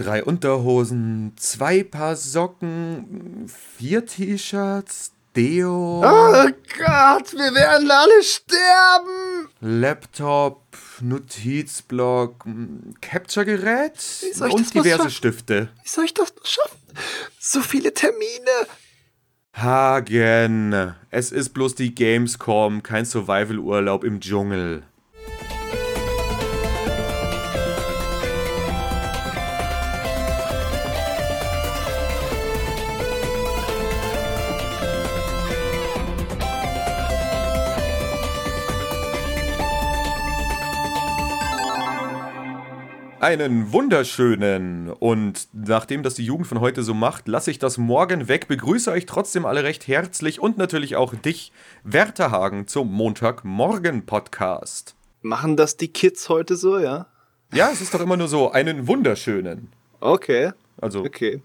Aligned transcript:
drei 0.00 0.24
Unterhosen, 0.24 1.32
zwei 1.36 1.82
Paar 1.84 2.16
Socken, 2.16 3.46
vier 3.76 4.06
T-Shirts, 4.06 5.12
Deo. 5.36 6.02
Oh 6.02 6.48
Gott, 6.78 7.32
wir 7.34 7.54
werden 7.54 7.90
alle 7.90 8.22
sterben. 8.22 9.48
Laptop, 9.60 10.62
Notizblock, 11.00 12.44
Capture-Gerät 13.00 13.92
und 14.40 14.74
diverse 14.74 15.10
Stifte. 15.10 15.68
Wie 15.82 15.88
soll 15.88 16.06
ich 16.06 16.14
das 16.14 16.32
schaffen? 16.44 16.78
So 17.38 17.60
viele 17.60 17.92
Termine. 17.92 18.66
Hagen, 19.52 20.94
es 21.10 21.32
ist 21.32 21.50
bloß 21.50 21.74
die 21.74 21.94
Gamescom, 21.94 22.82
kein 22.82 23.04
Survival-Urlaub 23.04 24.04
im 24.04 24.20
Dschungel. 24.20 24.84
Einen 43.20 43.70
wunderschönen 43.70 44.88
und 44.88 45.46
nachdem 45.52 46.02
das 46.02 46.14
die 46.14 46.24
Jugend 46.24 46.46
von 46.46 46.60
heute 46.60 46.82
so 46.82 46.94
macht, 46.94 47.28
lasse 47.28 47.50
ich 47.50 47.58
das 47.58 47.76
morgen 47.76 48.28
weg, 48.28 48.48
begrüße 48.48 48.90
euch 48.90 49.04
trotzdem 49.04 49.44
alle 49.44 49.62
recht 49.62 49.86
herzlich 49.86 50.40
und 50.40 50.56
natürlich 50.56 50.96
auch 50.96 51.14
dich, 51.14 51.52
Werter 51.84 52.30
Hagen, 52.30 52.66
zum 52.66 52.90
Montagmorgen-Podcast. 52.90 54.94
Machen 55.20 55.58
das 55.58 55.76
die 55.76 55.88
Kids 55.88 56.30
heute 56.30 56.56
so, 56.56 56.78
ja? 56.78 57.08
Ja, 57.52 57.68
es 57.70 57.82
ist 57.82 57.92
doch 57.92 58.00
immer 58.00 58.16
nur 58.16 58.28
so, 58.28 58.52
einen 58.52 58.88
wunderschönen. 58.88 59.68
Okay. 60.00 60.52
Also, 60.80 61.00
okay. 61.00 61.42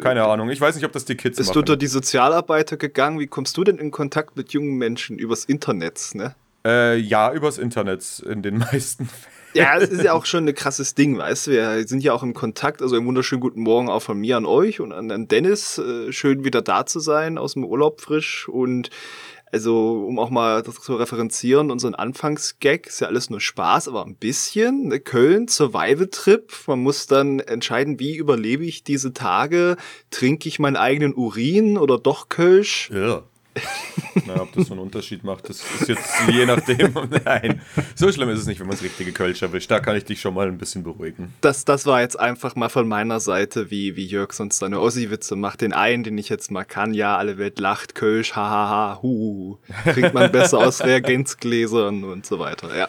keine 0.00 0.24
Ahnung, 0.24 0.48
ich 0.48 0.62
weiß 0.62 0.74
nicht, 0.74 0.86
ob 0.86 0.92
das 0.92 1.04
die 1.04 1.16
Kids 1.16 1.36
Bist 1.36 1.50
machen. 1.50 1.56
du 1.56 1.60
unter 1.60 1.76
die 1.76 1.86
Sozialarbeiter 1.86 2.78
gegangen? 2.78 3.18
Wie 3.18 3.26
kommst 3.26 3.58
du 3.58 3.64
denn 3.64 3.76
in 3.76 3.90
Kontakt 3.90 4.38
mit 4.38 4.54
jungen 4.54 4.78
Menschen 4.78 5.18
übers 5.18 5.44
Internet, 5.44 6.14
ne? 6.14 6.34
Äh, 6.64 6.96
ja, 6.96 7.30
übers 7.30 7.58
Internet 7.58 8.20
in 8.20 8.40
den 8.40 8.56
meisten 8.58 9.04
Fällen. 9.04 9.39
Ja, 9.52 9.76
es 9.76 9.90
ist 9.90 10.04
ja 10.04 10.12
auch 10.12 10.26
schon 10.26 10.46
ein 10.46 10.54
krasses 10.54 10.94
Ding, 10.94 11.18
weißt 11.18 11.48
du. 11.48 11.50
Wir 11.52 11.88
sind 11.88 12.02
ja 12.02 12.12
auch 12.12 12.22
im 12.22 12.34
Kontakt, 12.34 12.82
also 12.82 12.96
einen 12.96 13.06
wunderschönen 13.06 13.40
guten 13.40 13.62
Morgen 13.62 13.88
auch 13.88 14.02
von 14.02 14.18
mir 14.18 14.36
an 14.36 14.46
euch 14.46 14.80
und 14.80 14.92
an 14.92 15.28
Dennis. 15.28 15.78
Äh, 15.78 16.12
schön 16.12 16.44
wieder 16.44 16.62
da 16.62 16.86
zu 16.86 17.00
sein, 17.00 17.38
aus 17.38 17.54
dem 17.54 17.64
Urlaub 17.64 18.00
frisch 18.00 18.48
und 18.48 18.90
also, 19.52 20.04
um 20.06 20.20
auch 20.20 20.30
mal 20.30 20.62
das 20.62 20.76
zu 20.76 20.94
referenzieren, 20.94 21.72
unseren 21.72 21.96
Anfangsgag 21.96 22.86
ist 22.86 23.00
ja 23.00 23.08
alles 23.08 23.30
nur 23.30 23.40
Spaß, 23.40 23.88
aber 23.88 24.06
ein 24.06 24.14
bisschen. 24.14 24.88
Ne? 24.88 25.00
Köln, 25.00 25.48
Survival-Trip. 25.48 26.52
Man 26.68 26.80
muss 26.80 27.08
dann 27.08 27.40
entscheiden, 27.40 27.98
wie 27.98 28.16
überlebe 28.16 28.64
ich 28.64 28.84
diese 28.84 29.12
Tage? 29.12 29.76
Trinke 30.10 30.48
ich 30.48 30.60
meinen 30.60 30.76
eigenen 30.76 31.14
Urin 31.14 31.78
oder 31.78 31.98
doch 31.98 32.28
Kölsch? 32.28 32.90
Ja. 32.94 33.24
Na, 34.26 34.42
ob 34.42 34.52
das 34.52 34.66
so 34.66 34.74
einen 34.74 34.82
Unterschied 34.82 35.24
macht, 35.24 35.48
das 35.48 35.62
ist 35.80 35.88
jetzt 35.88 36.10
je 36.28 36.46
nachdem. 36.46 36.92
Nein, 37.24 37.60
so 37.94 38.10
schlimm 38.10 38.28
ist 38.30 38.40
es 38.40 38.46
nicht, 38.46 38.60
wenn 38.60 38.66
man 38.66 38.76
das 38.76 38.84
richtige 38.84 39.12
Kölsch 39.12 39.42
erwischt. 39.42 39.70
Da 39.70 39.80
kann 39.80 39.96
ich 39.96 40.04
dich 40.04 40.20
schon 40.20 40.34
mal 40.34 40.48
ein 40.48 40.58
bisschen 40.58 40.82
beruhigen. 40.82 41.34
Das, 41.40 41.64
das 41.64 41.86
war 41.86 42.00
jetzt 42.00 42.18
einfach 42.18 42.56
mal 42.56 42.68
von 42.68 42.88
meiner 42.88 43.20
Seite, 43.20 43.70
wie, 43.70 43.96
wie 43.96 44.06
Jörg 44.06 44.32
sonst 44.32 44.58
seine 44.58 44.80
Ossi-Witze 44.80 45.36
macht. 45.36 45.60
Den 45.60 45.72
einen, 45.72 46.02
den 46.02 46.18
ich 46.18 46.28
jetzt 46.28 46.50
mal 46.50 46.64
kann, 46.64 46.94
ja, 46.94 47.16
alle 47.16 47.38
Welt 47.38 47.58
lacht, 47.58 47.94
Kölsch, 47.94 48.34
hahaha, 48.34 49.00
hu, 49.02 49.58
kriegt 49.84 50.14
man 50.14 50.32
besser 50.32 50.58
aus 50.58 50.80
Reagenzgläsern 50.84 52.04
und 52.04 52.26
so 52.26 52.38
weiter, 52.38 52.76
ja. 52.76 52.88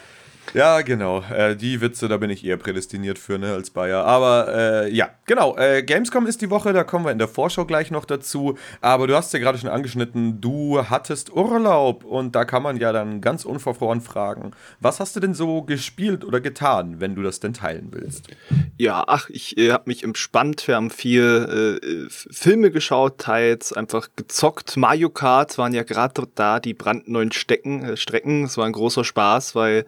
Ja, 0.54 0.82
genau. 0.82 1.22
Äh, 1.34 1.56
die 1.56 1.80
Witze, 1.80 2.08
da 2.08 2.18
bin 2.18 2.28
ich 2.28 2.44
eher 2.44 2.58
prädestiniert 2.58 3.18
für, 3.18 3.38
ne, 3.38 3.52
als 3.52 3.70
Bayer. 3.70 4.04
Aber 4.04 4.48
äh, 4.54 4.92
ja, 4.92 5.08
genau. 5.24 5.56
Äh, 5.56 5.82
Gamescom 5.82 6.26
ist 6.26 6.42
die 6.42 6.50
Woche, 6.50 6.74
da 6.74 6.84
kommen 6.84 7.06
wir 7.06 7.12
in 7.12 7.18
der 7.18 7.28
Vorschau 7.28 7.64
gleich 7.64 7.90
noch 7.90 8.04
dazu. 8.04 8.58
Aber 8.82 9.06
du 9.06 9.16
hast 9.16 9.32
ja 9.32 9.38
gerade 9.38 9.56
schon 9.56 9.70
angeschnitten, 9.70 10.42
du 10.42 10.82
hattest 10.90 11.32
Urlaub 11.32 12.04
und 12.04 12.34
da 12.34 12.44
kann 12.44 12.62
man 12.62 12.76
ja 12.76 12.92
dann 12.92 13.22
ganz 13.22 13.46
unverfroren 13.46 14.02
fragen, 14.02 14.52
was 14.80 15.00
hast 15.00 15.16
du 15.16 15.20
denn 15.20 15.32
so 15.32 15.62
gespielt 15.62 16.24
oder 16.24 16.40
getan, 16.40 17.00
wenn 17.00 17.14
du 17.14 17.22
das 17.22 17.40
denn 17.40 17.54
teilen 17.54 17.88
willst? 17.92 18.28
Ja, 18.76 19.04
ach, 19.06 19.30
ich 19.30 19.56
äh, 19.56 19.72
habe 19.72 19.84
mich 19.86 20.04
entspannt. 20.04 20.68
Wir 20.68 20.76
haben 20.76 20.90
viel 20.90 21.78
äh, 21.80 22.06
Filme 22.10 22.70
geschaut, 22.70 23.18
teils 23.18 23.72
einfach 23.72 24.08
gezockt. 24.16 24.76
Mario 24.76 25.08
Kart 25.08 25.56
waren 25.56 25.72
ja 25.72 25.82
gerade 25.82 26.28
da 26.34 26.60
die 26.60 26.74
brandneuen 26.74 27.32
Stecken, 27.32 27.84
äh, 27.84 27.96
Strecken. 27.96 28.44
Es 28.44 28.58
war 28.58 28.66
ein 28.66 28.72
großer 28.72 29.04
Spaß, 29.04 29.54
weil 29.54 29.86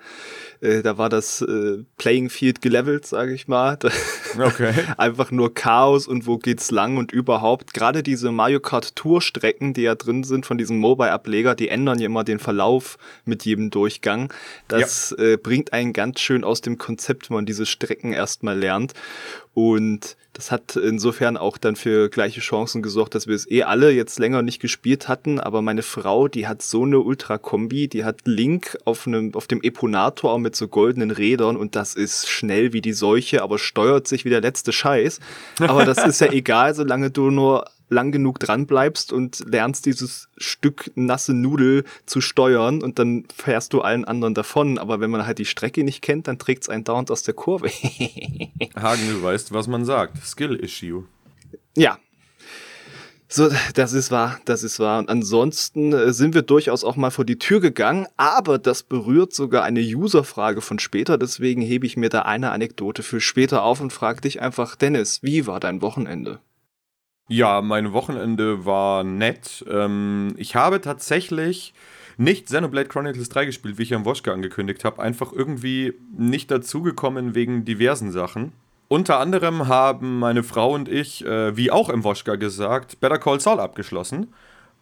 äh, 0.61 0.83
da 0.83 0.99
war 0.99 1.09
das 1.09 1.43
äh, 1.43 1.85
Playing 1.97 2.31
Field 2.31 2.63
gelevelt, 2.63 3.07
sage 3.07 3.33
ich 3.35 3.49
mal. 3.49 3.79
Okay. 4.37 4.73
Einfach 4.97 5.31
nur 5.31 5.55
Chaos 5.55 6.09
und 6.09 6.27
wo 6.27 6.39
geht's 6.39 6.73
lang 6.73 6.97
und 6.97 7.13
überhaupt. 7.13 7.73
Gerade 7.73 8.03
diese 8.03 8.33
Mario 8.33 8.59
Kart 8.59 8.97
Tour 8.97 9.23
Strecken, 9.23 9.75
die 9.75 9.83
ja 9.83 9.95
drin 9.95 10.25
sind 10.25 10.45
von 10.45 10.59
diesem 10.59 10.79
Mobile-Ableger, 10.79 11.55
die 11.55 11.69
ändern 11.69 12.01
ja 12.01 12.07
immer 12.07 12.25
den 12.25 12.41
Verlauf 12.41 12.99
mit 13.25 13.45
jedem 13.45 13.71
Durchgang. 13.71 14.33
Das 14.67 15.15
ja. 15.17 15.25
äh, 15.25 15.37
bringt 15.37 15.73
einen 15.73 15.93
ganz 15.93 16.19
schön 16.19 16.43
aus 16.43 16.63
dem 16.63 16.79
Konzept, 16.79 17.31
wenn 17.31 17.37
man 17.37 17.47
diese 17.47 17.65
Strecken 17.65 18.13
erstmal 18.13 18.59
lernt. 18.59 18.93
Und 19.55 20.17
das 20.35 20.51
hat 20.51 20.75
insofern 20.75 21.37
auch 21.37 21.59
dann 21.59 21.77
für 21.77 22.11
gleiche 22.11 22.41
Chancen 22.41 22.83
gesorgt, 22.83 23.15
dass 23.15 23.29
wir 23.29 23.37
es 23.37 23.49
eh 23.49 23.63
alle 23.63 23.93
jetzt 23.93 24.19
länger 24.19 24.43
nicht 24.43 24.61
gespielt 24.61 25.07
hatten. 25.09 25.39
Aber 25.39 25.63
meine 25.63 25.83
Frau, 25.83 26.27
die 26.27 26.49
hat 26.49 26.61
so 26.61 26.83
eine 26.83 26.99
Ultra-Kombi, 26.99 27.87
die 27.87 28.05
hat 28.05 28.23
Link 28.25 28.77
auf, 28.85 29.07
einem, 29.07 29.33
auf 29.35 29.47
dem 29.47 29.63
Eponator 29.63 30.41
mit 30.41 30.57
so 30.57 30.67
goldenen 30.67 31.13
Rädern 31.13 31.57
und 31.57 31.77
das 31.77 31.95
ist 31.95 32.29
schnell 32.29 32.73
wie 32.73 32.81
die 32.81 32.93
Seuche, 32.93 33.43
aber 33.43 33.61
steuert 33.61 34.09
sich 34.09 34.25
wie 34.25 34.31
der 34.31 34.41
letzte 34.41 34.73
Scheiß. 34.73 35.21
Aber 35.61 35.85
das 35.85 36.05
ist 36.05 36.21
ja 36.21 36.27
egal, 36.33 36.75
solange 36.75 37.13
du 37.13 37.31
nur 37.31 37.67
lang 37.95 38.13
genug 38.13 38.39
dran 38.39 38.67
bleibst 38.67 39.13
und 39.13 39.45
lernst 39.49 39.87
dieses 39.87 40.29
Stück 40.37 40.91
nasse 40.95 41.33
Nudel 41.33 41.85
zu 42.05 42.21
steuern 42.21 42.83
und 42.83 42.99
dann 42.99 43.25
fährst 43.35 43.73
du 43.73 43.81
allen 43.81 44.05
anderen 44.05 44.35
davon. 44.35 44.79
Aber 44.79 45.01
wenn 45.01 45.11
man 45.11 45.27
halt 45.27 45.39
die 45.39 45.47
Strecke 45.47 45.85
nicht 45.85 46.03
kennt, 46.03 46.29
dann 46.29 46.39
trägt 46.39 46.65
es 46.65 46.69
einen 46.69 46.85
dauernd 46.85 47.11
aus 47.11 47.23
der 47.23 47.35
Kurve. 47.35 47.69
Hagen, 48.77 49.09
du 49.09 49.23
weißt, 49.23 49.53
was 49.53 49.67
man 49.67 49.85
sagt. 49.85 50.23
Skill-Issue. 50.23 51.05
Ja. 51.77 51.99
So, 53.27 53.49
das 53.75 53.95
ist 53.95 54.13
wahr, 54.13 54.39
das 54.45 54.63
ist 54.63 54.79
wahr. 54.79 55.01
Und 55.01 55.09
ansonsten 55.09 55.93
äh, 55.93 56.13
sind 56.13 56.35
wir 56.35 56.43
durchaus 56.43 56.85
auch 56.85 56.95
mal 56.95 57.11
vor 57.11 57.25
die 57.25 57.39
Tür 57.39 57.61
gegangen, 57.61 58.07
aber 58.17 58.59
das 58.59 58.85
berührt 58.85 59.33
sogar 59.33 59.65
eine 59.65 59.81
User-Frage 59.81 60.61
von 60.61 60.79
später, 60.79 61.19
deswegen 61.19 61.61
hebe 61.61 61.85
ich 61.85 61.97
mir 61.97 62.11
da 62.11 62.23
eine 62.23 62.53
Anekdote 62.53 63.03
für 63.03 63.21
später 63.21 63.65
auf 63.65 63.81
und 63.81 63.93
frage 63.93 64.21
dich 64.21 64.41
einfach, 64.41 64.77
Dennis, 64.77 65.25
wie 65.25 65.49
war 65.49 65.59
dein 65.59 65.83
Wochenende? 65.83 66.39
Ja, 67.29 67.63
mein 67.63 67.93
Wochenende 67.93 68.67
war 68.67 69.03
nett. 69.03 69.65
Ähm, 69.69 70.35
ich 70.37 70.57
habe 70.57 70.81
tatsächlich 70.81 71.73
nicht 72.17 72.47
Xenoblade 72.47 72.89
Chronicles 72.89 73.29
3 73.31 73.47
gespielt, 73.47 73.79
wie 73.79 73.83
ich 73.83 73.95
am 73.95 74.05
Woschka 74.05 74.33
angekündigt 74.33 74.85
habe. 74.85 75.03
Einfach 75.03 75.33
irgendwie 75.33 75.95
nicht 76.17 76.51
dazugekommen 76.51 77.35
wegen 77.35 77.65
diversen 77.65 78.13
Sachen. 78.13 78.53
Unter 78.89 79.19
anderem 79.19 79.69
haben 79.69 80.19
meine 80.19 80.43
Frau 80.43 80.75
und 80.75 80.89
ich, 80.89 81.25
äh, 81.25 81.57
wie 81.57 81.71
auch 81.71 81.89
im 81.89 82.05
Woschka 82.05 82.37
gesagt, 82.37 83.01
Better 83.01 83.19
Call 83.19 83.41
Saul 83.41 83.59
abgeschlossen. 83.59 84.33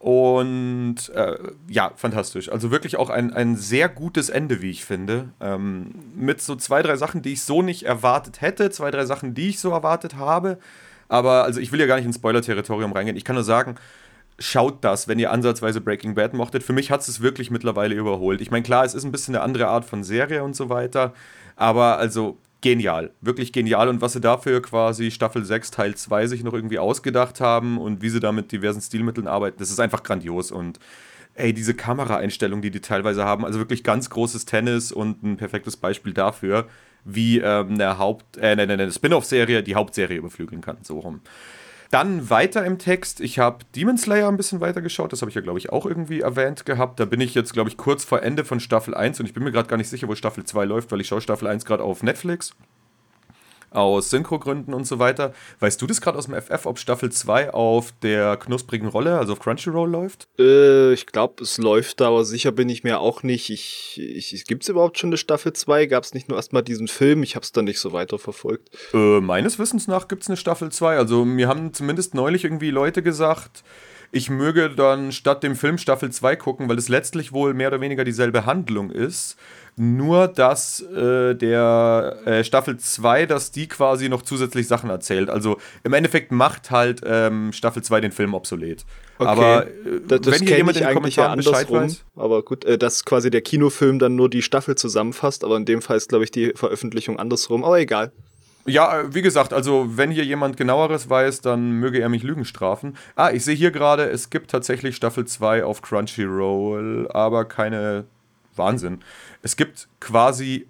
Und 0.01 1.11
äh, 1.15 1.39
ja, 1.69 1.93
fantastisch. 1.95 2.51
Also 2.51 2.73
wirklich 2.73 2.97
auch 2.97 3.09
ein, 3.09 3.33
ein 3.33 3.55
sehr 3.55 3.89
gutes 3.89 4.31
Ende, 4.31 4.61
wie 4.61 4.71
ich 4.71 4.85
finde. 4.85 5.29
Ähm, 5.41 5.93
mit 6.17 6.43
so 6.43 6.57
zwei, 6.57 6.83
drei 6.83 6.97
Sachen, 6.97 7.23
die 7.23 7.35
ich 7.35 7.43
so 7.43 7.63
nicht 7.63 7.85
erwartet 7.85 8.41
hätte, 8.41 8.71
zwei, 8.71 8.91
drei 8.91 9.07
Sachen, 9.07 9.35
die 9.35 9.51
ich 9.51 9.61
so 9.61 9.71
erwartet 9.71 10.17
habe. 10.17 10.59
Aber 11.13 11.45
also 11.45 11.61
ich 11.61 11.73
will 11.73 11.81
ja 11.81 11.85
gar 11.85 11.97
nicht 11.97 12.07
ins 12.07 12.17
Spoiler-Territorium 12.17 12.93
reingehen. 12.93 13.19
Ich 13.19 13.25
kann 13.25 13.35
nur 13.35 13.45
sagen, 13.45 13.75
schaut 14.39 14.83
das, 14.83 15.09
wenn 15.09 15.19
ihr 15.19 15.31
ansatzweise 15.31 15.83
Breaking 15.83 16.15
Bad 16.15 16.33
mochtet. 16.33 16.63
Für 16.63 16.73
mich 16.73 16.91
hat 16.91 17.07
es 17.07 17.21
wirklich 17.21 17.51
mittlerweile 17.51 17.95
überholt. 17.95 18.41
Ich 18.41 18.51
meine, 18.51 18.63
klar, 18.63 18.87
es 18.87 18.95
ist 18.95 19.05
ein 19.05 19.13
bisschen 19.13 19.35
eine 19.35 19.45
andere 19.45 19.69
Art 19.69 19.85
von 19.85 20.05
Serie 20.05 20.43
und 20.43 20.57
so 20.57 20.71
weiter. 20.71 21.13
Aber 21.55 21.99
also 21.99 22.39
genial, 22.63 23.11
wirklich 23.21 23.53
genial. 23.53 23.91
Und 23.91 24.01
was 24.01 24.15
sie 24.15 24.23
dafür 24.23 24.63
quasi 24.63 25.11
Staffel 25.11 25.45
6 25.45 25.71
Teil 25.71 25.95
2 25.95 26.29
sich 26.29 26.45
noch 26.45 26.55
irgendwie 26.55 26.79
ausgedacht 26.79 27.43
haben 27.43 27.77
und 27.77 28.01
wie 28.01 28.09
sie 28.09 28.21
da 28.21 28.33
mit 28.33 28.51
diversen 28.51 28.81
Stilmitteln 28.81 29.27
arbeiten, 29.27 29.59
das 29.59 29.71
ist 29.71 29.81
einfach 29.81 30.03
grandios. 30.05 30.51
Und 30.51 30.79
ey, 31.35 31.53
diese 31.53 31.75
Kameraeinstellungen, 31.75 32.63
die 32.63 32.71
die 32.71 32.81
teilweise 32.81 33.27
haben, 33.27 33.45
also 33.45 33.59
wirklich 33.59 33.85
ganz 33.85 34.09
großes 34.09 34.47
Tennis 34.47 34.93
und 34.93 35.23
ein 35.23 35.37
perfektes 35.37 35.77
Beispiel 35.77 36.15
dafür, 36.15 36.69
wie 37.05 37.39
ähm, 37.39 37.75
eine 37.75 37.99
Haupt, 37.99 38.37
äh, 38.37 38.49
eine, 38.49 38.63
eine 38.63 38.91
Spin-off-Serie 38.91 39.63
die 39.63 39.75
Hauptserie 39.75 40.17
überflügeln 40.17 40.61
kann, 40.61 40.79
so 40.83 40.99
rum. 40.99 41.21
Dann 41.91 42.31
weiter 42.31 42.65
im 42.65 42.79
Text. 42.79 43.21
Ich 43.21 43.39
habe 43.39 43.67
Demon 43.77 43.99
Slayer 43.99 44.27
ein 44.29 44.39
bisschen 44.39 44.63
weiter 44.63 44.81
geschaut. 44.81 45.13
Das 45.13 45.21
habe 45.21 45.29
ich 45.29 45.35
ja, 45.35 45.43
glaube 45.43 45.59
ich, 45.59 45.71
auch 45.71 45.85
irgendwie 45.85 46.21
erwähnt 46.21 46.65
gehabt. 46.65 46.99
Da 46.99 47.05
bin 47.05 47.21
ich 47.21 47.35
jetzt, 47.35 47.53
glaube 47.53 47.69
ich, 47.69 47.77
kurz 47.77 48.03
vor 48.03 48.23
Ende 48.23 48.47
von 48.47 48.61
Staffel 48.61 48.95
1 48.95 49.21
und 49.21 49.27
ich 49.27 49.35
bin 49.35 49.45
mir 49.45 49.53
gerade 49.53 49.69
gar 49.69 49.77
nicht 49.77 49.91
sicher, 49.91 50.09
wo 50.09 50.15
Staffel 50.15 50.45
2 50.45 50.65
läuft, 50.65 50.91
weil 50.91 51.03
ich 51.03 51.09
schaue 51.09 51.21
Staffel 51.21 51.49
1 51.49 51.67
gerade 51.67 51.85
auf 51.85 52.03
Netflix. 52.03 52.55
Aus 53.75 54.11
Synchrogründen 54.11 54.75
und 54.75 54.87
so 54.87 54.99
weiter. 54.99 55.33
Weißt 55.61 55.81
du 55.81 55.87
das 55.87 56.01
gerade 56.01 56.19
aus 56.19 56.27
dem 56.27 56.35
FF, 56.35 56.67
ob 56.67 56.79
Staffel 56.79 57.11
2 57.11 57.53
auf 57.53 57.93
der 58.03 58.37
knusprigen 58.37 58.89
Rolle, 58.89 59.19
also 59.19 59.33
auf 59.33 59.41
Crunchyroll 59.41 59.91
läuft? 59.91 60.29
Äh, 60.39 60.93
ich 60.93 61.07
glaube, 61.07 61.43
es 61.43 61.59
läuft 61.59 62.01
da, 62.01 62.09
aber 62.09 62.25
sicher 62.25 62.53
bin 62.53 62.69
ich 62.69 62.85
mir 62.85 63.01
auch 63.01 63.23
nicht. 63.23 63.51
Ich, 63.51 64.01
ich, 64.01 64.45
Gibt 64.47 64.63
es 64.63 64.69
überhaupt 64.69 64.99
schon 64.99 65.11
eine 65.11 65.17
Staffel 65.17 65.53
2? 65.53 65.87
Gab 65.87 66.05
es 66.05 66.15
nicht 66.15 66.29
nur 66.29 66.37
erstmal 66.37 66.63
diesen 66.63 66.89
Film? 66.89 67.23
Ich 67.23 67.35
habe 67.35 67.45
es 67.45 67.53
dann 67.53 67.65
nicht 67.65 67.81
so 67.81 67.93
weiter 67.93 68.19
verfolgt. 68.19 68.71
Äh, 68.93 69.21
meines 69.21 69.59
Wissens 69.59 69.89
nach 69.89 70.09
gibt 70.09 70.23
es 70.23 70.29
eine 70.29 70.37
Staffel 70.37 70.71
2. 70.71 70.97
Also 70.97 71.25
mir 71.25 71.49
haben 71.49 71.73
zumindest 71.73 72.15
neulich 72.15 72.45
irgendwie 72.45 72.71
Leute 72.71 73.03
gesagt, 73.03 73.63
ich 74.13 74.29
möge 74.29 74.69
dann 74.71 75.11
statt 75.11 75.43
dem 75.43 75.57
Film 75.57 75.79
Staffel 75.79 76.13
2 76.13 76.37
gucken, 76.37 76.69
weil 76.69 76.77
es 76.77 76.91
letztlich 76.91 77.33
wohl 77.33 77.55
mehr 77.55 77.69
oder 77.69 77.81
weniger 77.81 78.05
dieselbe 78.05 78.45
Handlung 78.45 78.91
ist. 78.91 79.37
Nur, 79.77 80.29
dass 80.29 80.83
äh, 80.83 81.35
der 81.35 82.19
äh, 82.27 82.45
Staffel 82.45 82.77
2, 82.77 83.25
dass 83.25 83.53
die 83.53 83.69
quasi 83.69 84.11
noch 84.11 84.21
zusätzlich 84.21 84.69
Sachen 84.69 84.91
erzählt. 84.91 85.31
Also 85.31 85.57
im 85.83 85.95
Endeffekt 85.95 86.31
macht 86.31 86.71
halt 86.71 87.01
ähm, 87.07 87.55
Staffel 87.55 87.83
2 87.83 88.03
den 88.03 88.13
Film 88.13 88.35
obsolet. 88.35 88.85
Okay. 89.17 89.31
Aber 89.31 89.67
äh, 89.67 89.71
das, 90.07 90.21
das 90.21 90.41
wenn 90.41 90.47
hier 90.47 90.59
jemand 90.59 90.77
in 90.77 90.85
den 90.85 90.93
Kommentaren 90.93 91.41
ja 91.41 91.51
Bescheid 91.51 91.71
weiß. 91.71 92.05
Aber 92.15 92.43
gut, 92.43 92.67
äh, 92.67 92.77
dass 92.77 93.07
quasi 93.07 93.31
der 93.31 93.41
Kinofilm 93.41 93.99
dann 93.99 94.15
nur 94.15 94.29
die 94.29 94.43
Staffel 94.43 94.75
zusammenfasst, 94.75 95.43
aber 95.43 95.57
in 95.57 95.65
dem 95.65 95.81
Fall 95.81 95.97
ist, 95.97 96.11
glaube 96.11 96.25
ich, 96.25 96.31
die 96.31 96.53
Veröffentlichung 96.55 97.19
andersrum. 97.19 97.65
Aber 97.65 97.81
egal. 97.81 98.13
Ja, 98.67 99.01
äh, 99.01 99.15
wie 99.15 99.23
gesagt, 99.23 99.53
also 99.53 99.97
wenn 99.97 100.11
hier 100.11 100.25
jemand 100.25 100.57
genaueres 100.57 101.11
weiß, 101.11 101.41
dann 101.41 101.73
möge 101.73 102.01
er 102.01 102.09
mich 102.09 102.23
Lügen 102.23 102.45
strafen. 102.45 102.97
Ah, 103.17 103.31
ich 103.33 103.45
sehe 103.45 103.55
hier 103.57 103.71
gerade, 103.71 104.09
es 104.09 104.31
gibt 104.31 104.51
tatsächlich 104.51 104.97
Staffel 104.97 105.27
2 105.27 105.65
auf 105.65 105.83
Crunchyroll, 105.83 107.09
aber 107.13 107.45
keine 107.45 108.05
Wahnsinn. 108.55 109.01
Es 109.43 109.57
gibt 109.57 109.89
quasi 110.01 110.67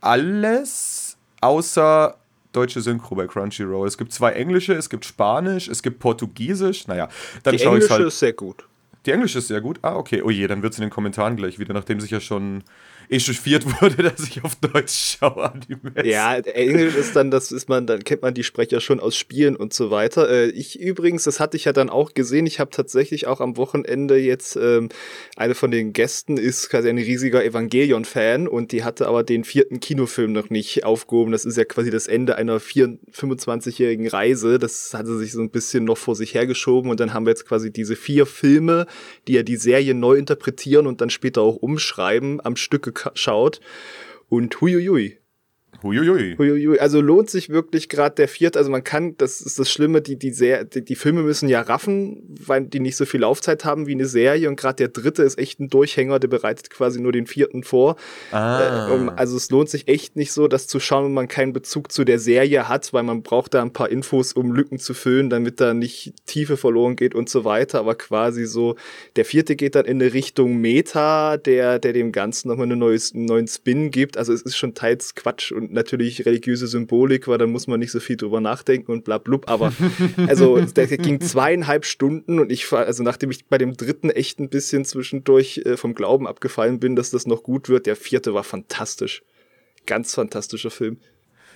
alles 0.00 1.16
außer 1.40 2.16
deutsche 2.52 2.80
Synchro 2.80 3.14
bei 3.14 3.26
Crunchyroll. 3.26 3.86
Es 3.86 3.98
gibt 3.98 4.12
zwei 4.12 4.32
englische, 4.32 4.74
es 4.74 4.88
gibt 4.88 5.04
Spanisch, 5.04 5.68
es 5.68 5.82
gibt 5.82 5.98
Portugiesisch. 5.98 6.86
Naja, 6.86 7.08
dann 7.42 7.58
schaue 7.58 7.78
ich 7.78 7.84
halt. 7.84 8.00
Englische 8.00 8.08
ist 8.08 8.18
sehr 8.18 8.32
gut. 8.32 8.66
Die 9.06 9.12
englische 9.12 9.38
ist 9.38 9.48
sehr 9.48 9.60
gut. 9.60 9.78
Ah, 9.82 9.96
okay. 9.96 10.22
Oh 10.22 10.30
je, 10.30 10.46
dann 10.48 10.62
wird 10.62 10.72
es 10.72 10.78
in 10.78 10.82
den 10.82 10.90
Kommentaren 10.90 11.36
gleich 11.36 11.58
wieder, 11.58 11.72
nachdem 11.72 12.00
sich 12.00 12.10
ja 12.10 12.20
schon 12.20 12.64
echauffiert 13.08 13.64
wurde, 13.80 14.02
dass 14.02 14.20
ich 14.26 14.42
auf 14.42 14.56
Deutsch 14.56 15.16
schaue 15.18 15.52
Animes. 15.52 16.04
Ja, 16.04 16.36
Englisch 16.36 16.94
ist 16.94 17.14
dann, 17.14 17.30
das 17.30 17.52
ist 17.52 17.68
man, 17.68 17.86
dann 17.86 18.04
kennt 18.04 18.22
man 18.22 18.34
die 18.34 18.44
Sprecher 18.44 18.80
schon 18.80 19.00
aus 19.00 19.16
Spielen 19.16 19.56
und 19.56 19.72
so 19.72 19.90
weiter. 19.90 20.28
Äh, 20.28 20.46
ich 20.48 20.80
übrigens, 20.80 21.24
das 21.24 21.40
hatte 21.40 21.56
ich 21.56 21.66
ja 21.66 21.72
dann 21.72 21.90
auch 21.90 22.14
gesehen, 22.14 22.46
ich 22.46 22.60
habe 22.60 22.70
tatsächlich 22.70 23.26
auch 23.26 23.40
am 23.40 23.56
Wochenende 23.56 24.16
jetzt, 24.16 24.56
ähm, 24.56 24.88
eine 25.36 25.54
von 25.54 25.70
den 25.70 25.92
Gästen 25.92 26.36
ist 26.36 26.68
quasi 26.68 26.88
ein 26.88 26.98
riesiger 26.98 27.44
Evangelion-Fan 27.44 28.48
und 28.48 28.72
die 28.72 28.84
hatte 28.84 29.06
aber 29.06 29.22
den 29.22 29.44
vierten 29.44 29.80
Kinofilm 29.80 30.32
noch 30.32 30.50
nicht 30.50 30.84
aufgehoben. 30.84 31.32
Das 31.32 31.44
ist 31.44 31.56
ja 31.56 31.64
quasi 31.64 31.90
das 31.90 32.06
Ende 32.06 32.36
einer 32.36 32.58
25-jährigen 32.58 34.08
Reise. 34.08 34.58
Das 34.58 34.94
hatte 34.94 35.16
sich 35.16 35.32
so 35.32 35.40
ein 35.40 35.50
bisschen 35.50 35.84
noch 35.84 35.98
vor 35.98 36.16
sich 36.16 36.34
hergeschoben 36.34 36.90
und 36.90 37.00
dann 37.00 37.14
haben 37.14 37.26
wir 37.26 37.30
jetzt 37.30 37.46
quasi 37.46 37.72
diese 37.72 37.96
vier 37.96 38.26
Filme, 38.26 38.86
die 39.26 39.34
ja 39.34 39.42
die 39.42 39.56
Serie 39.56 39.94
neu 39.94 40.14
interpretieren 40.14 40.86
und 40.86 41.00
dann 41.00 41.10
später 41.10 41.42
auch 41.42 41.56
umschreiben, 41.56 42.40
am 42.44 42.56
Stück 42.56 43.10
schaut. 43.14 43.60
Und 44.28 44.60
huiuiui, 44.60 45.18
Huiuiui. 45.82 46.36
Huiuiui. 46.36 46.78
Also 46.78 47.00
lohnt 47.00 47.30
sich 47.30 47.48
wirklich 47.48 47.88
gerade 47.88 48.14
der 48.14 48.28
vierte. 48.28 48.58
Also 48.58 48.70
man 48.70 48.84
kann, 48.84 49.16
das 49.18 49.40
ist 49.40 49.58
das 49.58 49.70
Schlimme, 49.70 50.00
die, 50.00 50.16
die, 50.16 50.30
sehr, 50.30 50.64
die, 50.64 50.84
die 50.84 50.94
Filme 50.94 51.22
müssen 51.22 51.48
ja 51.48 51.60
raffen, 51.60 52.22
weil 52.28 52.64
die 52.66 52.80
nicht 52.80 52.96
so 52.96 53.04
viel 53.04 53.20
Laufzeit 53.20 53.64
haben 53.64 53.86
wie 53.86 53.92
eine 53.92 54.06
Serie. 54.06 54.48
Und 54.48 54.56
gerade 54.56 54.76
der 54.76 54.88
dritte 54.88 55.22
ist 55.22 55.38
echt 55.38 55.60
ein 55.60 55.68
Durchhänger, 55.68 56.18
der 56.18 56.28
bereitet 56.28 56.70
quasi 56.70 57.00
nur 57.00 57.12
den 57.12 57.26
vierten 57.26 57.62
vor. 57.62 57.96
Ah. 58.32 58.88
Äh, 58.88 58.92
um, 58.92 59.08
also 59.08 59.36
es 59.36 59.50
lohnt 59.50 59.68
sich 59.68 59.88
echt 59.88 60.16
nicht 60.16 60.32
so, 60.32 60.48
das 60.48 60.66
zu 60.66 60.80
schauen, 60.80 61.06
wenn 61.06 61.14
man 61.14 61.28
keinen 61.28 61.52
Bezug 61.52 61.92
zu 61.92 62.04
der 62.04 62.18
Serie 62.18 62.68
hat, 62.68 62.92
weil 62.92 63.02
man 63.02 63.22
braucht 63.22 63.54
da 63.54 63.62
ein 63.62 63.72
paar 63.72 63.90
Infos, 63.90 64.32
um 64.32 64.52
Lücken 64.52 64.78
zu 64.78 64.94
füllen, 64.94 65.30
damit 65.30 65.60
da 65.60 65.74
nicht 65.74 66.14
Tiefe 66.26 66.56
verloren 66.56 66.96
geht 66.96 67.14
und 67.14 67.28
so 67.28 67.44
weiter. 67.44 67.80
Aber 67.80 67.94
quasi 67.94 68.46
so, 68.46 68.76
der 69.16 69.24
vierte 69.24 69.56
geht 69.56 69.74
dann 69.74 69.86
in 69.86 70.00
eine 70.00 70.12
Richtung 70.12 70.56
Meta, 70.56 71.36
der, 71.36 71.78
der 71.78 71.92
dem 71.92 72.12
Ganzen 72.12 72.48
nochmal 72.48 72.70
einen 72.70 72.78
neuen 72.78 73.48
Spin 73.48 73.90
gibt. 73.90 74.16
Also 74.16 74.32
es 74.32 74.42
ist 74.42 74.56
schon 74.56 74.74
teils 74.74 75.14
Quatsch 75.14 75.52
und 75.52 75.65
natürlich 75.72 76.24
religiöse 76.26 76.66
Symbolik, 76.66 77.28
weil 77.28 77.38
dann 77.38 77.50
muss 77.50 77.66
man 77.66 77.80
nicht 77.80 77.92
so 77.92 78.00
viel 78.00 78.16
drüber 78.16 78.40
nachdenken 78.40 78.92
und 78.92 79.04
bla 79.04 79.18
blub. 79.18 79.48
Aber 79.48 79.72
also 80.26 80.60
der 80.60 80.86
ging 80.86 81.20
zweieinhalb 81.20 81.84
Stunden 81.84 82.38
und 82.38 82.50
ich 82.50 82.72
also 82.72 83.02
nachdem 83.02 83.30
ich 83.30 83.46
bei 83.46 83.58
dem 83.58 83.76
dritten 83.76 84.10
echt 84.10 84.40
ein 84.40 84.48
bisschen 84.48 84.84
zwischendurch 84.84 85.62
äh, 85.64 85.76
vom 85.76 85.94
Glauben 85.94 86.26
abgefallen 86.26 86.80
bin, 86.80 86.96
dass 86.96 87.10
das 87.10 87.26
noch 87.26 87.42
gut 87.42 87.68
wird, 87.68 87.86
der 87.86 87.96
vierte 87.96 88.34
war 88.34 88.44
fantastisch. 88.44 89.22
Ganz 89.86 90.14
fantastischer 90.14 90.70
Film 90.70 90.98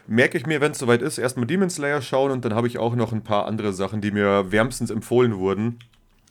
merke 0.06 0.36
ich 0.36 0.46
mir, 0.46 0.60
wenn 0.60 0.72
es 0.72 0.78
soweit 0.78 1.02
ist, 1.02 1.18
erstmal 1.18 1.46
Demon 1.46 1.70
Slayer 1.70 2.02
schauen 2.02 2.32
und 2.32 2.44
dann 2.44 2.54
habe 2.54 2.66
ich 2.66 2.78
auch 2.78 2.96
noch 2.96 3.12
ein 3.12 3.22
paar 3.22 3.46
andere 3.46 3.72
Sachen, 3.72 4.00
die 4.00 4.10
mir 4.10 4.50
wärmstens 4.50 4.90
empfohlen 4.90 5.36
wurden. 5.36 5.78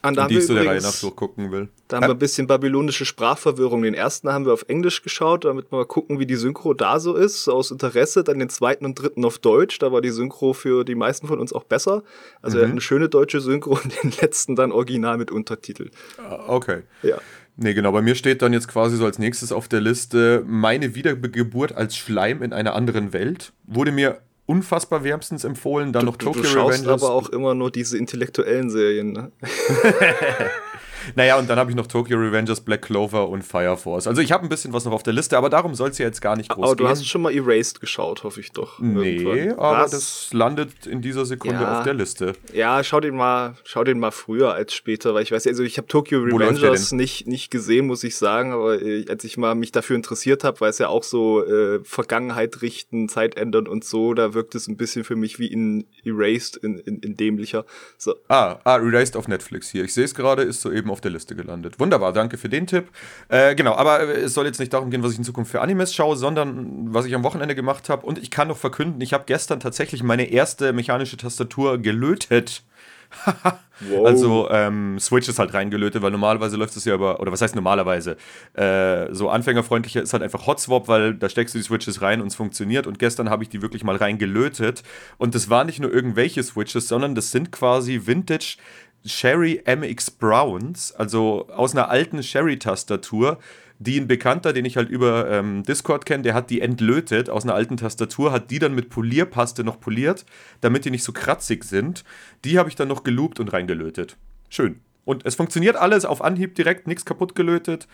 Und 0.01 0.15
da 0.15 0.27
die 0.27 0.37
ich 0.37 0.47
so 0.47 0.53
der 0.53 0.65
Reihe 0.65 0.81
nach 0.81 0.97
durchgucken 0.97 1.51
will. 1.51 1.67
Da 1.89 1.97
haben 1.97 2.07
wir 2.07 2.11
ein 2.11 2.19
bisschen 2.19 2.47
babylonische 2.47 3.05
Sprachverwirrung. 3.05 3.81
Den 3.81 3.93
ersten 3.93 4.31
haben 4.31 4.45
wir 4.45 4.53
auf 4.53 4.63
Englisch 4.69 5.01
geschaut, 5.01 5.43
damit 5.43 5.71
wir 5.71 5.77
mal 5.77 5.85
gucken, 5.85 6.19
wie 6.19 6.25
die 6.25 6.37
Synchro 6.37 6.73
da 6.73 7.01
so 7.01 7.15
ist, 7.15 7.49
aus 7.49 7.71
Interesse. 7.71 8.23
Dann 8.23 8.39
den 8.39 8.49
zweiten 8.49 8.85
und 8.85 8.95
dritten 8.95 9.25
auf 9.25 9.39
Deutsch. 9.39 9.77
Da 9.79 9.91
war 9.91 9.99
die 9.99 10.11
Synchro 10.11 10.53
für 10.53 10.85
die 10.85 10.95
meisten 10.95 11.27
von 11.27 11.39
uns 11.39 11.51
auch 11.51 11.65
besser. 11.65 12.03
Also 12.41 12.57
mhm. 12.57 12.61
er 12.61 12.67
hat 12.67 12.71
eine 12.71 12.81
schöne 12.81 13.09
deutsche 13.09 13.41
Synchro 13.41 13.71
und 13.83 14.03
den 14.03 14.11
letzten 14.21 14.55
dann 14.55 14.71
original 14.71 15.17
mit 15.17 15.31
Untertitel. 15.31 15.89
Ah, 16.17 16.45
okay. 16.47 16.83
Ja. 17.03 17.17
Nee, 17.57 17.73
genau. 17.73 17.91
Bei 17.91 18.01
mir 18.01 18.15
steht 18.15 18.41
dann 18.41 18.53
jetzt 18.53 18.69
quasi 18.69 18.95
so 18.95 19.03
als 19.03 19.19
nächstes 19.19 19.51
auf 19.51 19.67
der 19.67 19.81
Liste 19.81 20.45
meine 20.47 20.95
Wiedergeburt 20.95 21.75
als 21.75 21.97
Schleim 21.97 22.41
in 22.41 22.53
einer 22.53 22.73
anderen 22.73 23.11
Welt. 23.11 23.51
Wurde 23.65 23.91
mir 23.91 24.21
unfassbar 24.49 25.03
wärmstens 25.03 25.43
empfohlen. 25.43 25.93
Dann 25.93 26.05
du, 26.05 26.11
noch 26.11 26.17
Tokyo 26.17 26.41
du, 26.41 26.47
du 26.47 26.53
schaust 26.53 26.79
Revengers. 26.79 27.03
aber 27.03 27.13
auch 27.13 27.29
immer 27.29 27.53
nur 27.53 27.71
diese 27.71 27.97
intellektuellen 27.97 28.71
Serien, 28.71 29.13
ne? 29.13 29.31
Naja, 31.15 31.37
und 31.37 31.49
dann 31.49 31.59
habe 31.59 31.69
ich 31.69 31.75
noch 31.75 31.87
Tokyo 31.87 32.17
Revengers, 32.17 32.61
Black 32.61 32.83
Clover 32.83 33.29
und 33.29 33.43
Fire 33.43 33.77
Force. 33.77 34.07
Also 34.07 34.21
ich 34.21 34.31
habe 34.31 34.43
ein 34.43 34.49
bisschen 34.49 34.73
was 34.73 34.85
noch 34.85 34.91
auf 34.91 35.03
der 35.03 35.13
Liste, 35.13 35.37
aber 35.37 35.49
darum 35.49 35.75
soll 35.75 35.89
es 35.89 35.97
ja 35.97 36.05
jetzt 36.05 36.21
gar 36.21 36.35
nicht 36.35 36.49
groß 36.49 36.63
Aber 36.63 36.75
du 36.75 36.83
gehen. 36.83 36.91
hast 36.91 37.07
schon 37.07 37.21
mal 37.21 37.33
Erased 37.33 37.79
geschaut, 37.79 38.23
hoffe 38.23 38.39
ich 38.39 38.51
doch. 38.51 38.79
Nee, 38.79 39.17
irgendwann. 39.17 39.59
aber 39.59 39.83
was? 39.83 39.91
das 39.91 40.33
landet 40.33 40.85
in 40.85 41.01
dieser 41.01 41.25
Sekunde 41.25 41.61
ja. 41.61 41.79
auf 41.79 41.83
der 41.83 41.93
Liste. 41.93 42.33
Ja, 42.53 42.83
schau 42.83 42.99
den 42.99 43.15
mal, 43.15 43.55
schau 43.63 43.83
den 43.83 43.99
mal 43.99 44.11
früher 44.11 44.53
als 44.53 44.73
später, 44.73 45.13
weil 45.13 45.23
ich 45.23 45.31
weiß, 45.31 45.47
also 45.47 45.63
ich 45.63 45.77
habe 45.77 45.87
Tokyo 45.87 46.19
Revengers 46.19 46.91
nicht, 46.91 47.27
nicht 47.27 47.51
gesehen, 47.51 47.87
muss 47.87 48.03
ich 48.03 48.15
sagen, 48.15 48.51
aber 48.51 48.81
äh, 48.81 49.05
als 49.09 49.23
ich 49.23 49.37
mal 49.37 49.55
mich 49.55 49.71
dafür 49.71 49.95
interessiert 49.95 50.43
habe, 50.43 50.59
weil 50.61 50.69
es 50.69 50.77
ja 50.77 50.87
auch 50.87 51.03
so 51.03 51.45
äh, 51.45 51.79
Vergangenheit 51.83 52.61
richten, 52.61 53.09
Zeit 53.09 53.37
ändern 53.37 53.67
und 53.67 53.83
so, 53.83 54.13
da 54.13 54.33
wirkt 54.33 54.55
es 54.55 54.67
ein 54.67 54.77
bisschen 54.77 55.03
für 55.03 55.15
mich 55.15 55.39
wie 55.39 55.47
in 55.47 55.85
Erased, 56.03 56.57
in, 56.57 56.79
in, 56.79 56.99
in 56.99 57.15
dämlicher. 57.15 57.65
So. 57.97 58.15
Ah, 58.27 58.59
ah, 58.63 58.77
Erased 58.77 59.15
auf 59.15 59.27
Netflix 59.27 59.69
hier. 59.69 59.83
Ich 59.83 59.93
sehe 59.93 60.05
es 60.05 60.15
gerade, 60.15 60.43
ist 60.43 60.61
soeben 60.61 60.89
auf 60.89 60.98
der 61.01 61.11
Liste 61.11 61.35
gelandet. 61.35 61.79
Wunderbar, 61.79 62.13
danke 62.13 62.37
für 62.37 62.49
den 62.49 62.67
Tipp. 62.67 62.89
Äh, 63.27 63.55
genau, 63.55 63.75
aber 63.75 64.01
es 64.07 64.33
soll 64.33 64.45
jetzt 64.45 64.59
nicht 64.59 64.73
darum 64.73 64.89
gehen, 64.89 65.03
was 65.03 65.11
ich 65.11 65.17
in 65.17 65.23
Zukunft 65.23 65.51
für 65.51 65.61
Animes 65.61 65.93
schaue, 65.93 66.15
sondern 66.15 66.93
was 66.93 67.05
ich 67.05 67.15
am 67.15 67.23
Wochenende 67.23 67.55
gemacht 67.55 67.89
habe. 67.89 68.05
Und 68.05 68.17
ich 68.17 68.31
kann 68.31 68.47
noch 68.47 68.57
verkünden, 68.57 69.01
ich 69.01 69.13
habe 69.13 69.23
gestern 69.25 69.59
tatsächlich 69.59 70.03
meine 70.03 70.29
erste 70.29 70.73
mechanische 70.73 71.17
Tastatur 71.17 71.77
gelötet. 71.77 72.63
wow. 73.79 74.05
Also 74.05 74.49
ähm, 74.51 74.99
Switch 74.99 75.27
ist 75.27 75.39
halt 75.39 75.53
reingelötet, 75.53 76.01
weil 76.01 76.11
normalerweise 76.11 76.57
läuft 76.57 76.75
es 76.75 76.85
ja 76.85 76.93
über, 76.93 77.19
oder 77.19 77.31
was 77.31 77.41
heißt 77.41 77.55
normalerweise? 77.55 78.17
Äh, 78.53 79.13
so 79.13 79.29
anfängerfreundlicher 79.29 80.01
ist 80.01 80.13
halt 80.13 80.23
einfach 80.23 80.45
Hotswap, 80.47 80.87
weil 80.87 81.15
da 81.15 81.29
steckst 81.29 81.55
du 81.55 81.59
die 81.59 81.63
Switches 81.63 82.01
rein 82.01 82.21
und 82.21 82.27
es 82.27 82.35
funktioniert. 82.35 82.87
Und 82.87 82.99
gestern 82.99 83.29
habe 83.29 83.43
ich 83.43 83.49
die 83.49 83.61
wirklich 83.61 83.83
mal 83.83 83.95
reingelötet. 83.95 84.83
Und 85.17 85.35
das 85.35 85.49
waren 85.49 85.67
nicht 85.67 85.79
nur 85.79 85.91
irgendwelche 85.91 86.43
Switches, 86.43 86.87
sondern 86.87 87.15
das 87.15 87.31
sind 87.31 87.51
quasi 87.51 88.01
Vintage 88.05 88.57
Sherry 89.05 89.61
MX 89.65 90.11
Browns, 90.11 90.91
also 90.91 91.47
aus 91.49 91.73
einer 91.73 91.89
alten 91.89 92.21
Sherry-Tastatur, 92.21 93.39
die 93.79 93.97
ein 93.97 94.07
Bekannter, 94.07 94.51
den 94.51 94.65
ich 94.65 94.75
halt 94.75 94.89
über 94.89 95.31
ähm, 95.31 95.63
Discord 95.63 96.05
kenne, 96.05 96.23
der 96.23 96.33
hat 96.33 96.49
die 96.49 96.59
entlötet 96.59 97.29
aus 97.29 97.43
einer 97.43 97.55
alten 97.55 97.77
Tastatur, 97.77 98.31
hat 98.31 98.51
die 98.51 98.59
dann 98.59 98.75
mit 98.75 98.89
Polierpaste 98.89 99.63
noch 99.63 99.79
poliert, 99.79 100.25
damit 100.59 100.83
die 100.83 100.91
nicht 100.91 101.03
so 101.03 101.13
kratzig 101.13 101.63
sind. 101.63 102.03
Die 102.43 102.59
habe 102.59 102.67
ich 102.67 102.75
dann 102.75 102.89
noch 102.89 103.03
geloopt 103.03 103.39
und 103.39 103.53
reingelötet. 103.53 104.17
Schön. 104.49 104.81
Und 105.05 105.25
es 105.25 105.35
funktioniert 105.35 105.77
alles 105.77 106.05
auf 106.05 106.21
Anhieb 106.21 106.55
direkt, 106.55 106.87
nichts 106.87 107.05
kaputt 107.05 107.35
gelötet. 107.35 107.87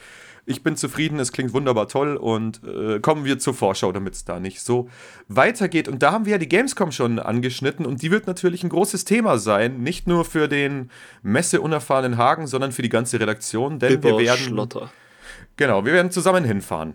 Ich 0.48 0.62
bin 0.62 0.76
zufrieden, 0.76 1.20
es 1.20 1.32
klingt 1.32 1.54
wunderbar 1.54 1.88
toll 1.88 2.18
und 2.18 2.62
äh, 2.64 3.00
kommen 3.00 3.26
wir 3.26 3.40
zur 3.40 3.56
Vorschau, 3.56 3.92
damit 3.92 4.14
es 4.14 4.26
da 4.26 4.40
nicht 4.40 4.62
so 4.62 4.90
weitergeht. 5.28 5.88
Und 5.88 6.04
da 6.04 6.12
haben 6.12 6.26
wir 6.26 6.34
ja 6.34 6.38
die 6.38 6.50
Gamescom 6.50 6.92
schon 6.92 7.18
angeschnitten 7.18 7.86
und 7.86 8.04
die 8.04 8.12
wird 8.12 8.28
natürlich 8.28 8.64
ein 8.64 8.70
großes 8.70 9.06
Thema 9.06 9.40
sein, 9.40 9.82
nicht 9.82 10.08
nur 10.08 10.24
für 10.24 10.48
den 10.48 10.92
messeunerfahrenen 11.24 12.18
Hagen, 12.18 12.46
sondern 12.46 12.72
für 12.72 12.84
die 12.84 12.90
ganze 12.90 13.20
Redaktion, 13.20 13.80
denn 13.80 14.04
wir 14.04 14.18
werden 14.20 14.46
Schlotter. 14.46 14.92
Genau, 15.58 15.86
wir 15.86 15.94
werden 15.94 16.12
zusammen 16.12 16.44
hinfahren 16.44 16.94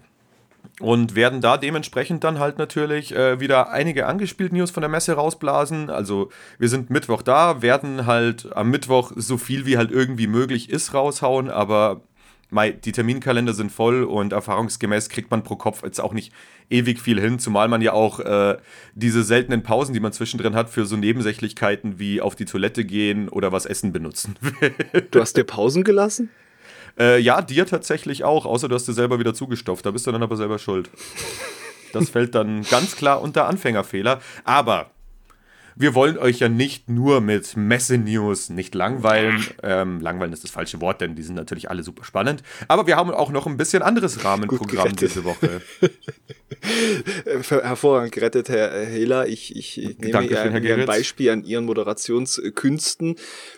und 0.81 1.15
werden 1.15 1.41
da 1.41 1.57
dementsprechend 1.57 2.25
dann 2.25 2.39
halt 2.39 2.59
natürlich 2.59 3.15
äh, 3.15 3.41
wieder 3.41 3.71
einige 3.71 4.07
angespielt 4.07 4.53
News 4.53 4.71
von 4.71 4.81
der 4.81 4.91
Messe 4.91 5.13
rausblasen. 5.13 5.91
Also 5.91 6.31
wir 6.59 6.69
sind 6.69 6.91
Mittwoch 6.91 7.23
da, 7.23 7.63
werden 7.63 8.07
halt 8.07 8.55
am 8.55 8.71
Mittwoch 8.71 9.13
so 9.17 9.37
viel 9.37 9.67
wie 9.67 9.77
halt 9.77 9.91
irgendwie 9.91 10.27
möglich 10.27 10.71
ist 10.71 10.95
raushauen, 10.95 11.51
aber 11.51 12.03
die 12.51 12.93
Terminkalender 12.93 13.53
sind 13.53 13.71
voll 13.71 14.03
und 14.03 14.33
erfahrungsgemäß 14.33 15.09
kriegt 15.09 15.31
man 15.31 15.43
pro 15.43 15.57
Kopf 15.57 15.83
jetzt 15.85 16.01
auch 16.01 16.13
nicht 16.13 16.33
ewig 16.69 17.01
viel 17.01 17.21
hin, 17.21 17.39
zumal 17.39 17.69
man 17.69 17.83
ja 17.83 17.93
auch 17.93 18.21
äh, 18.21 18.57
diese 18.95 19.23
seltenen 19.23 19.63
Pausen, 19.63 19.93
die 19.93 20.01
man 20.01 20.13
zwischendrin 20.13 20.55
hat, 20.55 20.71
für 20.71 20.87
so 20.87 20.97
Nebensächlichkeiten 20.97 21.99
wie 21.99 22.21
auf 22.21 22.35
die 22.35 22.45
Toilette 22.45 22.85
gehen 22.85 23.29
oder 23.29 23.53
was 23.53 23.67
essen 23.67 23.93
benutzen 23.93 24.37
will. 24.41 24.75
Du 25.11 25.21
hast 25.21 25.37
dir 25.37 25.45
Pausen 25.45 25.85
gelassen? 25.85 26.31
Äh, 26.99 27.21
ja, 27.21 27.41
dir 27.43 27.67
tatsächlich 27.67 28.25
auch, 28.25 28.47
außer 28.47 28.69
du 28.69 28.75
hast 28.75 28.87
dir 28.89 28.93
selber 28.93 29.19
wieder 29.19 29.35
zugestopft. 29.35 29.87
Da 29.87 29.91
bist 29.91 30.07
du 30.07 30.13
dann 30.13 30.23
aber 30.23 30.37
selber 30.37 30.59
schuld. 30.59 30.91
Das 31.93 32.11
fällt 32.11 32.35
dann 32.35 32.63
ganz 32.63 32.97
klar 32.97 33.21
unter 33.21 33.47
Anfängerfehler. 33.47 34.21
Aber 34.45 34.91
wir 35.81 35.95
wollen 35.95 36.19
euch 36.19 36.41
ja 36.41 36.49
nicht 36.49 36.91
nur 36.91 37.21
mit 37.21 37.57
Messe-News 37.57 38.51
nicht 38.51 38.75
langweilen. 38.75 39.45
Ähm, 39.63 40.01
langweilen 40.01 40.33
ist 40.33 40.45
das 40.45 40.51
falsche 40.51 40.81
Wort, 40.81 41.01
denn 41.01 41.15
die 41.15 41.23
sind 41.23 41.37
natürlich 41.37 41.71
alle 41.71 41.83
super 41.83 42.05
spannend. 42.05 42.43
Aber 42.69 42.87
wir 42.87 42.97
haben 42.97 43.11
auch 43.11 43.31
noch 43.31 43.47
ein 43.47 43.57
bisschen 43.57 43.83
anderes 43.83 44.23
Rahmenprogramm 44.23 44.95
diese 44.95 45.25
Woche. 45.25 45.63
Hervorragend 47.49 48.13
gerettet, 48.13 48.51
Herr 48.51 48.85
Hehler. 48.85 49.27
Ich, 49.27 49.57
ich 49.57 49.99
nehme 49.99 50.19
ein 50.19 50.87
Beispiel 50.87 51.31
an 51.31 51.45
Ihren 51.45 51.65
Moderationskünsten. 51.65 53.17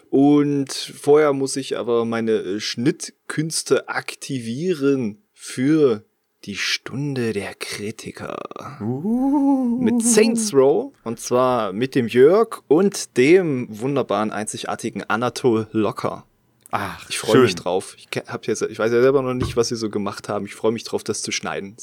Und 0.09 0.73
vorher 0.73 1.33
muss 1.33 1.57
ich 1.57 1.77
aber 1.77 2.05
meine 2.05 2.61
Schnittkünste 2.61 3.89
aktivieren 3.89 5.25
für 5.33 6.05
die 6.45 6.57
Stunde 6.57 7.33
der 7.33 7.55
Kritiker. 7.55 8.79
Uh. 8.81 9.79
Mit 9.81 10.03
Saints 10.03 10.53
Row. 10.53 10.93
Und 11.05 11.21
zwar 11.21 11.73
mit 11.73 11.95
dem 11.95 12.09
Jörg 12.09 12.63
und 12.69 13.17
dem 13.17 13.67
wunderbaren, 13.71 14.31
einzigartigen 14.31 15.05
Anatol 15.05 15.69
Locker. 15.73 16.25
Ach, 16.71 17.09
ich 17.09 17.19
freue 17.19 17.43
mich 17.43 17.55
drauf. 17.55 17.97
Ich, 17.99 18.09
hab 18.27 18.47
jetzt, 18.47 18.63
ich 18.63 18.79
weiß 18.79 18.93
ja 18.93 19.03
selber 19.03 19.23
noch 19.23 19.35
nicht, 19.35 19.57
was 19.57 19.69
sie 19.69 19.77
so 19.77 19.91
gemacht 19.91 20.29
haben. 20.29 20.47
Ich 20.47 20.55
freue 20.55 20.73
mich 20.73 20.85
drauf, 20.85 21.05
das 21.05 21.23
zu 21.23 21.31
schneiden. 21.31 21.77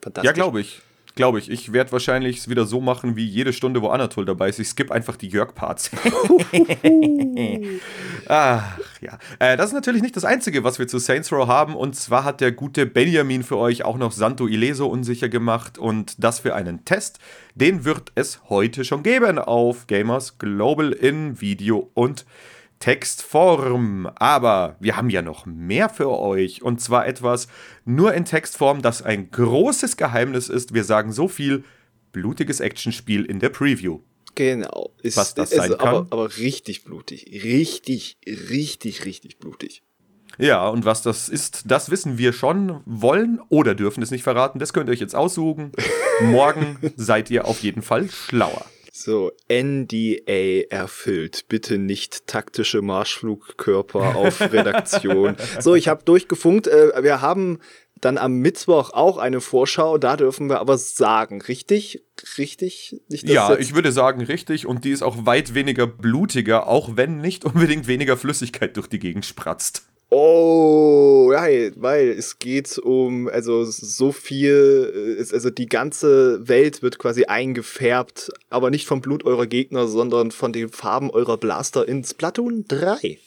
Fantastisch. 0.00 0.26
Ja, 0.26 0.32
glaube 0.32 0.60
ich 0.60 0.82
glaube 1.18 1.40
ich. 1.40 1.50
Ich 1.50 1.72
werde 1.72 1.90
wahrscheinlich 1.90 2.38
es 2.38 2.48
wieder 2.48 2.64
so 2.64 2.80
machen 2.80 3.16
wie 3.16 3.26
jede 3.26 3.52
Stunde, 3.52 3.82
wo 3.82 3.88
Anatol 3.88 4.24
dabei 4.24 4.48
ist. 4.48 4.60
Ich 4.60 4.68
skippe 4.68 4.94
einfach 4.94 5.16
die 5.16 5.26
Jörg-Parts. 5.26 5.90
Ach 8.28 8.78
ja. 9.00 9.18
Äh, 9.40 9.56
das 9.56 9.66
ist 9.66 9.72
natürlich 9.72 10.00
nicht 10.00 10.16
das 10.16 10.24
Einzige, 10.24 10.62
was 10.62 10.78
wir 10.78 10.86
zu 10.86 10.98
Saints 10.98 11.32
Row 11.32 11.48
haben. 11.48 11.74
Und 11.74 11.96
zwar 11.96 12.22
hat 12.22 12.40
der 12.40 12.52
gute 12.52 12.86
Benjamin 12.86 13.42
für 13.42 13.58
euch 13.58 13.84
auch 13.84 13.98
noch 13.98 14.12
Santo 14.12 14.46
Ileso 14.46 14.86
unsicher 14.86 15.28
gemacht. 15.28 15.76
Und 15.76 16.22
das 16.22 16.38
für 16.38 16.54
einen 16.54 16.84
Test. 16.84 17.18
Den 17.56 17.84
wird 17.84 18.12
es 18.14 18.48
heute 18.48 18.84
schon 18.84 19.02
geben 19.02 19.40
auf 19.40 19.88
Gamers 19.88 20.38
Global 20.38 20.92
in 20.92 21.40
Video 21.40 21.90
und 21.94 22.26
Textform. 22.80 24.10
Aber 24.16 24.76
wir 24.80 24.96
haben 24.96 25.10
ja 25.10 25.22
noch 25.22 25.46
mehr 25.46 25.88
für 25.88 26.10
euch. 26.10 26.62
Und 26.62 26.80
zwar 26.80 27.06
etwas 27.06 27.48
nur 27.84 28.14
in 28.14 28.24
Textform, 28.24 28.82
das 28.82 29.02
ein 29.02 29.30
großes 29.30 29.96
Geheimnis 29.96 30.48
ist. 30.48 30.74
Wir 30.74 30.84
sagen 30.84 31.12
so 31.12 31.28
viel: 31.28 31.64
blutiges 32.12 32.60
Actionspiel 32.60 33.24
in 33.24 33.40
der 33.40 33.50
Preview. 33.50 34.00
Genau. 34.34 34.92
Ist, 35.02 35.16
was 35.16 35.34
das 35.34 35.50
sein 35.50 35.70
kann. 35.70 35.80
Aber, 35.80 36.06
aber 36.10 36.38
richtig 36.38 36.84
blutig. 36.84 37.42
Richtig, 37.42 38.18
richtig, 38.26 39.04
richtig 39.04 39.38
blutig. 39.38 39.82
Ja, 40.38 40.68
und 40.68 40.84
was 40.84 41.02
das 41.02 41.28
ist, 41.28 41.62
das 41.66 41.90
wissen 41.90 42.18
wir 42.18 42.32
schon, 42.32 42.80
wollen 42.86 43.40
oder 43.48 43.74
dürfen 43.74 44.02
es 44.02 44.12
nicht 44.12 44.22
verraten. 44.22 44.60
Das 44.60 44.72
könnt 44.72 44.88
ihr 44.88 44.92
euch 44.92 45.00
jetzt 45.00 45.16
aussuchen. 45.16 45.72
Morgen 46.22 46.78
seid 46.96 47.30
ihr 47.30 47.46
auf 47.46 47.62
jeden 47.62 47.82
Fall 47.82 48.08
schlauer. 48.08 48.64
So, 49.08 49.32
NDA 49.50 50.68
erfüllt. 50.68 51.46
Bitte 51.48 51.78
nicht 51.78 52.26
taktische 52.26 52.82
Marschflugkörper 52.82 54.16
auf 54.16 54.38
Redaktion. 54.52 55.34
so, 55.60 55.74
ich 55.74 55.88
habe 55.88 56.04
durchgefunkt. 56.04 56.66
Äh, 56.66 57.02
wir 57.02 57.22
haben 57.22 57.58
dann 58.02 58.18
am 58.18 58.34
Mittwoch 58.34 58.90
auch 58.90 59.16
eine 59.16 59.40
Vorschau. 59.40 59.96
Da 59.96 60.18
dürfen 60.18 60.50
wir 60.50 60.60
aber 60.60 60.76
sagen, 60.76 61.40
richtig? 61.40 62.04
Richtig? 62.36 63.00
Nicht, 63.08 63.26
ja, 63.26 63.56
ich 63.56 63.74
würde 63.74 63.92
sagen 63.92 64.20
richtig. 64.20 64.66
Und 64.66 64.84
die 64.84 64.90
ist 64.90 65.00
auch 65.00 65.24
weit 65.24 65.54
weniger 65.54 65.86
blutiger, 65.86 66.66
auch 66.66 66.98
wenn 66.98 67.22
nicht 67.22 67.46
unbedingt 67.46 67.86
weniger 67.86 68.18
Flüssigkeit 68.18 68.76
durch 68.76 68.88
die 68.88 68.98
Gegend 68.98 69.24
spratzt. 69.24 69.84
Oh, 70.10 71.30
ja, 71.32 71.70
weil 71.76 72.08
es 72.08 72.38
geht 72.38 72.78
um, 72.78 73.28
also 73.28 73.64
so 73.64 74.10
viel, 74.10 75.18
äh, 75.18 75.34
also 75.34 75.50
die 75.50 75.68
ganze 75.68 76.48
Welt 76.48 76.82
wird 76.82 76.98
quasi 76.98 77.26
eingefärbt, 77.26 78.30
aber 78.48 78.70
nicht 78.70 78.86
vom 78.86 79.02
Blut 79.02 79.26
eurer 79.26 79.46
Gegner, 79.46 79.86
sondern 79.86 80.30
von 80.30 80.54
den 80.54 80.70
Farben 80.70 81.10
eurer 81.10 81.36
Blaster 81.36 81.86
in 81.86 82.04
Splatoon 82.04 82.64
3. 82.68 83.18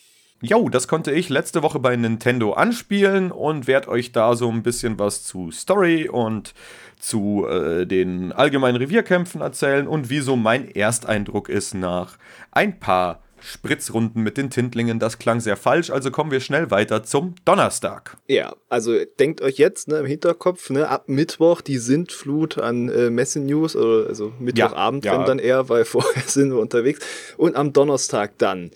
Jo, 0.43 0.69
das 0.69 0.87
konnte 0.87 1.11
ich 1.11 1.29
letzte 1.29 1.61
Woche 1.61 1.77
bei 1.77 1.95
Nintendo 1.95 2.53
anspielen 2.53 3.31
und 3.31 3.67
werde 3.67 3.89
euch 3.89 4.11
da 4.11 4.35
so 4.35 4.49
ein 4.49 4.63
bisschen 4.63 4.97
was 4.97 5.23
zu 5.23 5.51
Story 5.51 6.09
und 6.09 6.55
zu 6.97 7.45
äh, 7.47 7.85
den 7.85 8.31
allgemeinen 8.31 8.77
Revierkämpfen 8.77 9.41
erzählen 9.41 9.87
und 9.87 10.09
wieso 10.09 10.35
mein 10.35 10.67
Ersteindruck 10.73 11.47
ist 11.47 11.75
nach 11.75 12.17
ein 12.49 12.79
paar 12.79 13.21
Spritzrunden 13.43 14.23
mit 14.23 14.37
den 14.37 14.49
Tintlingen, 14.49 14.99
das 14.99 15.19
klang 15.19 15.39
sehr 15.39 15.57
falsch, 15.57 15.89
also 15.89 16.11
kommen 16.11 16.31
wir 16.31 16.39
schnell 16.39 16.71
weiter 16.71 17.03
zum 17.03 17.35
Donnerstag. 17.45 18.17
Ja, 18.27 18.55
also 18.69 18.93
denkt 19.19 19.41
euch 19.41 19.57
jetzt 19.57 19.87
ne, 19.87 19.99
im 19.99 20.05
Hinterkopf, 20.05 20.69
ne, 20.69 20.87
ab 20.87 21.07
Mittwoch 21.07 21.61
die 21.61 21.77
Sintflut 21.77 22.57
an 22.57 22.89
äh, 22.89 23.09
Messe-News, 23.09 23.75
also 23.75 24.33
Mittwochabend, 24.39 25.05
ja, 25.05 25.13
ja. 25.13 25.25
dann 25.25 25.39
eher, 25.39 25.69
weil 25.69 25.85
vorher 25.85 26.23
sind 26.25 26.51
wir 26.51 26.59
unterwegs. 26.59 26.99
Und 27.37 27.55
am 27.55 27.73
Donnerstag 27.73 28.37
dann 28.37 28.71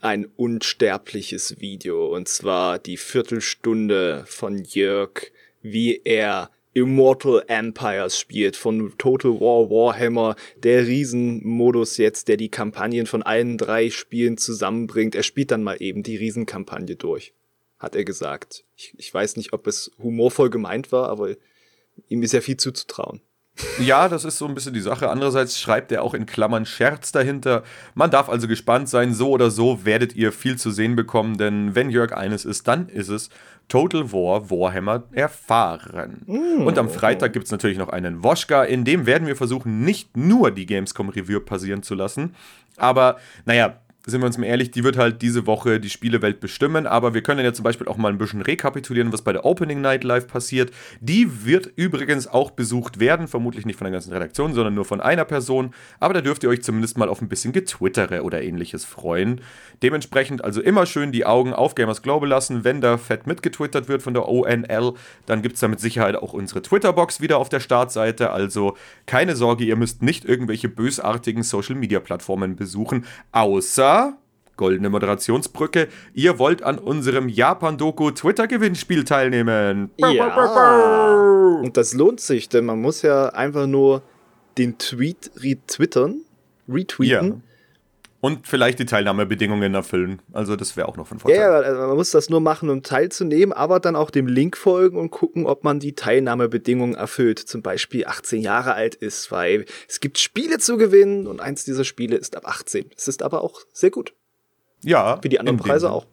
ein 0.00 0.26
unsterbliches 0.36 1.60
Video, 1.60 2.14
und 2.14 2.28
zwar 2.28 2.78
die 2.78 2.96
Viertelstunde 2.96 4.24
von 4.26 4.62
Jörg, 4.64 5.32
wie 5.62 6.00
er 6.04 6.50
Immortal 6.78 7.44
Empires 7.48 8.18
spielt 8.18 8.56
von 8.56 8.92
Total 8.98 9.32
War 9.32 9.70
Warhammer, 9.70 10.36
der 10.56 10.86
Riesenmodus 10.86 11.96
jetzt, 11.96 12.28
der 12.28 12.36
die 12.36 12.50
Kampagnen 12.50 13.06
von 13.06 13.22
allen 13.22 13.58
drei 13.58 13.90
Spielen 13.90 14.38
zusammenbringt. 14.38 15.14
Er 15.14 15.22
spielt 15.22 15.50
dann 15.50 15.62
mal 15.62 15.76
eben 15.80 16.02
die 16.02 16.16
Riesenkampagne 16.16 16.96
durch, 16.96 17.32
hat 17.78 17.96
er 17.96 18.04
gesagt. 18.04 18.64
Ich, 18.76 18.94
ich 18.96 19.12
weiß 19.12 19.36
nicht, 19.36 19.52
ob 19.52 19.66
es 19.66 19.90
humorvoll 19.98 20.50
gemeint 20.50 20.92
war, 20.92 21.08
aber 21.08 21.34
ihm 22.08 22.22
ist 22.22 22.32
ja 22.32 22.40
viel 22.40 22.56
zuzutrauen. 22.56 23.20
Ja, 23.78 24.08
das 24.08 24.24
ist 24.24 24.38
so 24.38 24.46
ein 24.46 24.54
bisschen 24.54 24.74
die 24.74 24.80
Sache. 24.80 25.10
Andererseits 25.10 25.58
schreibt 25.58 25.92
er 25.92 26.02
auch 26.02 26.14
in 26.14 26.26
Klammern 26.26 26.66
Scherz 26.66 27.12
dahinter. 27.12 27.62
Man 27.94 28.10
darf 28.10 28.28
also 28.28 28.48
gespannt 28.48 28.88
sein. 28.88 29.14
So 29.14 29.30
oder 29.30 29.50
so 29.50 29.84
werdet 29.84 30.14
ihr 30.16 30.32
viel 30.32 30.56
zu 30.56 30.70
sehen 30.70 30.96
bekommen, 30.96 31.38
denn 31.38 31.74
wenn 31.74 31.90
Jörg 31.90 32.12
eines 32.12 32.44
ist, 32.44 32.68
dann 32.68 32.88
ist 32.88 33.08
es 33.08 33.30
Total 33.68 34.12
War 34.12 34.50
Warhammer 34.50 35.04
erfahren. 35.12 36.22
Mm. 36.26 36.66
Und 36.66 36.78
am 36.78 36.88
Freitag 36.88 37.34
gibt 37.34 37.44
es 37.44 37.52
natürlich 37.52 37.76
noch 37.76 37.90
einen 37.90 38.24
Woschka, 38.24 38.64
in 38.64 38.84
dem 38.84 39.04
werden 39.06 39.26
wir 39.26 39.36
versuchen, 39.36 39.84
nicht 39.84 40.16
nur 40.16 40.50
die 40.50 40.64
Gamescom 40.64 41.10
Review 41.10 41.40
passieren 41.40 41.82
zu 41.82 41.94
lassen, 41.94 42.34
aber 42.78 43.18
naja, 43.44 43.78
sind 44.06 44.20
wir 44.22 44.26
uns 44.26 44.38
mal 44.38 44.46
ehrlich, 44.46 44.70
die 44.70 44.84
wird 44.84 44.96
halt 44.96 45.22
diese 45.22 45.46
Woche 45.46 45.80
die 45.80 45.90
Spielewelt 45.90 46.40
bestimmen. 46.40 46.86
Aber 46.86 47.14
wir 47.14 47.22
können 47.22 47.44
ja 47.44 47.52
zum 47.52 47.62
Beispiel 47.62 47.88
auch 47.88 47.96
mal 47.96 48.10
ein 48.10 48.18
bisschen 48.18 48.42
rekapitulieren, 48.42 49.12
was 49.12 49.22
bei 49.22 49.32
der 49.32 49.44
Opening 49.44 49.80
Night 49.80 50.04
Live 50.04 50.28
passiert. 50.28 50.70
Die 51.00 51.44
wird 51.44 51.70
übrigens 51.76 52.26
auch 52.26 52.50
besucht 52.50 53.00
werden, 53.00 53.28
vermutlich 53.28 53.66
nicht 53.66 53.76
von 53.76 53.84
der 53.84 53.92
ganzen 53.92 54.12
Redaktion, 54.12 54.54
sondern 54.54 54.74
nur 54.74 54.84
von 54.84 55.00
einer 55.00 55.24
Person. 55.24 55.74
Aber 56.00 56.14
da 56.14 56.20
dürft 56.20 56.42
ihr 56.42 56.48
euch 56.48 56.62
zumindest 56.62 56.96
mal 56.96 57.08
auf 57.08 57.20
ein 57.20 57.28
bisschen 57.28 57.52
Getwittere 57.52 58.22
oder 58.22 58.42
ähnliches 58.42 58.84
freuen. 58.84 59.40
Dementsprechend 59.82 60.44
also 60.44 60.60
immer 60.60 60.86
schön 60.86 61.12
die 61.12 61.26
Augen 61.26 61.52
auf 61.52 61.74
Gamers 61.74 62.02
Global 62.02 62.28
lassen. 62.28 62.64
Wenn 62.64 62.80
da 62.80 62.98
fett 62.98 63.26
mitgetwittert 63.26 63.88
wird 63.88 64.02
von 64.02 64.14
der 64.14 64.28
ONL, 64.28 64.94
dann 65.26 65.42
gibt 65.42 65.56
es 65.56 65.60
da 65.60 65.68
mit 65.68 65.80
Sicherheit 65.80 66.16
auch 66.16 66.32
unsere 66.32 66.62
Twitter-Box 66.62 67.20
wieder 67.20 67.38
auf 67.38 67.48
der 67.48 67.60
Startseite. 67.60 68.30
Also 68.30 68.76
keine 69.06 69.36
Sorge, 69.36 69.64
ihr 69.64 69.76
müsst 69.76 70.02
nicht 70.02 70.24
irgendwelche 70.24 70.68
bösartigen 70.68 71.42
Social-Media-Plattformen 71.42 72.56
besuchen, 72.56 73.04
außer 73.32 73.87
goldene 74.56 74.90
Moderationsbrücke. 74.90 75.88
Ihr 76.12 76.38
wollt 76.38 76.62
an 76.62 76.78
unserem 76.78 77.28
Japan-Doku 77.30 78.10
Twitter-Gewinnspiel 78.10 79.04
teilnehmen. 79.04 79.90
Ja. 79.96 80.36
Und 81.62 81.76
das 81.76 81.94
lohnt 81.94 82.20
sich, 82.20 82.50
denn 82.50 82.66
man 82.66 82.80
muss 82.82 83.00
ja 83.02 83.30
einfach 83.30 83.66
nur 83.66 84.02
den 84.58 84.76
Tweet 84.76 85.30
retwittern, 85.36 86.22
retweeten. 86.68 87.28
Ja. 87.28 87.47
Und 88.20 88.48
vielleicht 88.48 88.80
die 88.80 88.84
Teilnahmebedingungen 88.84 89.74
erfüllen. 89.74 90.20
Also 90.32 90.56
das 90.56 90.76
wäre 90.76 90.88
auch 90.88 90.96
noch 90.96 91.06
von 91.06 91.20
Vorteil. 91.20 91.38
Ja, 91.38 91.50
also 91.50 91.80
man 91.82 91.96
muss 91.96 92.10
das 92.10 92.28
nur 92.28 92.40
machen, 92.40 92.68
um 92.68 92.82
teilzunehmen, 92.82 93.52
aber 93.52 93.78
dann 93.78 93.94
auch 93.94 94.10
dem 94.10 94.26
Link 94.26 94.56
folgen 94.56 94.98
und 94.98 95.10
gucken, 95.10 95.46
ob 95.46 95.62
man 95.62 95.78
die 95.78 95.94
Teilnahmebedingungen 95.94 96.96
erfüllt. 96.96 97.38
Zum 97.38 97.62
Beispiel 97.62 98.06
18 98.06 98.42
Jahre 98.42 98.74
alt 98.74 98.96
ist, 98.96 99.30
weil 99.30 99.66
es 99.88 100.00
gibt 100.00 100.18
Spiele 100.18 100.58
zu 100.58 100.78
gewinnen 100.78 101.28
und 101.28 101.40
eins 101.40 101.64
dieser 101.64 101.84
Spiele 101.84 102.16
ist 102.16 102.36
ab 102.36 102.46
18. 102.46 102.90
Es 102.96 103.06
ist 103.06 103.22
aber 103.22 103.44
auch 103.44 103.60
sehr 103.72 103.90
gut. 103.90 104.14
Ja. 104.82 105.18
Wie 105.22 105.28
die 105.28 105.38
anderen 105.38 105.58
Preise 105.58 105.92
auch. 105.92 106.06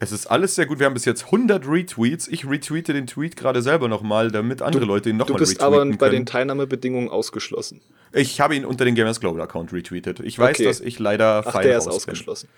Es 0.00 0.12
ist 0.12 0.26
alles 0.26 0.54
sehr 0.54 0.66
gut. 0.66 0.78
Wir 0.78 0.86
haben 0.86 0.94
bis 0.94 1.04
jetzt 1.04 1.26
100 1.26 1.66
Retweets. 1.66 2.28
Ich 2.28 2.48
retweete 2.48 2.92
den 2.92 3.06
Tweet 3.06 3.36
gerade 3.36 3.62
selber 3.62 3.88
nochmal, 3.88 4.30
damit 4.30 4.62
andere 4.62 4.82
du, 4.82 4.86
Leute 4.86 5.10
ihn 5.10 5.16
nochmal 5.16 5.40
retweeten 5.40 5.58
Du 5.58 5.70
bist 5.70 5.82
aber 5.84 5.96
bei 5.96 6.08
den 6.08 6.24
Teilnahmebedingungen 6.26 7.08
ausgeschlossen. 7.08 7.80
Ich 8.12 8.40
habe 8.40 8.54
ihn 8.54 8.64
unter 8.64 8.84
den 8.84 8.94
Gamers 8.94 9.20
Global 9.20 9.42
Account 9.42 9.72
retweetet. 9.72 10.20
Ich 10.20 10.38
weiß, 10.38 10.56
okay. 10.56 10.64
dass 10.64 10.80
ich 10.80 10.98
leider 10.98 11.42
Ach, 11.44 11.60
der 11.60 11.78
ist 11.78 11.88
ausgeschlossen. 11.88 12.48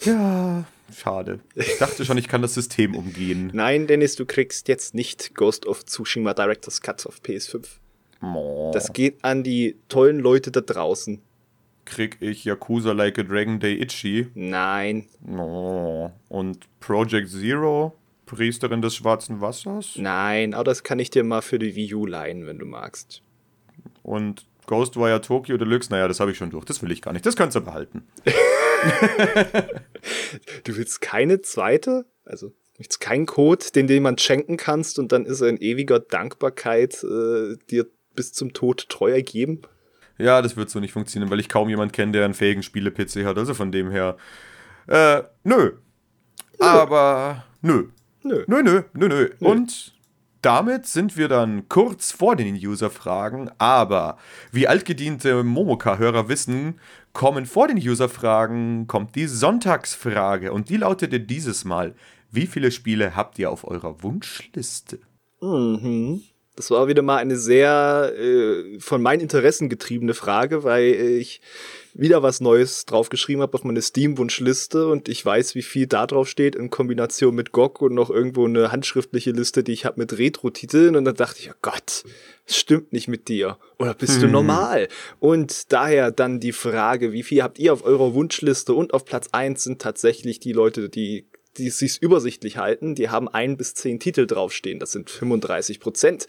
Ja, 0.00 0.64
schade. 0.94 1.40
Ich 1.54 1.78
dachte 1.78 2.04
schon, 2.04 2.18
ich 2.18 2.28
kann 2.28 2.42
das 2.42 2.54
System 2.54 2.94
umgehen. 2.94 3.50
Nein, 3.54 3.86
Dennis, 3.86 4.16
du 4.16 4.26
kriegst 4.26 4.68
jetzt 4.68 4.94
nicht 4.94 5.34
Ghost 5.34 5.66
of 5.66 5.84
Tsushima 5.84 6.34
Director's 6.34 6.80
Cut 6.80 7.06
auf 7.06 7.20
PS5. 7.20 7.64
Oh. 8.22 8.70
Das 8.72 8.92
geht 8.92 9.22
an 9.22 9.42
die 9.42 9.76
tollen 9.88 10.18
Leute 10.18 10.50
da 10.50 10.60
draußen. 10.60 11.20
Krieg 11.84 12.18
ich 12.20 12.44
Yakuza 12.44 12.92
Like 12.92 13.18
a 13.18 13.22
Dragon 13.22 13.60
Day 13.60 13.80
Itchy? 13.80 14.28
Nein. 14.34 15.06
Oh. 15.26 16.10
Und 16.28 16.66
Project 16.80 17.28
Zero? 17.28 17.98
Priesterin 18.26 18.80
des 18.80 18.94
schwarzen 18.94 19.40
Wassers? 19.40 19.96
Nein, 19.96 20.54
aber 20.54 20.64
das 20.64 20.82
kann 20.82 20.98
ich 20.98 21.10
dir 21.10 21.24
mal 21.24 21.42
für 21.42 21.58
die 21.58 21.74
Wii 21.74 21.94
U 21.94 22.06
leihen, 22.06 22.46
wenn 22.46 22.58
du 22.58 22.64
magst. 22.64 23.22
Und 24.02 24.46
Ghostwire 24.66 25.20
Tokyo 25.20 25.58
Deluxe? 25.58 25.90
Naja, 25.90 26.08
das 26.08 26.20
habe 26.20 26.30
ich 26.30 26.38
schon 26.38 26.50
durch. 26.50 26.64
Das 26.64 26.82
will 26.82 26.90
ich 26.90 27.02
gar 27.02 27.12
nicht. 27.12 27.26
Das 27.26 27.36
kannst 27.36 27.54
du 27.54 27.60
behalten. 27.60 28.06
du 30.64 30.76
willst 30.76 31.02
keine 31.02 31.42
zweite? 31.42 32.06
Also 32.24 32.52
Nichts 32.78 32.98
kein 32.98 33.26
Code, 33.26 33.66
den 33.74 33.86
du 33.86 33.94
jemand 33.94 34.20
schenken 34.20 34.56
kannst 34.56 34.98
und 34.98 35.12
dann 35.12 35.26
ist 35.26 35.40
er 35.40 35.48
in 35.48 35.58
ewiger 35.58 36.00
Dankbarkeit 36.00 37.04
äh, 37.04 37.56
dir 37.70 37.86
bis 38.16 38.32
zum 38.32 38.52
Tod 38.52 38.88
treu 38.88 39.12
ergeben? 39.12 39.62
Ja, 40.18 40.42
das 40.42 40.56
wird 40.56 40.70
so 40.70 40.80
nicht 40.80 40.92
funktionieren, 40.92 41.30
weil 41.30 41.40
ich 41.40 41.48
kaum 41.48 41.68
jemanden 41.68 41.92
kenne, 41.92 42.12
der 42.12 42.24
einen 42.24 42.34
fähigen 42.34 42.62
Spiele-PC 42.62 43.24
hat. 43.24 43.38
Also 43.38 43.54
von 43.54 43.72
dem 43.72 43.90
her. 43.90 44.16
Äh, 44.86 45.22
nö. 45.42 45.72
nö. 45.72 45.72
Aber 46.58 47.44
nö. 47.62 47.88
Nö. 48.22 48.44
Nö, 48.46 48.62
nö, 48.62 48.82
nö, 48.94 49.08
nö. 49.08 49.30
Und 49.40 49.94
damit 50.40 50.86
sind 50.86 51.16
wir 51.16 51.28
dann 51.28 51.68
kurz 51.68 52.12
vor 52.12 52.36
den 52.36 52.54
User-Fragen, 52.54 53.50
aber 53.58 54.18
wie 54.52 54.68
altgediente 54.68 55.42
Momoka-Hörer 55.42 56.28
wissen, 56.28 56.80
kommen 57.14 57.46
vor 57.46 57.68
den 57.68 57.78
User-Fragen, 57.78 58.86
kommt 58.86 59.14
die 59.14 59.26
Sonntagsfrage 59.26 60.52
und 60.52 60.68
die 60.68 60.76
lautete 60.76 61.20
dieses 61.20 61.64
Mal, 61.64 61.94
wie 62.30 62.46
viele 62.46 62.70
Spiele 62.70 63.16
habt 63.16 63.38
ihr 63.38 63.50
auf 63.50 63.66
eurer 63.66 64.02
Wunschliste? 64.02 64.98
Mhm. 65.40 66.22
Das 66.56 66.70
war 66.70 66.86
wieder 66.86 67.02
mal 67.02 67.16
eine 67.16 67.36
sehr 67.36 68.12
äh, 68.16 68.78
von 68.78 69.02
meinen 69.02 69.20
Interessen 69.20 69.68
getriebene 69.68 70.14
Frage, 70.14 70.62
weil 70.62 70.94
ich 70.94 71.40
wieder 71.94 72.22
was 72.22 72.40
Neues 72.40 72.86
draufgeschrieben 72.86 73.42
habe 73.42 73.54
auf 73.54 73.64
meine 73.64 73.80
Steam-Wunschliste 73.80 74.88
und 74.88 75.08
ich 75.08 75.24
weiß, 75.24 75.54
wie 75.54 75.62
viel 75.62 75.86
da 75.86 76.06
drauf 76.06 76.28
steht 76.28 76.56
in 76.56 76.70
Kombination 76.70 77.34
mit 77.34 77.52
GOG 77.52 77.82
und 77.82 77.94
noch 77.94 78.10
irgendwo 78.10 78.46
eine 78.46 78.72
handschriftliche 78.72 79.30
Liste, 79.30 79.62
die 79.62 79.72
ich 79.72 79.84
habe 79.84 80.00
mit 80.00 80.18
Retro-Titeln 80.18 80.96
und 80.96 81.04
dann 81.04 81.14
dachte 81.14 81.40
ich, 81.40 81.50
oh 81.50 81.56
Gott, 81.62 82.04
es 82.46 82.56
stimmt 82.56 82.92
nicht 82.92 83.08
mit 83.08 83.28
dir 83.28 83.58
oder 83.78 83.94
bist 83.94 84.14
hm. 84.14 84.22
du 84.22 84.28
normal? 84.28 84.88
Und 85.20 85.72
daher 85.72 86.10
dann 86.10 86.40
die 86.40 86.52
Frage, 86.52 87.12
wie 87.12 87.22
viel 87.22 87.42
habt 87.42 87.58
ihr 87.58 87.72
auf 87.72 87.84
eurer 87.84 88.12
Wunschliste 88.14 88.74
und 88.74 88.92
auf 88.92 89.04
Platz 89.04 89.28
eins 89.32 89.64
sind 89.64 89.80
tatsächlich 89.80 90.40
die 90.40 90.52
Leute, 90.52 90.88
die 90.88 91.26
die 91.56 91.70
sich 91.70 92.02
übersichtlich 92.02 92.56
halten, 92.56 92.94
die 92.94 93.10
haben 93.10 93.28
ein 93.28 93.56
bis 93.56 93.74
zehn 93.74 94.00
Titel 94.00 94.26
draufstehen. 94.26 94.78
Das 94.78 94.92
sind 94.92 95.10
35 95.10 95.80
Prozent. 95.80 96.26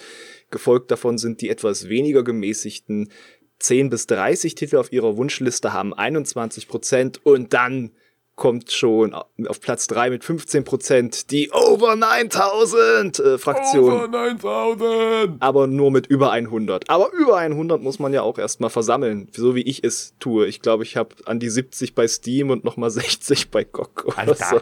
Gefolgt 0.51 0.91
davon 0.91 1.17
sind 1.17 1.41
die 1.41 1.49
etwas 1.49 1.89
weniger 1.89 2.23
gemäßigten 2.23 3.11
10 3.59 3.89
bis 3.89 4.07
30 4.07 4.55
Titel 4.55 4.77
auf 4.77 4.91
ihrer 4.91 5.17
Wunschliste 5.17 5.73
haben 5.73 5.93
21 5.93 6.67
Prozent 6.67 7.25
und 7.25 7.53
dann 7.53 7.91
kommt 8.35 8.71
schon 8.71 9.13
auf 9.13 9.61
Platz 9.61 9.87
3 9.87 10.09
mit 10.09 10.23
15% 10.23 11.27
die 11.27 11.51
Over 11.51 11.95
9000 11.95 13.19
äh, 13.19 13.37
Fraktion. 13.37 13.93
Over 13.93 14.07
9000! 14.07 15.41
Aber 15.41 15.67
nur 15.67 15.91
mit 15.91 16.07
über 16.07 16.31
100. 16.31 16.89
Aber 16.89 17.11
über 17.13 17.37
100 17.37 17.81
muss 17.81 17.99
man 17.99 18.13
ja 18.13 18.21
auch 18.21 18.37
erstmal 18.37 18.69
versammeln, 18.69 19.29
so 19.31 19.55
wie 19.55 19.61
ich 19.61 19.83
es 19.83 20.13
tue. 20.19 20.47
Ich 20.47 20.61
glaube, 20.61 20.83
ich 20.83 20.97
habe 20.97 21.15
an 21.25 21.39
die 21.39 21.49
70 21.49 21.95
bei 21.95 22.07
Steam 22.07 22.49
und 22.49 22.63
nochmal 22.63 22.89
60 22.89 23.51
bei 23.51 23.63
GOG 23.63 24.05
oder 24.05 24.35
so. 24.35 24.61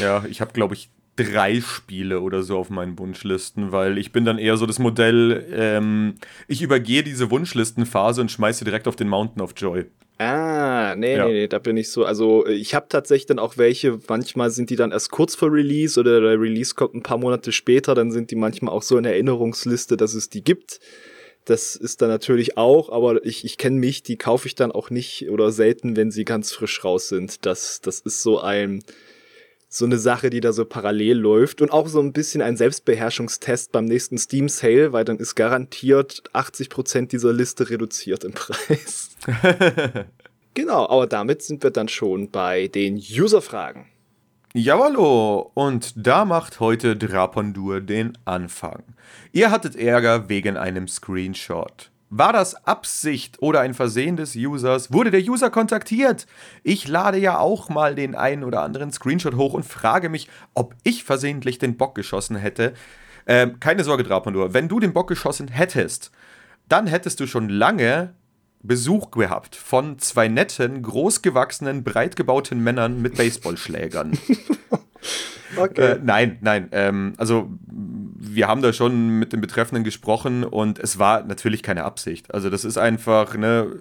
ja, 0.02 0.24
ich 0.28 0.40
habe, 0.40 0.52
glaube 0.52 0.74
ich, 0.74 0.90
drei 1.16 1.60
Spiele 1.60 2.20
oder 2.20 2.42
so 2.42 2.58
auf 2.58 2.70
meinen 2.70 2.98
Wunschlisten, 2.98 3.72
weil 3.72 3.98
ich 3.98 4.10
bin 4.10 4.24
dann 4.24 4.38
eher 4.38 4.56
so 4.56 4.66
das 4.66 4.78
Modell, 4.78 5.46
ähm, 5.52 6.14
ich 6.48 6.62
übergehe 6.62 7.04
diese 7.04 7.30
Wunschlistenphase 7.30 8.20
und 8.20 8.30
schmeiße 8.30 8.64
direkt 8.64 8.88
auf 8.88 8.96
den 8.96 9.08
Mountain 9.08 9.40
of 9.40 9.52
Joy. 9.56 9.86
Ah, 10.18 10.94
nee, 10.96 11.16
ja. 11.16 11.26
nee, 11.26 11.32
nee, 11.32 11.48
da 11.48 11.58
bin 11.58 11.76
ich 11.76 11.90
so. 11.90 12.04
Also 12.04 12.46
ich 12.46 12.74
habe 12.74 12.86
tatsächlich 12.88 13.26
dann 13.26 13.40
auch 13.40 13.56
welche, 13.56 13.98
manchmal 14.08 14.50
sind 14.50 14.70
die 14.70 14.76
dann 14.76 14.92
erst 14.92 15.10
kurz 15.10 15.34
vor 15.34 15.52
Release 15.52 15.98
oder 15.98 16.20
der 16.20 16.40
Release 16.40 16.74
kommt 16.74 16.94
ein 16.94 17.02
paar 17.02 17.18
Monate 17.18 17.50
später, 17.50 17.94
dann 17.94 18.12
sind 18.12 18.30
die 18.30 18.36
manchmal 18.36 18.72
auch 18.72 18.82
so 18.82 18.96
in 18.96 19.02
der 19.02 19.14
Erinnerungsliste, 19.14 19.96
dass 19.96 20.14
es 20.14 20.30
die 20.30 20.44
gibt. 20.44 20.78
Das 21.46 21.76
ist 21.76 22.00
dann 22.00 22.08
natürlich 22.08 22.56
auch, 22.56 22.90
aber 22.90 23.24
ich, 23.26 23.44
ich 23.44 23.58
kenne 23.58 23.78
mich, 23.78 24.02
die 24.02 24.16
kaufe 24.16 24.46
ich 24.46 24.54
dann 24.54 24.72
auch 24.72 24.88
nicht 24.88 25.28
oder 25.28 25.50
selten, 25.50 25.96
wenn 25.96 26.10
sie 26.10 26.24
ganz 26.24 26.52
frisch 26.52 26.84
raus 26.84 27.08
sind. 27.08 27.44
Das, 27.44 27.80
das 27.80 28.00
ist 28.00 28.22
so 28.22 28.40
ein, 28.40 28.82
so 29.74 29.86
eine 29.86 29.98
Sache, 29.98 30.30
die 30.30 30.40
da 30.40 30.52
so 30.52 30.64
parallel 30.64 31.18
läuft 31.18 31.60
und 31.60 31.72
auch 31.72 31.88
so 31.88 31.98
ein 31.98 32.12
bisschen 32.12 32.42
ein 32.42 32.56
Selbstbeherrschungstest 32.56 33.72
beim 33.72 33.86
nächsten 33.86 34.18
Steam 34.18 34.48
Sale, 34.48 34.92
weil 34.92 35.04
dann 35.04 35.18
ist 35.18 35.34
garantiert 35.34 36.22
80 36.32 36.70
Prozent 36.70 37.10
dieser 37.10 37.32
Liste 37.32 37.68
reduziert 37.68 38.22
im 38.22 38.32
Preis. 38.34 39.16
genau, 40.54 40.88
aber 40.88 41.08
damit 41.08 41.42
sind 41.42 41.64
wir 41.64 41.72
dann 41.72 41.88
schon 41.88 42.30
bei 42.30 42.68
den 42.68 42.94
User-Fragen. 42.94 43.86
Jawallo, 44.54 45.50
und 45.54 45.92
da 45.96 46.24
macht 46.24 46.60
heute 46.60 46.96
Drapondur 46.96 47.80
den 47.80 48.16
Anfang. 48.24 48.84
Ihr 49.32 49.50
hattet 49.50 49.74
Ärger 49.74 50.28
wegen 50.28 50.56
einem 50.56 50.86
Screenshot. 50.86 51.90
War 52.10 52.32
das 52.32 52.54
Absicht 52.66 53.42
oder 53.42 53.60
ein 53.60 53.74
Versehen 53.74 54.16
des 54.16 54.36
Users? 54.36 54.92
Wurde 54.92 55.10
der 55.10 55.22
User 55.22 55.50
kontaktiert? 55.50 56.26
Ich 56.62 56.86
lade 56.86 57.18
ja 57.18 57.38
auch 57.38 57.68
mal 57.68 57.94
den 57.94 58.14
einen 58.14 58.44
oder 58.44 58.62
anderen 58.62 58.92
Screenshot 58.92 59.34
hoch 59.34 59.54
und 59.54 59.64
frage 59.64 60.08
mich, 60.08 60.28
ob 60.54 60.74
ich 60.82 61.04
versehentlich 61.04 61.58
den 61.58 61.76
Bock 61.76 61.94
geschossen 61.94 62.36
hätte. 62.36 62.74
Ähm, 63.26 63.58
keine 63.58 63.84
Sorge, 63.84 64.04
Drapandur, 64.04 64.54
wenn 64.54 64.68
du 64.68 64.80
den 64.80 64.92
Bock 64.92 65.08
geschossen 65.08 65.48
hättest, 65.48 66.10
dann 66.68 66.86
hättest 66.86 67.20
du 67.20 67.26
schon 67.26 67.48
lange 67.48 68.14
Besuch 68.62 69.10
gehabt 69.10 69.56
von 69.56 69.98
zwei 69.98 70.28
netten, 70.28 70.82
großgewachsenen, 70.82 71.84
breit 71.84 72.16
gebauten 72.16 72.62
Männern 72.62 73.00
mit 73.02 73.16
Baseballschlägern. 73.16 74.18
okay. 75.56 75.92
Äh, 75.92 76.00
nein, 76.02 76.38
nein. 76.40 76.68
Ähm, 76.72 77.14
also 77.16 77.50
wir 77.66 78.48
haben 78.48 78.62
da 78.62 78.72
schon 78.72 79.18
mit 79.18 79.32
dem 79.32 79.40
Betreffenden 79.40 79.84
gesprochen 79.84 80.44
und 80.44 80.78
es 80.78 80.98
war 80.98 81.24
natürlich 81.24 81.62
keine 81.62 81.84
Absicht. 81.84 82.32
Also 82.34 82.50
das 82.50 82.64
ist 82.64 82.78
einfach, 82.78 83.36
ne, 83.36 83.78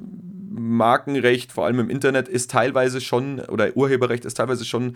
Markenrecht, 0.51 1.51
vor 1.51 1.65
allem 1.65 1.79
im 1.79 1.89
Internet, 1.89 2.27
ist 2.27 2.51
teilweise 2.51 3.01
schon, 3.01 3.39
oder 3.39 3.75
Urheberrecht 3.75 4.25
ist 4.25 4.35
teilweise 4.35 4.65
schon 4.65 4.95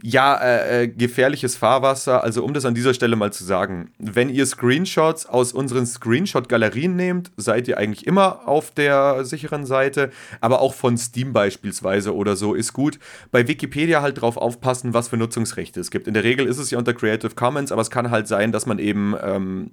ja, 0.00 0.36
äh, 0.36 0.84
äh, 0.84 0.88
gefährliches 0.88 1.56
Fahrwasser. 1.56 2.22
Also 2.22 2.44
um 2.44 2.54
das 2.54 2.64
an 2.64 2.74
dieser 2.74 2.94
Stelle 2.94 3.16
mal 3.16 3.32
zu 3.32 3.44
sagen, 3.44 3.90
wenn 3.98 4.28
ihr 4.28 4.46
Screenshots 4.46 5.26
aus 5.26 5.52
unseren 5.52 5.86
Screenshot-Galerien 5.86 6.96
nehmt, 6.96 7.30
seid 7.36 7.68
ihr 7.68 7.78
eigentlich 7.78 8.06
immer 8.06 8.48
auf 8.48 8.70
der 8.70 9.24
sicheren 9.24 9.66
Seite. 9.66 10.10
Aber 10.40 10.60
auch 10.60 10.74
von 10.74 10.96
Steam 10.96 11.32
beispielsweise 11.32 12.14
oder 12.14 12.36
so 12.36 12.54
ist 12.54 12.72
gut. 12.72 12.98
Bei 13.30 13.46
Wikipedia 13.48 14.02
halt 14.02 14.20
drauf 14.20 14.36
aufpassen, 14.36 14.94
was 14.94 15.08
für 15.08 15.16
Nutzungsrechte 15.16 15.80
es 15.80 15.90
gibt. 15.90 16.06
In 16.08 16.14
der 16.14 16.24
Regel 16.24 16.46
ist 16.46 16.58
es 16.58 16.70
ja 16.70 16.78
unter 16.78 16.94
Creative 16.94 17.34
Commons, 17.34 17.72
aber 17.72 17.82
es 17.82 17.90
kann 17.90 18.10
halt 18.10 18.28
sein, 18.28 18.52
dass 18.52 18.66
man 18.66 18.78
eben... 18.78 19.14
Ähm, 19.22 19.70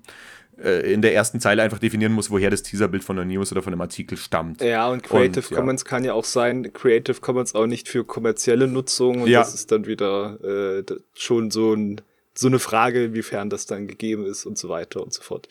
äh, 0.63 0.91
in 0.91 1.01
der 1.01 1.13
ersten 1.13 1.39
Zeile 1.39 1.61
einfach 1.63 1.79
definieren 1.79 2.11
muss, 2.11 2.29
woher 2.29 2.49
das 2.49 2.63
Teaserbild 2.63 3.03
von 3.03 3.15
der 3.15 3.25
News 3.25 3.51
oder 3.51 3.61
von 3.61 3.73
einem 3.73 3.81
Artikel 3.81 4.17
stammt. 4.17 4.61
Ja, 4.61 4.89
und 4.89 5.03
Creative 5.03 5.47
und, 5.47 5.55
Commons 5.55 5.83
ja. 5.83 5.89
kann 5.89 6.03
ja 6.03 6.13
auch 6.13 6.25
sein, 6.25 6.73
Creative 6.73 7.19
Commons 7.21 7.55
auch 7.55 7.67
nicht 7.67 7.87
für 7.87 8.03
kommerzielle 8.03 8.67
Nutzung 8.67 9.21
und 9.21 9.29
ja. 9.29 9.39
das 9.39 9.53
ist 9.53 9.71
dann 9.71 9.85
wieder 9.85 10.39
äh, 10.43 10.83
schon 11.13 11.51
so, 11.51 11.73
ein, 11.73 12.01
so 12.33 12.47
eine 12.47 12.59
Frage, 12.59 13.05
inwiefern 13.05 13.49
das 13.49 13.65
dann 13.65 13.87
gegeben 13.87 14.25
ist 14.25 14.45
und 14.45 14.57
so 14.57 14.69
weiter 14.69 15.01
und 15.03 15.13
so 15.13 15.21
fort. 15.21 15.47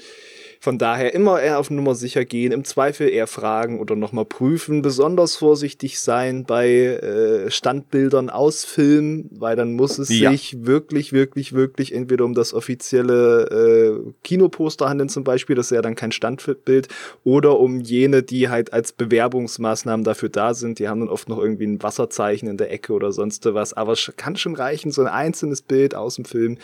Von 0.60 0.78
daher 0.78 1.14
immer 1.14 1.40
eher 1.40 1.58
auf 1.58 1.70
Nummer 1.70 1.94
sicher 1.94 2.24
gehen, 2.24 2.50
im 2.52 2.64
Zweifel 2.64 3.08
eher 3.08 3.28
fragen 3.28 3.78
oder 3.78 3.94
nochmal 3.94 4.24
prüfen, 4.24 4.82
besonders 4.82 5.36
vorsichtig 5.36 6.00
sein 6.00 6.44
bei 6.44 6.68
äh, 6.68 7.50
Standbildern 7.50 8.28
aus 8.28 8.64
Film, 8.64 9.28
weil 9.30 9.54
dann 9.54 9.74
muss 9.74 9.98
es 9.98 10.08
ja. 10.08 10.30
sich 10.32 10.66
wirklich, 10.66 11.12
wirklich, 11.12 11.52
wirklich 11.52 11.94
entweder 11.94 12.24
um 12.24 12.34
das 12.34 12.54
offizielle 12.54 14.02
äh, 14.06 14.12
Kinoposter 14.24 14.88
handeln 14.88 15.08
zum 15.08 15.22
Beispiel, 15.22 15.54
das 15.54 15.66
ist 15.66 15.76
ja 15.76 15.82
dann 15.82 15.94
kein 15.94 16.10
Standbild, 16.12 16.88
oder 17.22 17.58
um 17.60 17.80
jene, 17.80 18.24
die 18.24 18.48
halt 18.48 18.72
als 18.72 18.92
Bewerbungsmaßnahmen 18.92 20.02
dafür 20.02 20.28
da 20.28 20.54
sind, 20.54 20.80
die 20.80 20.88
haben 20.88 21.00
dann 21.00 21.08
oft 21.08 21.28
noch 21.28 21.38
irgendwie 21.38 21.66
ein 21.66 21.82
Wasserzeichen 21.82 22.48
in 22.48 22.56
der 22.56 22.72
Ecke 22.72 22.92
oder 22.92 23.12
sonst 23.12 23.44
was, 23.46 23.74
aber 23.74 23.92
es 23.92 24.12
kann 24.16 24.36
schon 24.36 24.56
reichen, 24.56 24.90
so 24.90 25.02
ein 25.02 25.08
einzelnes 25.08 25.62
Bild 25.62 25.94
aus 25.94 26.16
dem 26.16 26.24
Film 26.24 26.58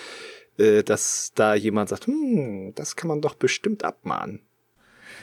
äh, 0.58 0.82
dass 0.82 1.32
da 1.34 1.54
jemand 1.54 1.88
sagt, 1.88 2.06
hm, 2.06 2.72
das 2.74 2.96
kann 2.96 3.08
man 3.08 3.20
doch 3.20 3.34
bestimmt 3.34 3.84
abmahnen. 3.84 4.40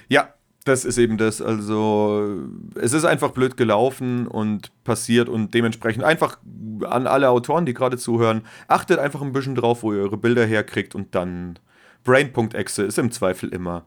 Ja, 0.07 0.33
das 0.65 0.85
ist 0.85 0.97
eben 0.97 1.17
das. 1.17 1.41
Also, 1.41 2.47
es 2.75 2.93
ist 2.93 3.05
einfach 3.05 3.31
blöd 3.31 3.57
gelaufen 3.57 4.27
und 4.27 4.71
passiert 4.83 5.27
und 5.27 5.53
dementsprechend 5.53 6.03
einfach 6.03 6.37
an 6.83 7.07
alle 7.07 7.29
Autoren, 7.29 7.65
die 7.65 7.73
gerade 7.73 7.97
zuhören, 7.97 8.43
achtet 8.67 8.99
einfach 8.99 9.21
ein 9.21 9.31
bisschen 9.31 9.55
drauf, 9.55 9.83
wo 9.83 9.93
ihr 9.93 10.01
eure 10.01 10.17
Bilder 10.17 10.45
herkriegt 10.45 10.93
und 10.93 11.15
dann 11.15 11.57
Brain.exe 12.03 12.83
ist 12.83 12.99
im 12.99 13.11
Zweifel 13.11 13.49
immer 13.49 13.85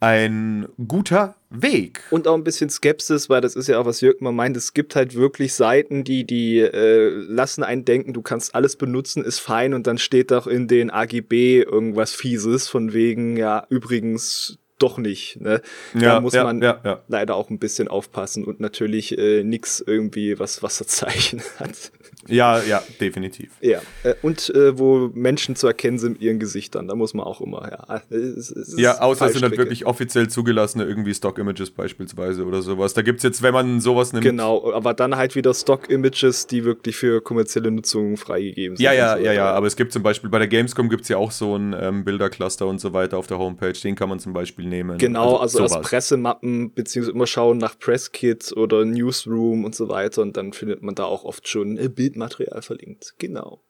ein 0.00 0.66
guter 0.88 1.36
Weg. 1.50 2.02
Und 2.10 2.28
auch 2.28 2.34
ein 2.34 2.44
bisschen 2.44 2.70
Skepsis, 2.70 3.28
weil 3.30 3.40
das 3.40 3.56
ist 3.56 3.68
ja 3.68 3.78
auch, 3.78 3.86
was 3.86 4.00
Jörg 4.00 4.20
mal 4.20 4.32
meint, 4.32 4.56
es 4.56 4.74
gibt 4.74 4.94
halt 4.96 5.14
wirklich 5.14 5.54
Seiten, 5.54 6.04
die, 6.04 6.24
die 6.24 6.58
äh, 6.58 7.08
lassen 7.08 7.64
einen 7.64 7.84
denken, 7.84 8.12
du 8.12 8.22
kannst 8.22 8.54
alles 8.54 8.76
benutzen, 8.76 9.24
ist 9.24 9.38
fein 9.38 9.74
und 9.74 9.86
dann 9.86 9.98
steht 9.98 10.30
doch 10.30 10.46
in 10.46 10.68
den 10.68 10.90
AGB 10.90 11.62
irgendwas 11.62 12.12
Fieses 12.12 12.68
von 12.68 12.92
wegen, 12.92 13.36
ja, 13.36 13.66
übrigens 13.70 14.58
doch 14.78 14.98
nicht. 14.98 15.40
Ne? 15.40 15.62
Da 15.94 16.00
Ja, 16.00 16.20
muss 16.20 16.34
ja, 16.34 16.44
man 16.44 16.60
ja, 16.60 17.02
leider 17.08 17.34
auch 17.34 17.48
ein 17.48 17.58
bisschen 17.58 17.88
aufpassen 17.88 18.44
und 18.44 18.60
natürlich 18.60 19.16
äh, 19.16 19.42
nix 19.42 19.82
irgendwie, 19.84 20.38
was 20.38 20.62
Wasserzeichen 20.62 21.42
hat. 21.58 21.92
Ja, 22.28 22.62
ja, 22.62 22.82
definitiv. 23.00 23.50
Ja, 23.60 23.80
äh, 24.02 24.14
und 24.22 24.50
äh, 24.54 24.78
wo 24.78 25.10
Menschen 25.14 25.56
zu 25.56 25.66
erkennen 25.66 25.98
sind 25.98 26.12
mit 26.12 26.22
ihren 26.22 26.38
Gesichtern, 26.38 26.88
da 26.88 26.94
muss 26.94 27.14
man 27.14 27.26
auch 27.26 27.40
immer, 27.40 27.70
ja. 27.70 28.02
Es, 28.10 28.50
es 28.50 28.74
Ja, 28.78 29.00
außer 29.00 29.26
es 29.26 29.32
sind 29.34 29.42
halt 29.42 29.56
wirklich 29.58 29.86
offiziell 29.86 30.28
zugelassene 30.28 30.84
irgendwie 30.84 31.14
Stock-Images 31.14 31.70
beispielsweise 31.70 32.44
oder 32.44 32.62
sowas. 32.62 32.94
Da 32.94 33.02
gibt's 33.02 33.22
jetzt, 33.22 33.42
wenn 33.42 33.54
man 33.54 33.80
sowas 33.80 34.12
nimmt. 34.12 34.24
Genau, 34.24 34.72
aber 34.72 34.94
dann 34.94 35.16
halt 35.16 35.34
wieder 35.34 35.54
Stock-Images, 35.54 36.46
die 36.46 36.64
wirklich 36.64 36.96
für 36.96 37.20
kommerzielle 37.20 37.70
Nutzung 37.70 38.16
freigegeben 38.16 38.76
sind. 38.76 38.84
Ja, 38.84 38.92
ja, 38.92 39.16
so 39.16 39.24
ja, 39.24 39.32
ja, 39.32 39.50
aber 39.52 39.66
es 39.66 39.76
gibt 39.76 39.92
zum 39.92 40.02
Beispiel 40.02 40.30
bei 40.30 40.38
der 40.38 40.48
Gamescom 40.48 40.88
gibt's 40.88 41.08
ja 41.08 41.16
auch 41.16 41.30
so 41.30 41.56
ein 41.56 41.74
ähm, 41.78 42.04
Bildercluster 42.04 42.66
und 42.66 42.80
so 42.80 42.92
weiter 42.92 43.18
auf 43.18 43.26
der 43.26 43.38
Homepage. 43.38 43.72
Den 43.72 43.94
kann 43.94 44.08
man 44.08 44.18
zum 44.18 44.32
Beispiel 44.32 44.66
nehmen. 44.66 44.98
Genau, 44.98 45.36
also, 45.36 45.60
als 45.60 45.72
sowas. 45.72 45.88
Pressemappen, 45.88 46.72
beziehungsweise 46.72 47.14
immer 47.14 47.26
schauen 47.26 47.58
nach 47.58 47.78
Presskits 47.78 48.56
oder 48.56 48.84
Newsroom 48.84 49.64
und 49.64 49.74
so 49.74 49.88
weiter 49.88 50.22
und 50.22 50.36
dann 50.36 50.52
findet 50.52 50.82
man 50.82 50.94
da 50.94 51.04
auch 51.04 51.24
oft 51.24 51.48
schon 51.48 51.76
äh, 51.76 51.88
Bildmaterial 52.16 52.62
verlinkt. 52.62 53.14
Genau. 53.18 53.62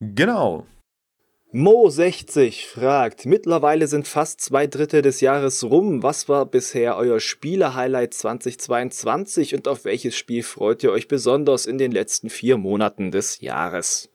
Genau. 0.00 0.66
Mo60 1.52 2.66
fragt, 2.68 3.26
mittlerweile 3.26 3.88
sind 3.88 4.06
fast 4.06 4.40
zwei 4.40 4.68
Drittel 4.68 5.02
des 5.02 5.20
Jahres 5.20 5.64
rum. 5.64 6.00
Was 6.04 6.28
war 6.28 6.46
bisher 6.46 6.96
euer 6.96 7.18
Spiele-Highlight 7.18 8.14
2022 8.14 9.56
und 9.56 9.66
auf 9.66 9.84
welches 9.84 10.16
Spiel 10.16 10.44
freut 10.44 10.84
ihr 10.84 10.92
euch 10.92 11.08
besonders 11.08 11.66
in 11.66 11.76
den 11.76 11.90
letzten 11.90 12.30
vier 12.30 12.56
Monaten 12.56 13.10
des 13.10 13.40
Jahres? 13.40 14.10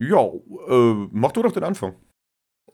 Ja, 0.00 0.26
äh, 0.26 1.06
mach 1.12 1.30
du 1.30 1.42
doch 1.42 1.52
den 1.52 1.62
Anfang. 1.62 1.94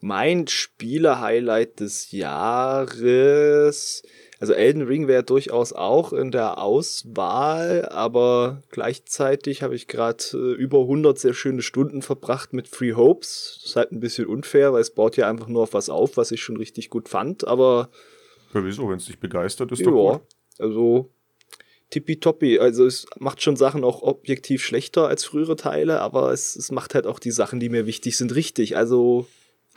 Mein 0.00 0.46
Spiele-Highlight 0.46 1.80
des 1.80 2.10
Jahres. 2.10 4.02
Also 4.40 4.52
Elden 4.52 4.82
Ring 4.82 5.08
wäre 5.08 5.24
durchaus 5.24 5.72
auch 5.72 6.12
in 6.12 6.30
der 6.30 6.58
Auswahl, 6.58 7.88
aber 7.88 8.62
gleichzeitig 8.70 9.62
habe 9.62 9.74
ich 9.74 9.88
gerade 9.88 10.22
äh, 10.32 10.52
über 10.54 10.80
100 10.80 11.18
sehr 11.18 11.34
schöne 11.34 11.60
Stunden 11.62 12.02
verbracht 12.02 12.52
mit 12.52 12.68
Free 12.68 12.94
Hopes. 12.94 13.56
Das 13.56 13.70
ist 13.70 13.76
halt 13.76 13.92
ein 13.92 13.98
bisschen 13.98 14.26
unfair, 14.26 14.72
weil 14.72 14.80
es 14.80 14.90
baut 14.94 15.16
ja 15.16 15.28
einfach 15.28 15.48
nur 15.48 15.62
auf 15.62 15.74
was 15.74 15.90
auf, 15.90 16.16
was 16.16 16.30
ich 16.30 16.40
schon 16.40 16.56
richtig 16.56 16.88
gut 16.88 17.08
fand, 17.08 17.48
aber 17.48 17.90
Ja, 18.54 18.64
wieso? 18.64 18.88
Wenn 18.88 18.98
es 18.98 19.06
dich 19.06 19.18
begeistert, 19.18 19.72
ist 19.72 19.84
doch 19.84 19.92
ja, 19.92 20.12
gut. 20.12 20.20
also 20.60 21.10
tippitoppi. 21.90 22.60
Also 22.60 22.86
es 22.86 23.06
macht 23.18 23.42
schon 23.42 23.56
Sachen 23.56 23.82
auch 23.82 24.02
objektiv 24.02 24.62
schlechter 24.62 25.08
als 25.08 25.24
frühere 25.24 25.56
Teile, 25.56 26.00
aber 26.00 26.32
es, 26.32 26.54
es 26.54 26.70
macht 26.70 26.94
halt 26.94 27.08
auch 27.08 27.18
die 27.18 27.32
Sachen, 27.32 27.58
die 27.58 27.70
mir 27.70 27.86
wichtig 27.86 28.16
sind, 28.16 28.34
richtig. 28.36 28.76
Also 28.76 29.26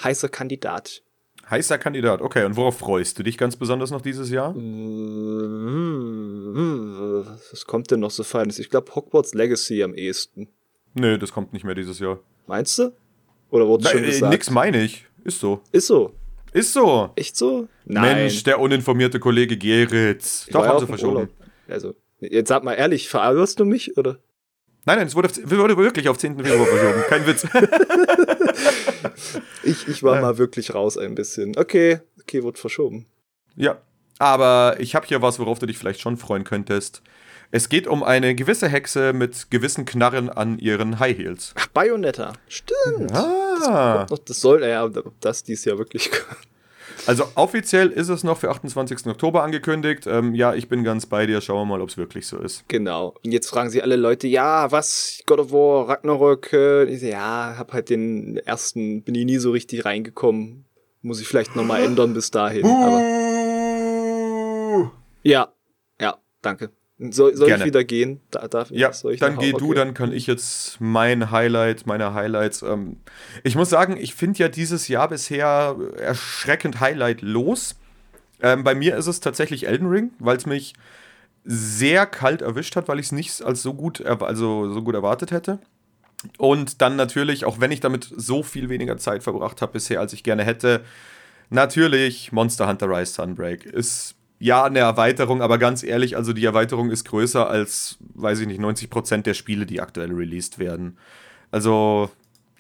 heißer 0.04 0.30
Kandidat. 0.30 1.02
Heißer 1.52 1.78
Kandidat. 1.78 2.22
Okay, 2.22 2.46
und 2.46 2.56
worauf 2.56 2.78
freust 2.78 3.20
du 3.20 3.24
dich 3.24 3.38
ganz 3.38 3.58
besonders 3.58 3.92
noch 3.92 4.02
dieses 4.02 4.30
Jahr? 4.30 4.56
Was 7.52 7.66
kommt 7.66 7.92
denn 7.92 8.00
noch 8.00 8.12
so 8.12 8.24
Feines? 8.24 8.58
Ich 8.58 8.70
glaube 8.70 8.96
Hogwarts 8.96 9.34
Legacy 9.34 9.84
am 9.84 9.94
ehesten. 9.94 10.48
Nö, 10.94 11.18
das 11.18 11.34
kommt 11.34 11.52
nicht 11.52 11.66
mehr 11.66 11.76
dieses 11.76 12.00
Jahr. 12.00 12.20
Meinst 12.48 12.80
du? 12.80 12.94
Oder 13.50 13.68
wurde 13.68 13.84
es 13.84 13.92
schon 13.92 14.00
Nein, 14.00 14.10
äh, 14.10 14.14
gesagt? 14.14 14.32
nix 14.32 14.50
meine 14.50 14.82
ich. 14.82 15.06
Ist 15.26 15.40
so. 15.40 15.62
Ist 15.74 15.88
so. 15.88 16.14
Ist 16.54 16.74
so. 16.74 17.12
Echt 17.16 17.36
so? 17.36 17.68
Mensch, 17.86 18.44
der 18.44 18.60
uninformierte 18.60 19.20
Kollege 19.20 19.58
Geritz. 19.58 20.46
Ich 20.48 20.54
Doch, 20.54 20.66
haben 20.66 20.80
sie 20.80 20.88
verschoben. 20.88 21.16
Urlaub. 21.16 21.30
Also, 21.68 21.96
jetzt 22.20 22.48
sag 22.48 22.64
mal 22.64 22.74
ehrlich, 22.74 23.10
verargerst 23.10 23.60
du 23.60 23.66
mich, 23.66 23.98
oder? 23.98 24.20
Nein, 24.86 24.98
nein, 24.98 25.08
es 25.08 25.16
wurde, 25.16 25.28
auf, 25.30 25.38
wurde 25.52 25.78
wirklich 25.78 26.10
auf 26.10 26.18
10. 26.18 26.38
Februar 26.38 26.66
verschoben. 26.66 27.04
Kein 27.08 27.28
Witz. 27.28 27.46
Ich, 29.64 29.88
ich 29.88 30.04
war 30.04 30.16
Ja. 30.16 30.22
mal 30.22 30.38
wirklich 30.38 30.74
raus 30.74 30.98
ein 30.98 31.16
bisschen. 31.16 31.58
Okay, 31.58 32.00
okay, 32.20 32.44
wird 32.44 32.58
verschoben. 32.60 33.06
ja, 33.56 33.78
aber 34.20 34.76
ich 34.80 34.94
habe 34.96 35.08
hier 35.08 35.22
was, 35.22 35.40
worauf 35.40 35.58
du 35.60 35.66
dich 35.66 35.78
vielleicht 35.78 36.00
schon 36.02 36.18
freuen 36.18 36.44
könntest. 36.44 37.02
Es 37.54 37.68
geht 37.70 37.86
um 37.88 38.02
eine 38.04 38.34
gewisse 38.36 38.70
Hexe 38.70 39.12
mit 39.14 39.50
gewissen 39.52 39.84
Knarren 39.84 40.30
an 40.30 40.58
ihren 40.60 41.00
High 41.00 41.18
Heels. 41.18 41.54
Ach, 41.58 41.68
Bayonetta. 41.68 42.34
Stimmt. 42.48 43.12
Ah, 43.14 44.06
Doch, 44.08 44.20
das 44.20 44.40
soll, 44.40 44.64
ja, 44.64 44.86
ob 44.86 45.20
das 45.20 45.44
dies 45.44 45.66
Jahr 45.66 45.78
wirklich. 45.78 46.10
also 47.08 47.26
offiziell 47.36 47.90
ist 47.90 48.10
es 48.10 48.24
noch 48.24 48.38
für 48.38 48.50
28. 48.50 49.08
Oktober 49.08 49.44
angekündigt. 49.44 50.06
Ähm, 50.08 50.34
ja, 50.36 50.54
ich 50.54 50.68
bin 50.70 50.84
ganz 50.84 51.06
bei 51.06 51.26
dir. 51.26 51.42
Schauen 51.42 51.62
wir 51.68 51.78
mal, 51.78 51.82
ob 51.82 51.90
es 51.90 51.98
wirklich 51.98 52.28
so 52.28 52.38
ist. 52.38 52.64
Genau. 52.68 53.16
Und 53.24 53.32
jetzt 53.32 53.50
fragen 53.50 53.70
sie 53.70 53.82
alle 53.82 53.96
Leute, 53.96 54.28
ja, 54.28 54.72
was, 54.72 55.20
God 55.26 55.40
of 55.40 55.52
War, 55.52 55.90
Ragnarök? 55.90 56.54
äh, 56.54 56.84
Ich 56.86 57.02
so, 57.02 57.08
ja, 57.08 57.56
hab 57.58 57.74
halt 57.74 57.90
den 57.90 58.38
ersten, 58.38 59.04
bin 59.04 59.16
ich 59.16 59.26
nie 59.26 59.38
so 59.38 59.52
richtig 59.52 59.86
reingekommen. 59.86 60.66
Muss 61.02 61.20
ich 61.20 61.28
vielleicht 61.28 61.56
nochmal 61.56 61.84
ändern 61.84 62.14
bis 62.14 62.30
dahin. 62.32 62.66
Aber 62.66 63.02
ja, 65.24 65.50
ja, 66.00 66.18
danke. 66.42 66.70
Soll, 67.10 67.36
soll 67.36 67.50
ich 67.50 67.66
wieder 67.66 67.84
gehen? 67.84 68.20
Da, 68.30 68.48
darf 68.48 68.70
ich, 68.70 68.78
Ja, 68.78 68.94
soll 68.94 69.14
ich 69.14 69.20
dann 69.20 69.40
geh 69.40 69.54
du, 69.54 69.70
okay. 69.70 69.76
dann 69.76 69.96
kann 69.96 70.14
ich 70.14 70.28
jetzt 70.28 70.80
mein 70.80 71.32
Highlight, 71.32 71.88
meine 71.88 72.14
Highlights. 72.14 72.62
Ähm, 72.62 72.98
ich 73.44 73.56
muss 73.56 73.72
sagen, 73.72 73.98
ich 73.98 74.14
finde 74.14 74.38
ja 74.38 74.50
dieses 74.50 74.88
Jahr 74.88 75.08
bisher 75.08 75.76
erschreckend 75.98 76.80
highlightlos. 76.80 77.76
Ähm, 78.40 78.64
bei 78.64 78.76
mir 78.76 78.96
ist 78.98 79.08
es 79.08 79.20
tatsächlich 79.20 79.68
Elden 79.68 79.88
Ring, 79.88 80.12
weil 80.20 80.38
es 80.38 80.46
mich 80.46 80.74
sehr 81.44 82.06
kalt 82.06 82.44
erwischt 82.44 82.76
hat, 82.76 82.88
weil 82.88 83.00
ich 83.00 83.08
es 83.08 83.12
nicht 83.12 83.42
als 83.42 83.64
so 83.64 83.74
gut, 83.74 84.06
also 84.06 84.72
so 84.72 84.84
gut 84.84 84.94
erwartet 84.94 85.32
hätte. 85.32 85.58
Und 86.38 86.84
dann 86.84 86.96
natürlich, 86.96 87.46
auch 87.46 87.60
wenn 87.60 87.72
ich 87.72 87.80
damit 87.80 88.08
so 88.16 88.44
viel 88.44 88.70
weniger 88.70 88.98
Zeit 88.98 89.24
verbracht 89.24 89.64
habe 89.64 89.72
bisher, 89.74 90.00
als 90.00 90.14
ich 90.14 90.22
gerne 90.22 90.44
hätte, 90.44 90.82
natürlich 91.50 92.32
Monster 92.32 92.68
Hunter 92.68 92.88
Rise 92.90 93.14
Sunbreak 93.14 93.66
ist 93.66 94.14
ja 94.42 94.64
eine 94.64 94.80
Erweiterung, 94.80 95.42
aber 95.42 95.58
ganz 95.58 95.84
ehrlich, 95.84 96.18
also 96.18 96.34
die 96.34 96.46
Erweiterung 96.46 96.90
ist 96.90 97.06
größer 97.06 97.48
als, 97.48 97.98
weiß 98.16 98.40
ich 98.40 98.48
nicht, 98.48 98.60
90% 98.60 99.22
der 99.22 99.36
Spiele, 99.36 99.66
die 99.66 99.82
aktuell 99.82 100.12
released 100.12 100.58
werden. 100.58 100.98
Also 101.52 102.10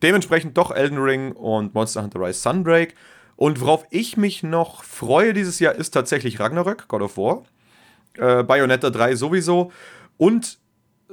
dementsprechend 0.04 0.58
doch 0.58 0.72
Elden 0.72 1.00
Ring 1.00 1.32
und 1.32 1.74
Monster 1.74 2.04
Hunter 2.04 2.22
Rise 2.22 2.40
Sunbreak. 2.40 2.94
Und 3.36 3.60
worauf 3.62 3.86
ich 3.90 4.16
mich 4.16 4.44
noch 4.44 4.84
freue 4.84 5.34
dieses 5.34 5.60
Jahr 5.60 5.74
ist 5.74 5.92
tatsächlich 5.92 6.40
Ragnarök, 6.40 6.88
God 6.88 7.02
of 7.02 7.18
War. 7.18 7.44
Äh, 8.16 8.44
Bayonetta 8.44 8.92
3 8.92 9.16
sowieso. 9.16 9.72
Und 10.18 10.60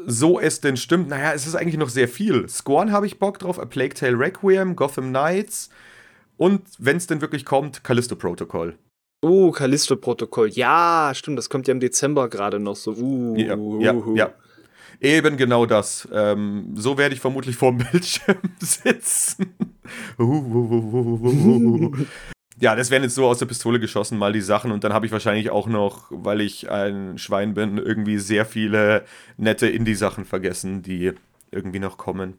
so 0.05 0.39
es 0.39 0.61
denn 0.61 0.77
stimmt, 0.77 1.09
naja, 1.09 1.33
es 1.33 1.47
ist 1.47 1.55
eigentlich 1.55 1.79
noch 1.79 1.89
sehr 1.89 2.09
viel. 2.09 2.47
Scorn 2.49 2.93
habe 2.93 3.07
ich 3.07 3.19
Bock 3.19 3.39
drauf, 3.39 3.59
A 3.59 3.65
Plague 3.65 3.95
Tale 3.95 4.19
Requiem, 4.19 4.77
Gotham 4.77 5.09
Knights 5.09 5.71
und 6.37 6.63
wenn 6.79 6.99
es 6.99 7.07
denn 7.07 7.21
wirklich 7.21 7.45
kommt, 7.45 7.83
Callisto 7.83 8.15
Protocol. 8.15 8.77
Uh, 9.25 9.51
Callisto-Protokoll. 9.51 10.51
Ja, 10.51 11.13
stimmt, 11.15 11.39
das 11.39 11.51
kommt 11.51 11.67
ja 11.67 11.73
im 11.73 11.81
Dezember 11.81 12.29
gerade 12.29 12.61
noch 12.61 12.77
so. 12.77 12.93
Uh, 12.93 13.37
Ja, 13.37 13.57
uh, 13.57 13.81
ja, 13.81 13.95
uh. 13.95 14.17
ja. 14.17 14.33
Eben 15.01 15.37
genau 15.37 15.67
das. 15.67 16.09
Ähm, 16.13 16.73
so 16.75 16.99
werde 16.99 17.15
ich 17.15 17.21
vermutlich 17.21 17.57
vorm 17.57 17.79
Bildschirm 17.93 18.39
sitzen. 18.59 19.55
Uh, 20.19 20.23
uh, 20.23 20.27
uh, 20.27 20.95
uh, 20.95 21.27
uh, 21.27 21.87
uh. 21.87 21.97
ja, 22.61 22.75
das 22.75 22.91
werden 22.91 23.05
jetzt 23.05 23.15
so 23.15 23.27
aus 23.27 23.39
der 23.39 23.47
Pistole 23.47 23.81
geschossen, 23.81 24.19
mal 24.19 24.33
die 24.33 24.41
Sachen. 24.41 24.73
Und 24.73 24.85
dann 24.85 24.93
habe 24.93 25.07
ich 25.07 25.13
wahrscheinlich 25.13 25.51
auch 25.51 25.67
noch, 25.67 26.07
weil 26.11 26.41
ich 26.41 26.71
ein 26.71 27.19
Schwein 27.19 27.55
bin, 27.55 27.79
irgendwie 27.79 28.19
sehr 28.19 28.45
viele 28.45 29.05
nette 29.37 29.69
Indie-Sachen 29.69 30.25
vergessen, 30.25 30.83
die 30.83 31.13
irgendwie 31.51 31.79
noch 31.79 31.97
kommen. 31.97 32.35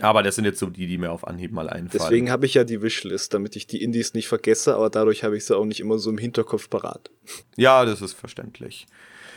Aber 0.00 0.22
das 0.22 0.36
sind 0.36 0.44
jetzt 0.44 0.58
so 0.58 0.66
die, 0.66 0.86
die 0.86 0.98
mir 0.98 1.10
auf 1.10 1.26
Anhieb 1.26 1.52
mal 1.52 1.68
einfallen. 1.68 1.90
Deswegen 1.92 2.30
habe 2.30 2.46
ich 2.46 2.54
ja 2.54 2.64
die 2.64 2.82
Wishlist, 2.82 3.34
damit 3.34 3.56
ich 3.56 3.66
die 3.66 3.82
Indies 3.82 4.14
nicht 4.14 4.28
vergesse, 4.28 4.74
aber 4.74 4.90
dadurch 4.90 5.24
habe 5.24 5.36
ich 5.36 5.44
sie 5.44 5.56
auch 5.56 5.64
nicht 5.64 5.80
immer 5.80 5.98
so 5.98 6.10
im 6.10 6.18
Hinterkopf 6.18 6.70
parat. 6.70 7.10
Ja, 7.56 7.84
das 7.84 8.00
ist 8.00 8.14
verständlich. 8.14 8.86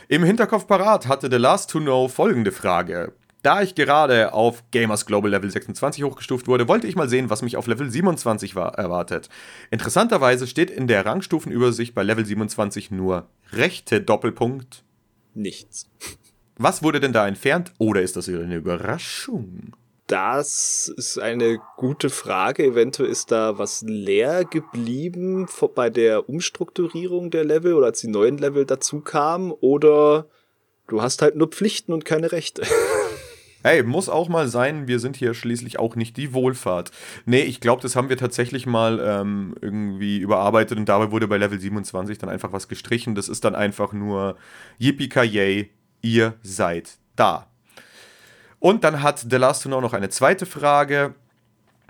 Im 0.08 0.24
Hinterkopf 0.24 0.68
parat 0.68 1.08
hatte 1.08 1.30
The 1.30 1.38
Last 1.38 1.70
to 1.72 1.80
Know 1.80 2.08
folgende 2.08 2.52
Frage. 2.52 3.14
Da 3.46 3.62
ich 3.62 3.76
gerade 3.76 4.34
auf 4.34 4.64
Gamers 4.72 5.06
Global 5.06 5.30
Level 5.30 5.52
26 5.52 6.04
hochgestuft 6.04 6.48
wurde, 6.48 6.68
wollte 6.68 6.88
ich 6.88 6.96
mal 6.96 7.08
sehen, 7.08 7.30
was 7.30 7.44
mich 7.44 7.58
auf 7.58 7.68
Level 7.68 7.88
27 7.88 8.56
war, 8.56 8.74
erwartet. 8.76 9.30
Interessanterweise 9.70 10.48
steht 10.48 10.72
in 10.72 10.88
der 10.88 11.06
Rangstufenübersicht 11.06 11.94
bei 11.94 12.02
Level 12.02 12.26
27 12.26 12.90
nur 12.90 13.28
rechte 13.52 14.02
Doppelpunkt. 14.02 14.84
Nichts. 15.36 15.88
Was 16.58 16.82
wurde 16.82 17.00
denn 17.00 17.14
da 17.14 17.28
entfernt? 17.28 17.72
Oder 17.78 18.02
ist 18.02 18.16
das 18.16 18.28
eine 18.30 18.56
Überraschung? 18.56 19.76
Das 20.08 20.94
ist 20.98 21.18
eine 21.18 21.60
gute 21.78 22.12
Frage. 22.12 22.64
Eventuell 22.64 23.10
ist 23.10 23.32
da 23.32 23.58
was 23.58 23.82
leer 23.82 24.46
geblieben 24.46 25.48
bei 25.74 25.90
der 25.90 26.30
Umstrukturierung 26.30 27.32
der 27.32 27.44
Level 27.44 27.74
oder 27.74 27.88
als 27.88 28.02
die 28.02 28.08
neuen 28.08 28.38
Level 28.38 28.66
dazu 28.66 29.02
kamen. 29.02 29.52
Oder 29.52 30.28
du 30.88 31.02
hast 31.02 31.24
halt 31.24 31.36
nur 31.36 31.48
Pflichten 31.48 31.92
und 31.92 32.06
keine 32.06 32.32
Rechte. 32.32 32.64
Hey, 33.66 33.82
muss 33.82 34.10
auch 34.10 34.30
mal 34.30 34.48
sein, 34.48 34.88
wir 34.88 35.00
sind 35.00 35.16
hier 35.16 35.34
schließlich 35.34 35.80
auch 35.80 35.96
nicht 35.96 36.18
die 36.18 36.36
Wohlfahrt. 36.36 36.92
Nee, 37.26 37.42
ich 37.42 37.62
glaube, 37.62 37.82
das 37.82 37.96
haben 37.96 38.10
wir 38.10 38.18
tatsächlich 38.18 38.68
mal 38.68 39.00
ähm, 39.04 39.56
irgendwie 39.60 40.20
überarbeitet 40.20 40.78
und 40.78 40.88
dabei 40.88 41.10
wurde 41.10 41.28
bei 41.28 41.38
Level 41.38 41.60
27 41.60 42.20
dann 42.20 42.30
einfach 42.30 42.54
was 42.54 42.68
gestrichen. 42.68 43.16
Das 43.16 43.28
ist 43.28 43.44
dann 43.44 43.56
einfach 43.56 43.92
nur 43.92 44.38
Yippie 44.78 45.72
ihr 46.04 46.36
seid 46.44 47.00
da. 47.16 47.48
Und 48.66 48.84
dann 48.84 49.04
hat 49.04 49.24
The 49.30 49.36
Last 49.36 49.62
to 49.62 49.70
Know 49.70 49.80
noch 49.80 49.94
eine 49.94 50.10
zweite 50.10 50.48
Frage. 50.48 51.14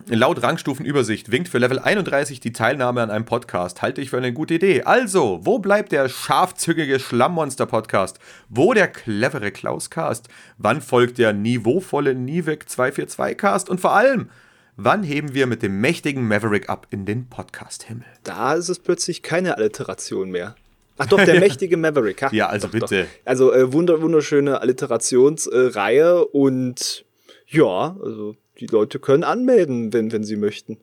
Laut 0.08 0.44
Rangstufenübersicht 0.44 1.32
winkt 1.32 1.48
für 1.48 1.58
Level 1.58 1.80
31 1.80 2.42
die 2.42 2.52
Teilnahme 2.52 3.02
an 3.02 3.12
einem 3.12 3.24
Podcast. 3.24 3.82
Halte 3.82 4.02
ich 4.02 4.10
für 4.10 4.18
eine 4.18 4.34
gute 4.34 4.56
Idee. 4.56 4.84
Also, 4.84 5.40
wo 5.44 5.60
bleibt 5.60 5.94
der 5.94 6.10
scharfzügige 6.10 7.00
Schlammmonster-Podcast? 7.00 8.20
Wo 8.50 8.74
der 8.74 8.90
clevere 8.90 9.52
Klaus-Cast? 9.52 10.28
Wann 10.58 10.82
folgt 10.82 11.18
der 11.18 11.32
niveauvolle 11.32 12.14
Nivek 12.14 12.66
242-Cast? 12.66 13.70
Und 13.70 13.80
vor 13.80 13.94
allem, 13.94 14.30
wann 14.76 15.04
heben 15.04 15.34
wir 15.34 15.48
mit 15.48 15.64
dem 15.64 15.80
mächtigen 15.80 16.28
Maverick 16.28 16.68
ab 16.68 16.88
in 16.90 17.06
den 17.06 17.30
Podcast-Himmel? 17.30 18.04
Da 18.24 18.54
ist 18.54 18.68
es 18.68 18.80
plötzlich 18.80 19.24
keine 19.24 19.56
Alliteration 19.56 20.30
mehr. 20.30 20.56
Ach 20.98 21.08
doch, 21.08 21.24
der 21.24 21.40
mächtige 21.40 21.78
Maverick. 21.78 22.22
Ha, 22.22 22.30
ja, 22.32 22.48
also 22.48 22.68
doch, 22.68 22.74
bitte. 22.74 23.04
Doch. 23.04 23.10
Also 23.26 23.54
äh, 23.54 23.72
wunder, 23.74 24.02
wunderschöne 24.02 24.62
Alliterationsreihe 24.62 26.22
äh, 26.22 26.38
und 26.38 27.06
ja, 27.48 27.98
also 28.02 28.36
die 28.60 28.68
Leute 28.68 29.00
können 29.00 29.24
anmelden, 29.24 29.94
wenn, 29.94 30.12
wenn 30.12 30.24
sie 30.24 30.38
möchten. 30.38 30.78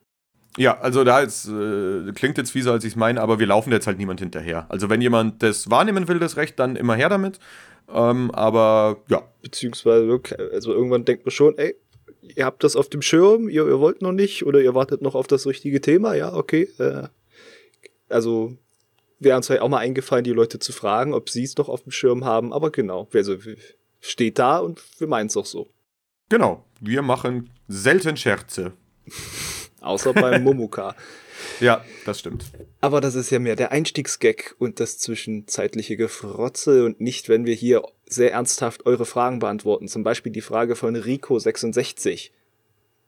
Ja, 0.59 0.79
also 0.81 1.03
da 1.03 1.21
ist, 1.21 1.49
äh, 1.49 2.13
klingt 2.13 2.37
jetzt 2.37 2.51
fieser, 2.51 2.73
als 2.73 2.85
ich 2.85 2.93
es 2.93 2.97
meine, 2.97 3.21
aber 3.23 3.39
wir 3.39 3.47
laufen 3.47 3.73
jetzt 3.73 3.87
halt 3.87 3.97
niemand 3.97 4.21
hinterher. 4.21 4.67
Also 4.69 4.91
wenn 4.91 5.01
jemand 5.01 5.43
das 5.43 5.71
wahrnehmen 5.71 6.09
will, 6.09 6.19
das 6.19 6.37
Recht, 6.37 6.59
dann 6.59 6.77
immer 6.77 6.95
her 6.95 7.09
damit. 7.09 7.39
Ähm, 7.93 8.31
aber 8.33 8.99
ja. 9.09 9.23
Beziehungsweise, 9.41 10.21
also 10.53 10.73
irgendwann 10.73 11.07
denkt 11.07 11.25
man 11.25 11.31
schon, 11.31 11.57
ey, 11.57 11.75
ihr 12.21 12.45
habt 12.45 12.65
das 12.65 12.77
auf 12.77 12.91
dem 12.91 13.01
Schirm, 13.01 13.49
ihr, 13.49 13.67
ihr 13.67 13.81
wollt 13.81 14.03
noch 14.03 14.13
nicht 14.13 14.45
oder 14.45 14.61
ihr 14.61 14.75
wartet 14.75 15.01
noch 15.01 15.15
auf 15.15 15.27
das 15.27 15.47
richtige 15.47 15.81
Thema, 15.81 16.15
ja, 16.15 16.33
okay. 16.35 16.69
Äh, 16.79 17.09
also 18.11 18.57
wäre 19.23 19.37
uns 19.37 19.51
halt 19.51 19.61
auch 19.61 19.69
mal 19.69 19.79
eingefallen, 19.79 20.25
die 20.25 20.33
Leute 20.33 20.59
zu 20.59 20.73
fragen, 20.73 21.15
ob 21.15 21.31
sie 21.31 21.45
es 21.45 21.55
doch 21.55 21.69
auf 21.69 21.83
dem 21.83 21.93
Schirm 21.93 22.25
haben, 22.25 22.53
aber 22.53 22.71
genau, 22.71 23.09
also, 23.13 23.37
steht 24.01 24.39
da 24.39 24.59
und 24.59 24.83
wir 24.99 25.07
meinen 25.07 25.29
es 25.29 25.37
auch 25.37 25.47
so. 25.47 25.69
Genau, 26.29 26.65
wir 26.81 27.03
machen 27.03 27.51
selten 27.69 28.17
Scherze. 28.17 28.73
Außer 29.81 30.13
beim 30.13 30.45
Momuka. 30.45 30.95
ja, 31.61 31.85
das 32.07 32.21
stimmt. 32.21 32.45
Aber 32.81 33.01
das 33.01 33.15
ist 33.17 33.31
ja 33.31 33.39
mehr 33.39 33.57
der 33.57 33.73
Einstiegsgag 33.73 34.55
und 34.59 34.79
das 34.79 34.99
zwischenzeitliche 34.99 35.97
Gefrotze 35.97 36.85
und 36.85 37.01
nicht, 37.01 37.29
wenn 37.29 37.47
wir 37.47 37.55
hier 37.55 37.83
sehr 38.07 38.33
ernsthaft 38.33 38.87
eure 38.87 39.05
Fragen 39.05 39.41
beantworten. 39.41 39.89
Zum 39.89 40.05
Beispiel 40.05 40.33
die 40.33 40.41
Frage 40.41 40.77
von 40.77 40.97
Rico66. 40.97 42.31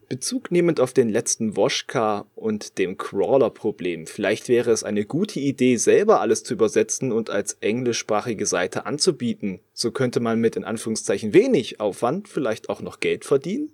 Bezug 0.09 0.51
nehmend 0.51 0.81
auf 0.81 0.93
den 0.93 1.09
letzten 1.09 1.57
Woschka 1.57 2.27
und 2.35 2.79
dem 2.79 2.97
Crawler-Problem, 2.97 4.07
vielleicht 4.07 4.49
wäre 4.49 4.71
es 4.71 4.85
eine 4.85 5.05
gute 5.05 5.41
Idee, 5.41 5.77
selber 5.77 6.21
alles 6.21 6.43
zu 6.43 6.55
übersetzen 6.55 7.13
und 7.13 7.31
als 7.31 7.55
englischsprachige 7.61 8.47
Seite 8.47 8.87
anzubieten. 8.87 9.61
So 9.73 9.91
könnte 9.91 10.21
man 10.21 10.41
mit 10.41 10.57
in 10.57 10.65
Anführungszeichen 10.65 11.35
wenig 11.35 11.81
Aufwand 11.81 12.29
vielleicht 12.29 12.69
auch 12.69 12.81
noch 12.81 13.01
Geld 13.01 13.25
verdienen? 13.25 13.73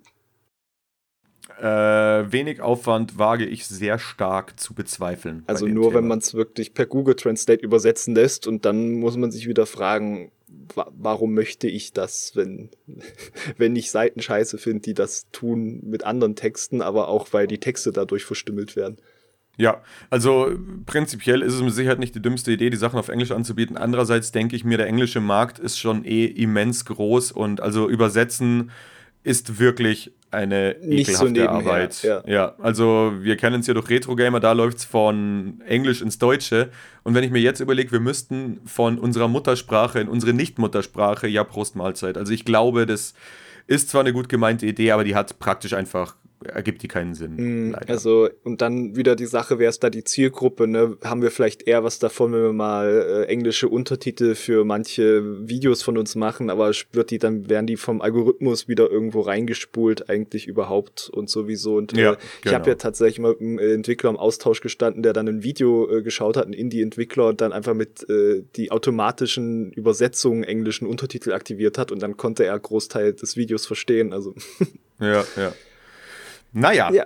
Äh, 1.61 2.31
wenig 2.31 2.59
Aufwand 2.59 3.19
wage 3.19 3.45
ich 3.45 3.67
sehr 3.67 3.99
stark 3.99 4.59
zu 4.59 4.73
bezweifeln. 4.73 5.43
Also 5.45 5.67
nur, 5.67 5.89
Thema. 5.89 5.95
wenn 5.99 6.07
man 6.07 6.17
es 6.17 6.33
wirklich 6.33 6.73
per 6.73 6.87
Google 6.87 7.15
Translate 7.15 7.63
übersetzen 7.63 8.15
lässt 8.15 8.47
und 8.47 8.65
dann 8.65 8.93
muss 8.93 9.15
man 9.15 9.29
sich 9.29 9.47
wieder 9.47 9.67
fragen, 9.67 10.31
warum 10.73 11.35
möchte 11.35 11.67
ich 11.67 11.93
das, 11.93 12.31
wenn, 12.35 12.71
wenn 13.57 13.75
ich 13.75 13.91
Seiten 13.91 14.23
scheiße 14.23 14.57
finde, 14.57 14.81
die 14.81 14.95
das 14.95 15.27
tun 15.31 15.81
mit 15.83 16.03
anderen 16.03 16.35
Texten, 16.35 16.81
aber 16.81 17.09
auch 17.09 17.27
weil 17.31 17.45
die 17.45 17.59
Texte 17.59 17.91
dadurch 17.91 18.25
verstümmelt 18.25 18.75
werden. 18.75 18.97
Ja, 19.57 19.83
also 20.09 20.57
prinzipiell 20.87 21.43
ist 21.43 21.53
es 21.53 21.61
mit 21.61 21.75
Sicherheit 21.75 21.99
nicht 21.99 22.15
die 22.15 22.23
dümmste 22.23 22.51
Idee, 22.51 22.71
die 22.71 22.77
Sachen 22.77 22.97
auf 22.97 23.09
Englisch 23.09 23.29
anzubieten. 23.29 23.77
Andererseits 23.77 24.31
denke 24.31 24.55
ich 24.55 24.63
mir, 24.63 24.77
der 24.77 24.87
englische 24.87 25.21
Markt 25.21 25.59
ist 25.59 25.77
schon 25.77 26.05
eh 26.05 26.25
immens 26.25 26.85
groß 26.85 27.31
und 27.33 27.61
also 27.61 27.87
übersetzen 27.87 28.71
ist 29.23 29.59
wirklich 29.59 30.11
eine 30.31 30.75
Nicht 30.81 31.09
ekelhafte 31.09 31.41
so 31.41 31.49
Arbeit. 31.49 32.03
Ja. 32.03 32.23
ja. 32.25 32.55
also 32.61 33.13
wir 33.19 33.37
kennen 33.37 33.59
es 33.59 33.67
ja 33.67 33.73
durch 33.73 33.89
Retro 33.89 34.15
Gamer, 34.15 34.39
da 34.39 34.53
läuft 34.53 34.79
es 34.79 34.85
von 34.85 35.61
Englisch 35.67 36.01
ins 36.01 36.17
Deutsche. 36.17 36.69
Und 37.03 37.13
wenn 37.13 37.23
ich 37.23 37.31
mir 37.31 37.41
jetzt 37.41 37.59
überlege, 37.59 37.91
wir 37.91 37.99
müssten 37.99 38.61
von 38.65 38.97
unserer 38.97 39.27
Muttersprache 39.27 39.99
in 39.99 40.07
unsere 40.07 40.33
Nicht-Muttersprache, 40.33 41.27
ja, 41.27 41.43
Prost 41.43 41.75
Mahlzeit. 41.75 42.17
Also 42.17 42.33
ich 42.33 42.45
glaube, 42.45 42.85
das 42.85 43.13
ist 43.67 43.89
zwar 43.89 44.01
eine 44.01 44.13
gut 44.13 44.29
gemeinte 44.29 44.65
Idee, 44.65 44.91
aber 44.91 45.03
die 45.03 45.15
hat 45.15 45.39
praktisch 45.39 45.73
einfach 45.73 46.15
ergibt 46.45 46.83
die 46.83 46.87
keinen 46.87 47.13
Sinn. 47.13 47.69
Mm, 47.69 47.75
also, 47.87 48.29
und 48.43 48.61
dann 48.61 48.95
wieder 48.95 49.15
die 49.15 49.25
Sache, 49.25 49.59
wer 49.59 49.69
ist 49.69 49.83
da 49.83 49.89
die 49.89 50.03
Zielgruppe, 50.03 50.67
ne? 50.67 50.97
Haben 51.03 51.21
wir 51.21 51.31
vielleicht 51.31 51.67
eher 51.67 51.83
was 51.83 51.99
davon, 51.99 52.33
wenn 52.33 52.41
wir 52.41 52.53
mal 52.53 52.87
äh, 52.87 53.25
englische 53.25 53.67
Untertitel 53.69 54.35
für 54.35 54.65
manche 54.65 55.47
Videos 55.47 55.83
von 55.83 55.97
uns 55.97 56.15
machen, 56.15 56.49
aber 56.49 56.71
wird 56.91 57.11
die 57.11 57.19
dann, 57.19 57.49
werden 57.49 57.67
die 57.67 57.77
vom 57.77 58.01
Algorithmus 58.01 58.67
wieder 58.67 58.89
irgendwo 58.89 59.21
reingespult, 59.21 60.09
eigentlich 60.09 60.47
überhaupt 60.47 61.09
und 61.13 61.29
sowieso. 61.29 61.75
Und 61.75 61.97
äh, 61.97 62.01
ja, 62.01 62.13
ich 62.13 62.41
genau. 62.41 62.55
habe 62.55 62.69
ja 62.69 62.75
tatsächlich 62.75 63.19
mal 63.19 63.35
mit 63.39 63.41
einem 63.41 63.59
Entwickler 63.59 64.09
im 64.09 64.17
Austausch 64.17 64.61
gestanden, 64.61 65.03
der 65.03 65.13
dann 65.13 65.27
ein 65.27 65.43
Video 65.43 65.89
äh, 65.89 66.01
geschaut 66.01 66.37
hat, 66.37 66.47
ein 66.47 66.53
Indie-Entwickler, 66.53 67.27
und 67.27 67.41
dann 67.41 67.53
einfach 67.53 67.73
mit 67.73 68.09
äh, 68.09 68.43
die 68.55 68.71
automatischen 68.71 69.71
Übersetzungen 69.71 70.43
englischen 70.43 70.87
Untertitel 70.87 71.33
aktiviert 71.33 71.77
hat 71.77 71.91
und 71.91 72.01
dann 72.01 72.17
konnte 72.17 72.45
er 72.45 72.59
Großteil 72.59 73.13
des 73.13 73.37
Videos 73.37 73.65
verstehen. 73.65 74.13
Also. 74.13 74.33
ja, 74.99 75.23
ja. 75.35 75.53
Naja. 76.51 76.91
Ja. 76.91 77.05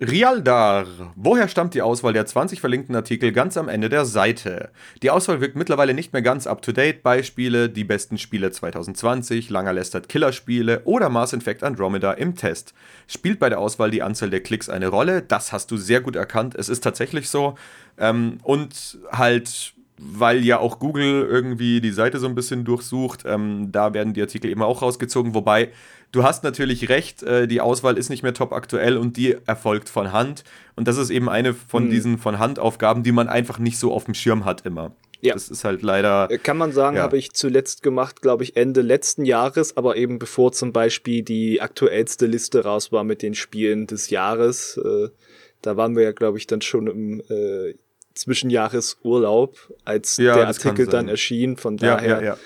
Rialdar. 0.00 0.86
Woher 1.14 1.46
stammt 1.46 1.74
die 1.74 1.82
Auswahl 1.82 2.14
der 2.14 2.24
20 2.24 2.60
verlinkten 2.60 2.96
Artikel 2.96 3.32
ganz 3.32 3.58
am 3.58 3.68
Ende 3.68 3.90
der 3.90 4.06
Seite? 4.06 4.70
Die 5.02 5.10
Auswahl 5.10 5.42
wirkt 5.42 5.56
mittlerweile 5.56 5.92
nicht 5.92 6.14
mehr 6.14 6.22
ganz 6.22 6.46
up-to-date. 6.46 7.02
Beispiele, 7.02 7.68
die 7.68 7.84
besten 7.84 8.16
Spiele 8.16 8.50
2020, 8.50 9.50
langer 9.50 9.74
lästert 9.74 10.08
Killerspiele 10.08 10.82
oder 10.84 11.10
Mass 11.10 11.34
Effect 11.34 11.62
Andromeda 11.62 12.12
im 12.12 12.34
Test. 12.34 12.72
Spielt 13.08 13.38
bei 13.38 13.50
der 13.50 13.58
Auswahl 13.58 13.90
die 13.90 14.02
Anzahl 14.02 14.30
der 14.30 14.42
Klicks 14.42 14.70
eine 14.70 14.88
Rolle? 14.88 15.20
Das 15.20 15.52
hast 15.52 15.70
du 15.70 15.76
sehr 15.76 16.00
gut 16.00 16.16
erkannt. 16.16 16.54
Es 16.54 16.70
ist 16.70 16.82
tatsächlich 16.82 17.28
so. 17.28 17.56
Ähm, 17.98 18.38
und 18.42 18.98
halt 19.12 19.74
weil 20.00 20.44
ja 20.44 20.58
auch 20.58 20.78
Google 20.78 21.26
irgendwie 21.28 21.80
die 21.80 21.90
Seite 21.90 22.18
so 22.18 22.26
ein 22.26 22.34
bisschen 22.34 22.64
durchsucht. 22.64 23.24
Ähm, 23.26 23.70
da 23.70 23.92
werden 23.92 24.14
die 24.14 24.22
Artikel 24.22 24.50
eben 24.50 24.62
auch 24.62 24.80
rausgezogen. 24.80 25.34
Wobei, 25.34 25.70
du 26.10 26.22
hast 26.22 26.42
natürlich 26.42 26.88
recht, 26.88 27.22
äh, 27.22 27.46
die 27.46 27.60
Auswahl 27.60 27.98
ist 27.98 28.08
nicht 28.08 28.22
mehr 28.22 28.32
top 28.32 28.52
aktuell 28.52 28.96
und 28.96 29.18
die 29.18 29.36
erfolgt 29.46 29.90
von 29.90 30.12
Hand. 30.12 30.42
Und 30.74 30.88
das 30.88 30.96
ist 30.96 31.10
eben 31.10 31.28
eine 31.28 31.52
von 31.52 31.86
mhm. 31.86 31.90
diesen 31.90 32.18
von 32.18 32.38
Hand 32.38 32.58
Aufgaben, 32.58 33.02
die 33.02 33.12
man 33.12 33.28
einfach 33.28 33.58
nicht 33.58 33.78
so 33.78 33.92
auf 33.92 34.04
dem 34.04 34.14
Schirm 34.14 34.46
hat 34.46 34.64
immer. 34.64 34.92
Ja. 35.20 35.34
Das 35.34 35.50
ist 35.50 35.64
halt 35.64 35.82
leider. 35.82 36.30
Äh, 36.30 36.38
kann 36.38 36.56
man 36.56 36.72
sagen, 36.72 36.96
ja. 36.96 37.02
habe 37.02 37.18
ich 37.18 37.32
zuletzt 37.32 37.82
gemacht, 37.82 38.22
glaube 38.22 38.42
ich, 38.42 38.56
Ende 38.56 38.80
letzten 38.80 39.26
Jahres, 39.26 39.76
aber 39.76 39.96
eben 39.96 40.18
bevor 40.18 40.52
zum 40.52 40.72
Beispiel 40.72 41.22
die 41.22 41.60
aktuellste 41.60 42.24
Liste 42.24 42.64
raus 42.64 42.90
war 42.90 43.04
mit 43.04 43.20
den 43.20 43.34
Spielen 43.34 43.86
des 43.86 44.08
Jahres. 44.08 44.80
Äh, 44.82 45.10
da 45.60 45.76
waren 45.76 45.94
wir 45.94 46.04
ja, 46.04 46.12
glaube 46.12 46.38
ich, 46.38 46.46
dann 46.46 46.62
schon 46.62 46.86
im 46.86 47.20
äh, 47.28 47.74
Zwischenjahresurlaub, 48.14 49.56
als 49.84 50.16
ja, 50.16 50.34
der 50.34 50.46
Artikel 50.48 50.86
dann 50.86 51.08
erschien. 51.08 51.56
Von 51.56 51.76
daher, 51.76 52.20
ja, 52.20 52.22
ja, 52.22 52.38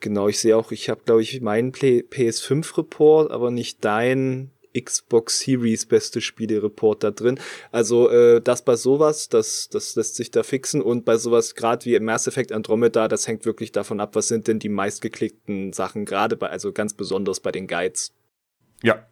genau, 0.00 0.28
ich 0.28 0.38
sehe 0.38 0.56
auch, 0.56 0.72
ich 0.72 0.88
habe, 0.88 1.02
glaube 1.04 1.22
ich, 1.22 1.40
meinen 1.40 1.72
PS5-Report, 1.72 3.30
aber 3.30 3.50
nicht 3.50 3.84
dein 3.84 4.50
Xbox 4.78 5.40
Series 5.40 5.86
beste 5.86 6.20
Spiele-Report 6.20 7.02
da 7.02 7.10
drin. 7.10 7.40
Also 7.72 8.08
äh, 8.08 8.40
das 8.40 8.64
bei 8.64 8.76
sowas, 8.76 9.28
das, 9.28 9.68
das 9.68 9.96
lässt 9.96 10.14
sich 10.14 10.30
da 10.30 10.42
fixen 10.42 10.80
und 10.80 11.04
bei 11.04 11.16
sowas 11.16 11.54
gerade 11.54 11.84
wie 11.86 11.98
Mass 11.98 12.26
Effect 12.26 12.52
Andromeda, 12.52 13.08
das 13.08 13.26
hängt 13.26 13.44
wirklich 13.44 13.72
davon 13.72 14.00
ab, 14.00 14.14
was 14.14 14.28
sind 14.28 14.46
denn 14.46 14.58
die 14.58 14.68
meistgeklickten 14.68 15.72
Sachen, 15.72 16.04
gerade 16.04 16.36
bei, 16.36 16.48
also 16.48 16.72
ganz 16.72 16.94
besonders 16.94 17.40
bei 17.40 17.50
den 17.50 17.66
Guides. 17.66 18.12
Ja, 18.82 19.06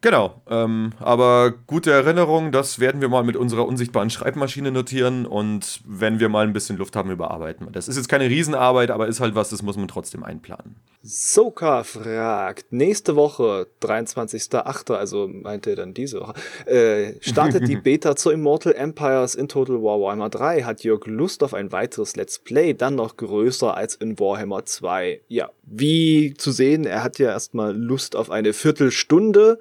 Genau, 0.00 0.42
ähm, 0.48 0.92
aber 1.00 1.52
gute 1.66 1.90
Erinnerung, 1.90 2.52
das 2.52 2.78
werden 2.78 3.00
wir 3.00 3.08
mal 3.08 3.24
mit 3.24 3.36
unserer 3.36 3.66
unsichtbaren 3.66 4.10
Schreibmaschine 4.10 4.70
notieren 4.70 5.26
und 5.26 5.80
wenn 5.84 6.20
wir 6.20 6.28
mal 6.28 6.46
ein 6.46 6.52
bisschen 6.52 6.76
Luft 6.76 6.94
haben, 6.94 7.10
überarbeiten 7.10 7.66
wir. 7.66 7.72
Das 7.72 7.88
ist 7.88 7.96
jetzt 7.96 8.08
keine 8.08 8.28
Riesenarbeit, 8.28 8.92
aber 8.92 9.08
ist 9.08 9.18
halt 9.18 9.34
was, 9.34 9.50
das 9.50 9.62
muss 9.62 9.76
man 9.76 9.88
trotzdem 9.88 10.22
einplanen. 10.22 10.76
Soka 11.02 11.84
fragt, 11.84 12.72
nächste 12.72 13.16
Woche, 13.16 13.66
23.08., 13.82 14.94
also 14.94 15.26
meinte 15.26 15.70
er 15.70 15.76
dann 15.76 15.94
diese 15.94 16.20
Woche, 16.20 16.34
äh, 16.66 17.14
startet 17.20 17.66
die 17.66 17.76
Beta 17.82 18.14
zu 18.14 18.30
Immortal 18.30 18.74
Empires 18.74 19.34
in 19.34 19.48
Total 19.48 19.76
War 19.82 20.00
Warhammer 20.00 20.28
3. 20.28 20.62
Hat 20.62 20.84
Jörg 20.84 21.06
Lust 21.06 21.42
auf 21.42 21.54
ein 21.54 21.72
weiteres 21.72 22.14
Let's 22.14 22.38
Play, 22.38 22.74
dann 22.74 22.94
noch 22.94 23.16
größer 23.16 23.76
als 23.76 23.94
in 23.94 24.18
Warhammer 24.18 24.64
2? 24.64 25.22
Ja, 25.28 25.50
wie 25.62 26.34
zu 26.34 26.52
sehen, 26.52 26.84
er 26.84 27.02
hat 27.02 27.18
ja 27.18 27.30
erstmal 27.30 27.76
Lust 27.76 28.14
auf 28.14 28.30
eine 28.30 28.52
Viertelstunde 28.52 29.58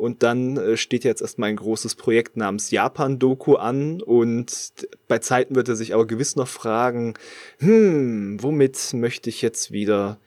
Und 0.00 0.22
dann 0.22 0.56
äh, 0.56 0.76
steht 0.78 1.04
jetzt 1.04 1.20
erstmal 1.20 1.50
ein 1.50 1.56
großes 1.56 1.94
Projekt 1.94 2.34
namens 2.34 2.70
Japan-Doku 2.70 3.56
an. 3.56 4.00
Und 4.00 4.72
bei 5.08 5.18
Zeiten 5.18 5.54
wird 5.54 5.68
er 5.68 5.76
sich 5.76 5.92
aber 5.92 6.06
gewiss 6.06 6.36
noch 6.36 6.48
fragen, 6.48 7.14
hm, 7.58 8.42
womit 8.42 8.94
möchte 8.94 9.28
ich 9.28 9.42
jetzt 9.42 9.72
wieder 9.72 10.18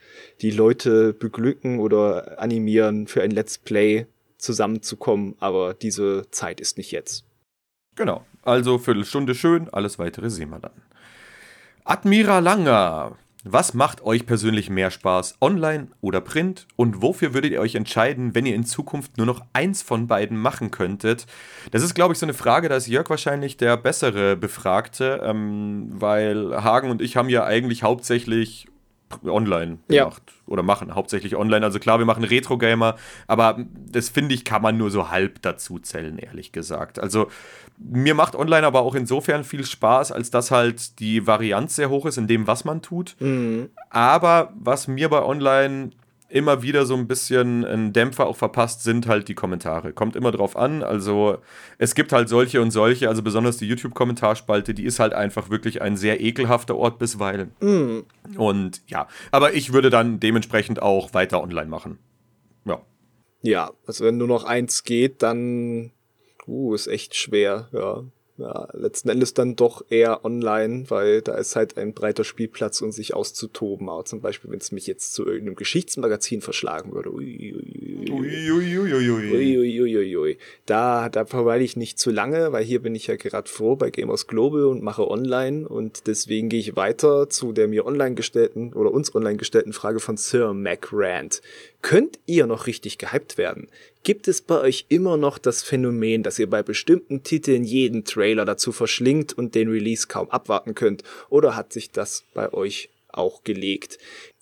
die 0.41 0.51
Leute 0.51 1.13
beglücken 1.13 1.79
oder 1.79 2.39
animieren 2.39 3.07
für 3.07 3.23
ein 3.23 3.31
Let's 3.31 3.57
Play 3.57 4.05
zusammenzukommen. 4.37 5.35
Aber 5.39 5.73
diese 5.73 6.29
Zeit 6.29 6.61
ist 6.61 6.77
nicht 6.77 6.91
jetzt. 6.91 7.25
Genau. 7.95 8.23
Also 8.43 8.77
Viertelstunde 8.77 9.33
schön, 9.33 9.69
alles 9.69 9.97
weitere 9.97 10.29
sehen 10.29 10.51
wir 10.51 10.59
dann. 10.59 10.83
Admiral 11.83 12.43
Langer 12.43 13.17
was 13.43 13.73
macht 13.73 14.03
euch 14.03 14.25
persönlich 14.25 14.69
mehr 14.69 14.89
Spaß, 14.89 15.35
online 15.41 15.87
oder 16.01 16.21
print? 16.21 16.65
Und 16.75 17.01
wofür 17.01 17.33
würdet 17.33 17.51
ihr 17.51 17.59
euch 17.59 17.75
entscheiden, 17.75 18.35
wenn 18.35 18.45
ihr 18.45 18.55
in 18.55 18.65
Zukunft 18.65 19.17
nur 19.17 19.25
noch 19.25 19.41
eins 19.51 19.81
von 19.81 20.07
beiden 20.07 20.37
machen 20.37 20.71
könntet? 20.71 21.25
Das 21.71 21.83
ist, 21.83 21.93
glaube 21.93 22.13
ich, 22.13 22.19
so 22.19 22.25
eine 22.25 22.33
Frage, 22.33 22.69
da 22.69 22.77
ist 22.77 22.87
Jörg 22.87 23.09
wahrscheinlich 23.09 23.57
der 23.57 23.75
bessere 23.75 24.37
Befragte, 24.37 25.21
ähm, 25.23 25.89
weil 25.89 26.63
Hagen 26.63 26.89
und 26.89 27.01
ich 27.01 27.17
haben 27.17 27.29
ja 27.29 27.43
eigentlich 27.43 27.83
hauptsächlich 27.83 28.67
online 29.25 29.79
gemacht 29.87 30.23
ja. 30.25 30.33
oder 30.47 30.63
machen 30.63 30.93
hauptsächlich 30.95 31.35
online. 31.35 31.65
Also 31.65 31.79
klar, 31.79 31.99
wir 31.99 32.05
machen 32.05 32.23
Retro-Gamer, 32.23 32.95
aber 33.27 33.59
das 33.91 34.09
finde 34.09 34.35
ich, 34.35 34.45
kann 34.45 34.61
man 34.61 34.77
nur 34.77 34.91
so 34.91 35.09
halb 35.09 35.41
dazu 35.41 35.79
zählen, 35.79 36.17
ehrlich 36.17 36.51
gesagt. 36.51 36.99
Also 36.99 37.27
mir 37.77 38.15
macht 38.15 38.35
online 38.35 38.65
aber 38.65 38.81
auch 38.81 38.95
insofern 38.95 39.43
viel 39.43 39.65
Spaß, 39.65 40.11
als 40.11 40.31
dass 40.31 40.51
halt 40.51 40.99
die 40.99 41.27
Varianz 41.27 41.75
sehr 41.75 41.89
hoch 41.89 42.05
ist 42.05 42.17
in 42.17 42.27
dem, 42.27 42.47
was 42.47 42.65
man 42.65 42.81
tut. 42.81 43.15
Mhm. 43.19 43.69
Aber 43.89 44.53
was 44.55 44.87
mir 44.87 45.09
bei 45.09 45.23
online 45.23 45.91
immer 46.33 46.63
wieder 46.63 46.85
so 46.85 46.95
ein 46.95 47.07
bisschen 47.07 47.63
ein 47.63 47.93
Dämpfer 47.93 48.25
auch 48.25 48.35
verpasst, 48.35 48.83
sind 48.83 49.07
halt 49.07 49.27
die 49.27 49.35
Kommentare. 49.35 49.93
Kommt 49.93 50.15
immer 50.15 50.31
drauf 50.31 50.57
an. 50.57 50.81
Also 50.81 51.37
es 51.77 51.93
gibt 51.93 52.11
halt 52.11 52.27
solche 52.27 52.59
und 52.59 52.71
solche, 52.71 53.07
also 53.07 53.21
besonders 53.21 53.57
die 53.57 53.67
YouTube-Kommentarspalte, 53.67 54.73
die 54.73 54.83
ist 54.83 54.99
halt 54.99 55.13
einfach 55.13 55.51
wirklich 55.51 55.81
ein 55.83 55.95
sehr 55.95 56.21
ekelhafter 56.21 56.75
Ort 56.75 56.97
bisweilen. 56.97 57.51
Mhm. 57.61 58.05
Und 58.35 58.81
ja, 58.87 59.07
aber 59.31 59.53
ich 59.53 59.73
würde 59.73 59.91
dann 59.91 60.19
dementsprechend 60.19 60.81
auch 60.81 61.13
weiter 61.13 61.41
online 61.41 61.69
machen. 61.69 61.99
Ja. 62.65 62.81
Ja, 63.41 63.71
also 63.85 64.05
wenn 64.05 64.17
nur 64.17 64.27
noch 64.27 64.43
eins 64.43 64.83
geht, 64.83 65.21
dann 65.21 65.91
uh, 66.47 66.73
ist 66.73 66.87
echt 66.87 67.15
schwer, 67.15 67.69
ja 67.73 68.03
ja, 68.37 68.67
letzten 68.73 69.09
Endes 69.09 69.35
dann 69.35 69.55
doch 69.55 69.85
eher 69.89 70.25
online, 70.25 70.89
weil 70.89 71.21
da 71.21 71.35
ist 71.35 71.55
halt 71.55 71.77
ein 71.77 71.93
breiter 71.93 72.23
Spielplatz, 72.23 72.81
um 72.81 72.91
sich 72.91 73.13
auszutoben. 73.13 73.89
Aber 73.89 74.05
zum 74.05 74.21
Beispiel, 74.21 74.49
wenn 74.49 74.59
es 74.59 74.71
mich 74.71 74.87
jetzt 74.87 75.13
zu 75.13 75.25
irgendeinem 75.25 75.55
Geschichtsmagazin 75.55 76.41
verschlagen 76.41 76.93
würde, 76.93 77.13
ui, 77.13 77.53
da, 80.65 81.09
da 81.09 81.25
verweile 81.25 81.63
ich 81.63 81.77
nicht 81.77 81.99
zu 81.99 82.09
lange, 82.09 82.51
weil 82.51 82.63
hier 82.63 82.81
bin 82.81 82.95
ich 82.95 83.07
ja 83.07 83.17
gerade 83.17 83.49
froh 83.49 83.75
bei 83.75 83.91
Gamers 83.91 84.25
Global 84.25 84.65
und 84.65 84.81
mache 84.81 85.07
online 85.07 85.67
und 85.67 86.07
deswegen 86.07 86.49
gehe 86.49 86.59
ich 86.59 86.75
weiter 86.75 87.29
zu 87.29 87.53
der 87.53 87.67
mir 87.67 87.85
online 87.85 88.15
gestellten 88.15 88.73
oder 88.73 88.91
uns 88.91 89.13
online 89.13 89.37
gestellten 89.37 89.73
Frage 89.73 89.99
von 89.99 90.17
Sir 90.17 90.53
Mac 90.53 90.89
Rand. 90.91 91.41
Könnt 91.83 92.17
ihr 92.25 92.47
noch 92.47 92.65
richtig 92.65 92.97
gehypt 92.97 93.37
werden? 93.37 93.67
Gibt 94.03 94.29
es 94.29 94.41
bei 94.41 94.57
euch 94.57 94.85
immer 94.87 95.17
noch 95.17 95.37
das 95.37 95.63
Phänomen, 95.63 96.23
dass 96.23 96.39
ihr 96.39 96.49
bei 96.49 96.63
bestimmten 96.63 97.23
Titeln 97.23 97.65
jeden 97.65 98.05
Trailer 98.05 98.45
dazu 98.45 98.71
verschlingt 98.71 99.33
und 99.33 99.53
den 99.53 99.69
Release 99.69 100.07
kaum 100.07 100.29
abwarten 100.31 100.75
könnt? 100.75 101.03
Oder 101.29 101.57
hat 101.57 101.73
sich 101.73 101.91
das 101.91 102.23
bei 102.33 102.53
euch 102.53 102.89
auch 103.09 103.43
gelegt? 103.43 103.97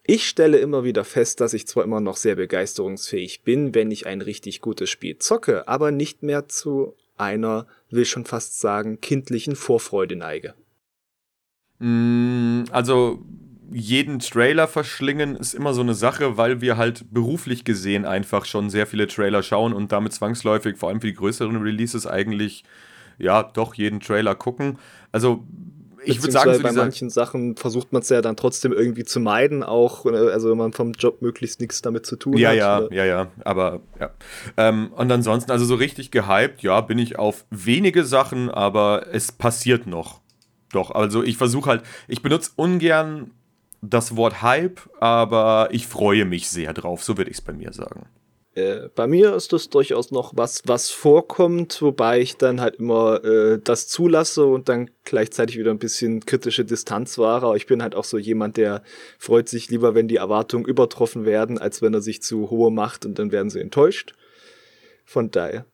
Ich 0.06 0.28
stelle 0.30 0.60
immer 0.60 0.84
wieder 0.84 1.04
fest, 1.04 1.42
dass 1.42 1.56
ich 1.56 1.66
zwar 1.66 1.84
immer 1.84 2.00
noch 2.00 2.16
sehr 2.16 2.36
begeisterungsfähig 2.36 3.42
bin, 3.42 3.74
wenn 3.74 3.90
ich 3.90 4.06
ein 4.06 4.22
richtig 4.22 4.62
gutes 4.62 4.92
Spiel 4.92 5.18
zocke, 5.18 5.68
aber 5.68 5.90
nicht 5.90 6.22
mehr 6.22 6.48
zu 6.48 6.94
einer, 7.18 7.66
will 7.90 8.06
schon 8.06 8.26
fast 8.26 8.60
sagen, 8.60 9.02
kindlichen 9.02 9.56
Vorfreude 9.56 10.16
neige. 10.16 10.54
Mm, 11.80 12.66
also 12.70 13.20
jeden 13.72 14.20
Trailer 14.20 14.68
verschlingen 14.68 15.36
ist 15.36 15.54
immer 15.54 15.74
so 15.74 15.82
eine 15.82 15.94
Sache, 15.94 16.38
weil 16.38 16.62
wir 16.62 16.78
halt 16.78 17.06
beruflich 17.12 17.64
gesehen 17.64 18.06
einfach 18.06 18.46
schon 18.46 18.70
sehr 18.70 18.88
viele 18.88 19.08
Trailer 19.08 19.44
schauen 19.44 19.74
und 19.74 19.92
damit 19.92 20.14
zwangsläufig, 20.14 20.78
vor 20.78 20.90
allem 20.90 21.02
für 21.02 21.08
die 21.08 21.14
größeren 21.14 21.58
Releases, 21.58 22.06
eigentlich 22.06 22.64
ja 23.18 23.44
doch 23.44 23.74
jeden 23.74 24.00
Trailer 24.00 24.36
gucken. 24.36 24.78
Also 25.12 25.46
ich 26.04 26.22
würde 26.22 26.32
sagen, 26.32 26.54
so 26.56 26.64
bei 26.64 26.72
manchen 26.72 27.10
Sachen 27.10 27.56
versucht 27.56 27.94
man 27.94 28.02
es 28.02 28.10
ja 28.10 28.22
dann 28.22 28.36
trotzdem 28.36 28.74
irgendwie 28.74 29.04
zu 29.04 29.20
meiden, 29.20 29.64
auch 29.64 30.06
äh, 30.06 30.10
also 30.10 30.50
wenn 30.50 30.58
man 30.58 30.74
vom 30.74 30.94
Job 30.94 31.22
möglichst 31.22 31.60
nichts 31.60 31.82
damit 31.82 32.06
zu 32.06 32.16
tun 32.16 32.38
ja, 32.38 32.50
hat. 32.50 32.56
Ja, 32.58 32.80
ja, 32.80 32.88
ja, 32.92 33.06
ja, 33.06 33.28
aber 33.44 33.82
ja. 34.00 34.10
Ähm, 34.58 34.92
und 34.96 35.12
ansonsten, 35.12 35.52
also 35.52 35.66
so 35.66 35.76
richtig 35.76 36.12
gehypt, 36.12 36.64
ja, 36.64 36.82
bin 36.82 36.98
ich 36.98 37.20
auf 37.20 37.46
wenige 37.52 38.04
Sachen, 38.04 38.50
aber 38.50 39.08
es 39.12 39.32
passiert 39.32 39.86
noch. 39.88 40.22
Doch, 40.72 40.92
also 40.92 41.22
ich 41.24 41.38
versuche 41.38 41.70
halt, 41.70 41.84
ich 42.08 42.22
benutze 42.22 42.52
ungern 42.56 43.32
das 43.82 44.16
Wort 44.16 44.42
Hype, 44.42 44.80
aber 45.00 45.70
ich 45.72 45.88
freue 45.88 46.26
mich 46.26 46.50
sehr 46.50 46.74
drauf, 46.74 47.04
so 47.04 47.18
würde 47.18 47.32
ich 47.32 47.38
es 47.38 47.42
bei 47.42 47.54
mir 47.54 47.74
sagen. 47.74 48.08
Äh, 48.54 48.90
bei 48.96 49.08
mir 49.08 49.34
ist 49.34 49.54
das 49.54 49.70
durchaus 49.70 50.12
noch 50.12 50.34
was, 50.36 50.64
was 50.66 50.90
vorkommt, 50.90 51.82
wobei 51.82 52.20
ich 52.20 52.36
dann 52.36 52.60
halt 52.60 52.76
immer 52.76 53.24
äh, 53.24 53.60
das 53.64 53.88
zulasse 53.88 54.46
und 54.46 54.68
dann 54.68 54.92
gleichzeitig 55.06 55.58
wieder 55.58 55.72
ein 55.72 55.80
bisschen 55.80 56.26
kritische 56.26 56.66
Distanz 56.66 57.18
wahre. 57.18 57.46
Aber 57.48 57.56
ich 57.56 57.66
bin 57.66 57.82
halt 57.82 57.96
auch 57.96 58.04
so 58.04 58.18
jemand, 58.18 58.58
der 58.58 58.84
freut 59.18 59.48
sich 59.48 59.70
lieber, 59.70 59.96
wenn 59.96 60.10
die 60.10 60.18
Erwartungen 60.18 60.66
übertroffen 60.66 61.24
werden, 61.24 61.60
als 61.60 61.82
wenn 61.82 61.94
er 61.94 62.02
sich 62.02 62.22
zu 62.22 62.50
hohe 62.50 62.72
macht 62.72 63.06
und 63.06 63.18
dann 63.20 63.32
werden 63.32 63.50
sie 63.50 63.62
enttäuscht. 63.62 64.16
Von 65.06 65.32
daher 65.32 65.66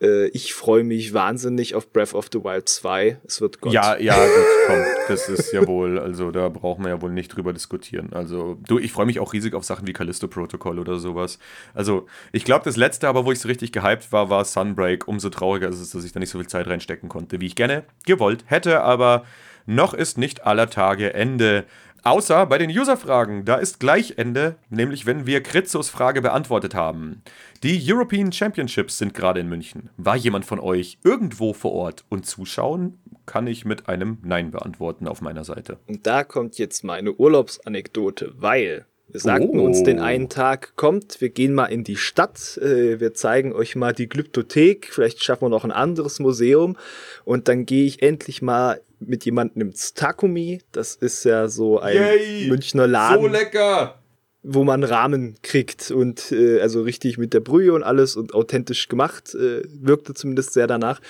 äh, 0.00 0.28
ich 0.28 0.54
freue 0.54 0.84
mich 0.84 1.12
wahnsinnig 1.12 1.74
auf 1.74 1.92
Breath 1.92 2.14
of 2.14 2.28
the 2.32 2.42
Wild 2.44 2.68
2. 2.68 3.18
Es 3.26 3.40
wird 3.40 3.60
Gott. 3.60 3.72
Ja, 3.72 3.98
ja, 3.98 4.14
gut, 4.14 4.44
komm. 4.66 4.76
Das 5.08 5.28
ist 5.28 5.52
ja 5.52 5.66
wohl, 5.66 5.98
also 5.98 6.30
da 6.30 6.48
brauchen 6.48 6.84
wir 6.84 6.90
ja 6.90 7.02
wohl 7.02 7.10
nicht 7.10 7.28
drüber 7.28 7.52
diskutieren. 7.52 8.12
Also, 8.12 8.58
du, 8.66 8.78
ich 8.78 8.92
freue 8.92 9.06
mich 9.06 9.20
auch 9.20 9.32
riesig 9.32 9.54
auf 9.54 9.64
Sachen 9.64 9.86
wie 9.86 9.92
Callisto 9.92 10.28
Protocol 10.28 10.78
oder 10.78 10.98
sowas. 10.98 11.38
Also, 11.74 12.06
ich 12.32 12.44
glaube, 12.44 12.64
das 12.64 12.76
letzte 12.76 13.08
aber, 13.08 13.24
wo 13.24 13.32
ich 13.32 13.40
so 13.40 13.48
richtig 13.48 13.72
gehypt 13.72 14.12
war, 14.12 14.30
war 14.30 14.44
Sunbreak. 14.44 15.08
Umso 15.08 15.30
trauriger 15.30 15.68
ist 15.68 15.80
es, 15.80 15.90
dass 15.90 16.04
ich 16.04 16.12
da 16.12 16.20
nicht 16.20 16.30
so 16.30 16.38
viel 16.38 16.48
Zeit 16.48 16.66
reinstecken 16.66 17.08
konnte, 17.08 17.40
wie 17.40 17.46
ich 17.46 17.56
gerne 17.56 17.84
gewollt 18.06 18.44
hätte. 18.46 18.82
Aber 18.82 19.24
noch 19.66 19.94
ist 19.94 20.16
nicht 20.16 20.46
aller 20.46 20.70
Tage 20.70 21.12
Ende. 21.12 21.64
Außer 22.02 22.46
bei 22.46 22.58
den 22.58 22.70
User-Fragen, 22.70 23.44
da 23.44 23.56
ist 23.56 23.80
gleich 23.80 24.14
Ende, 24.16 24.56
nämlich 24.70 25.06
wenn 25.06 25.26
wir 25.26 25.42
Kritzos 25.42 25.88
Frage 25.88 26.22
beantwortet 26.22 26.74
haben. 26.74 27.22
Die 27.62 27.80
European 27.84 28.32
Championships 28.32 28.98
sind 28.98 29.14
gerade 29.14 29.40
in 29.40 29.48
München. 29.48 29.90
War 29.96 30.16
jemand 30.16 30.44
von 30.44 30.60
euch 30.60 30.98
irgendwo 31.04 31.52
vor 31.52 31.72
Ort 31.72 32.04
und 32.08 32.26
zuschauen? 32.26 32.98
Kann 33.26 33.46
ich 33.46 33.64
mit 33.64 33.88
einem 33.88 34.18
Nein 34.22 34.50
beantworten 34.50 35.06
auf 35.08 35.20
meiner 35.20 35.44
Seite. 35.44 35.78
Und 35.86 36.06
da 36.06 36.24
kommt 36.24 36.56
jetzt 36.58 36.84
meine 36.84 37.12
Urlaubsanekdote, 37.12 38.32
weil 38.36 38.86
wir 39.10 39.20
sagten 39.20 39.58
oh. 39.58 39.64
uns 39.64 39.82
den 39.82 40.00
einen 40.00 40.28
Tag, 40.28 40.76
kommt, 40.76 41.22
wir 41.22 41.30
gehen 41.30 41.54
mal 41.54 41.66
in 41.66 41.82
die 41.82 41.96
Stadt, 41.96 42.58
äh, 42.58 43.00
wir 43.00 43.14
zeigen 43.14 43.54
euch 43.54 43.74
mal 43.74 43.94
die 43.94 44.08
Glyptothek, 44.08 44.90
vielleicht 44.92 45.24
schaffen 45.24 45.46
wir 45.46 45.48
noch 45.48 45.64
ein 45.64 45.72
anderes 45.72 46.20
Museum 46.20 46.76
und 47.24 47.48
dann 47.48 47.64
gehe 47.64 47.86
ich 47.86 48.02
endlich 48.02 48.42
mal 48.42 48.82
mit 49.00 49.24
jemandem 49.24 49.62
im 49.62 49.72
Takumi, 49.94 50.60
das 50.72 50.94
ist 50.94 51.24
ja 51.24 51.48
so 51.48 51.78
ein 51.78 51.96
Yay, 51.96 52.48
Münchner 52.48 52.86
Laden. 52.86 53.22
So 53.22 53.28
lecker! 53.28 53.98
Wo 54.42 54.64
man 54.64 54.84
Rahmen 54.84 55.36
kriegt 55.42 55.90
und 55.90 56.32
äh, 56.32 56.60
also 56.60 56.82
richtig 56.82 57.18
mit 57.18 57.34
der 57.34 57.40
Brühe 57.40 57.72
und 57.72 57.82
alles 57.82 58.16
und 58.16 58.34
authentisch 58.34 58.88
gemacht, 58.88 59.34
äh, 59.34 59.62
wirkte 59.68 60.14
zumindest 60.14 60.52
sehr 60.52 60.66
danach. 60.66 61.00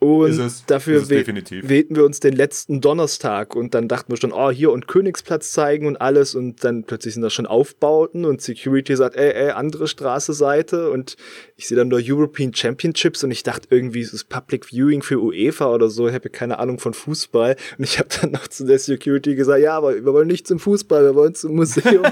Und 0.00 0.38
es, 0.38 0.64
dafür 0.66 1.08
wählten 1.08 1.96
wir 1.96 2.04
uns 2.04 2.20
den 2.20 2.34
letzten 2.34 2.80
Donnerstag 2.80 3.56
und 3.56 3.74
dann 3.74 3.88
dachten 3.88 4.12
wir 4.12 4.16
schon, 4.16 4.32
oh, 4.32 4.50
hier 4.50 4.72
und 4.72 4.88
Königsplatz 4.88 5.52
zeigen 5.52 5.86
und 5.86 5.96
alles 5.96 6.34
und 6.34 6.64
dann 6.64 6.84
plötzlich 6.84 7.14
sind 7.14 7.22
da 7.22 7.30
schon 7.30 7.46
Aufbauten 7.46 8.24
und 8.24 8.42
Security 8.42 8.96
sagt, 8.96 9.16
ey, 9.16 9.30
ey, 9.32 9.50
andere 9.50 9.88
Straße 9.88 10.32
Seite 10.32 10.90
und 10.90 11.16
ich 11.56 11.68
sehe 11.68 11.76
dann 11.76 11.88
nur 11.88 12.00
European 12.02 12.54
Championships 12.54 13.24
und 13.24 13.30
ich 13.30 13.42
dachte 13.42 13.68
irgendwie, 13.70 14.00
es 14.00 14.12
ist 14.12 14.28
Public 14.28 14.66
Viewing 14.66 15.02
für 15.02 15.22
UEFA 15.22 15.72
oder 15.72 15.88
so, 15.88 16.08
ich 16.08 16.14
habe 16.14 16.28
keine 16.30 16.58
Ahnung 16.58 16.78
von 16.78 16.94
Fußball 16.94 17.56
und 17.78 17.84
ich 17.84 17.98
habe 17.98 18.08
dann 18.20 18.32
noch 18.32 18.48
zu 18.48 18.64
der 18.64 18.78
Security 18.78 19.34
gesagt, 19.34 19.62
ja, 19.62 19.76
aber 19.76 19.94
wir 19.94 20.12
wollen 20.12 20.28
nicht 20.28 20.46
zum 20.46 20.58
Fußball, 20.58 21.04
wir 21.04 21.14
wollen 21.14 21.34
zum 21.34 21.54
Museum. 21.54 22.04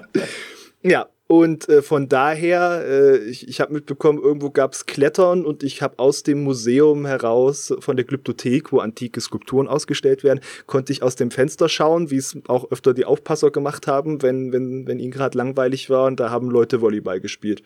ja, 0.82 1.08
und 1.32 1.66
äh, 1.70 1.80
von 1.80 2.10
daher, 2.10 2.84
äh, 2.86 3.16
ich, 3.24 3.48
ich 3.48 3.62
habe 3.62 3.72
mitbekommen, 3.72 4.22
irgendwo 4.22 4.50
gab's 4.50 4.84
Klettern 4.84 5.46
und 5.46 5.62
ich 5.62 5.80
habe 5.80 5.98
aus 5.98 6.22
dem 6.22 6.44
Museum 6.44 7.06
heraus 7.06 7.72
von 7.80 7.96
der 7.96 8.04
Glyptothek, 8.04 8.70
wo 8.70 8.80
antike 8.80 9.18
Skulpturen 9.18 9.66
ausgestellt 9.66 10.24
werden, 10.24 10.40
konnte 10.66 10.92
ich 10.92 11.02
aus 11.02 11.16
dem 11.16 11.30
Fenster 11.30 11.70
schauen, 11.70 12.10
wie 12.10 12.18
es 12.18 12.36
auch 12.48 12.70
öfter 12.70 12.92
die 12.92 13.06
Aufpasser 13.06 13.50
gemacht 13.50 13.86
haben, 13.86 14.20
wenn, 14.20 14.52
wenn, 14.52 14.86
wenn 14.86 14.98
ihnen 14.98 15.10
gerade 15.10 15.38
langweilig 15.38 15.88
war 15.88 16.04
und 16.04 16.20
da 16.20 16.28
haben 16.28 16.50
Leute 16.50 16.82
Volleyball 16.82 17.22
gespielt. 17.22 17.62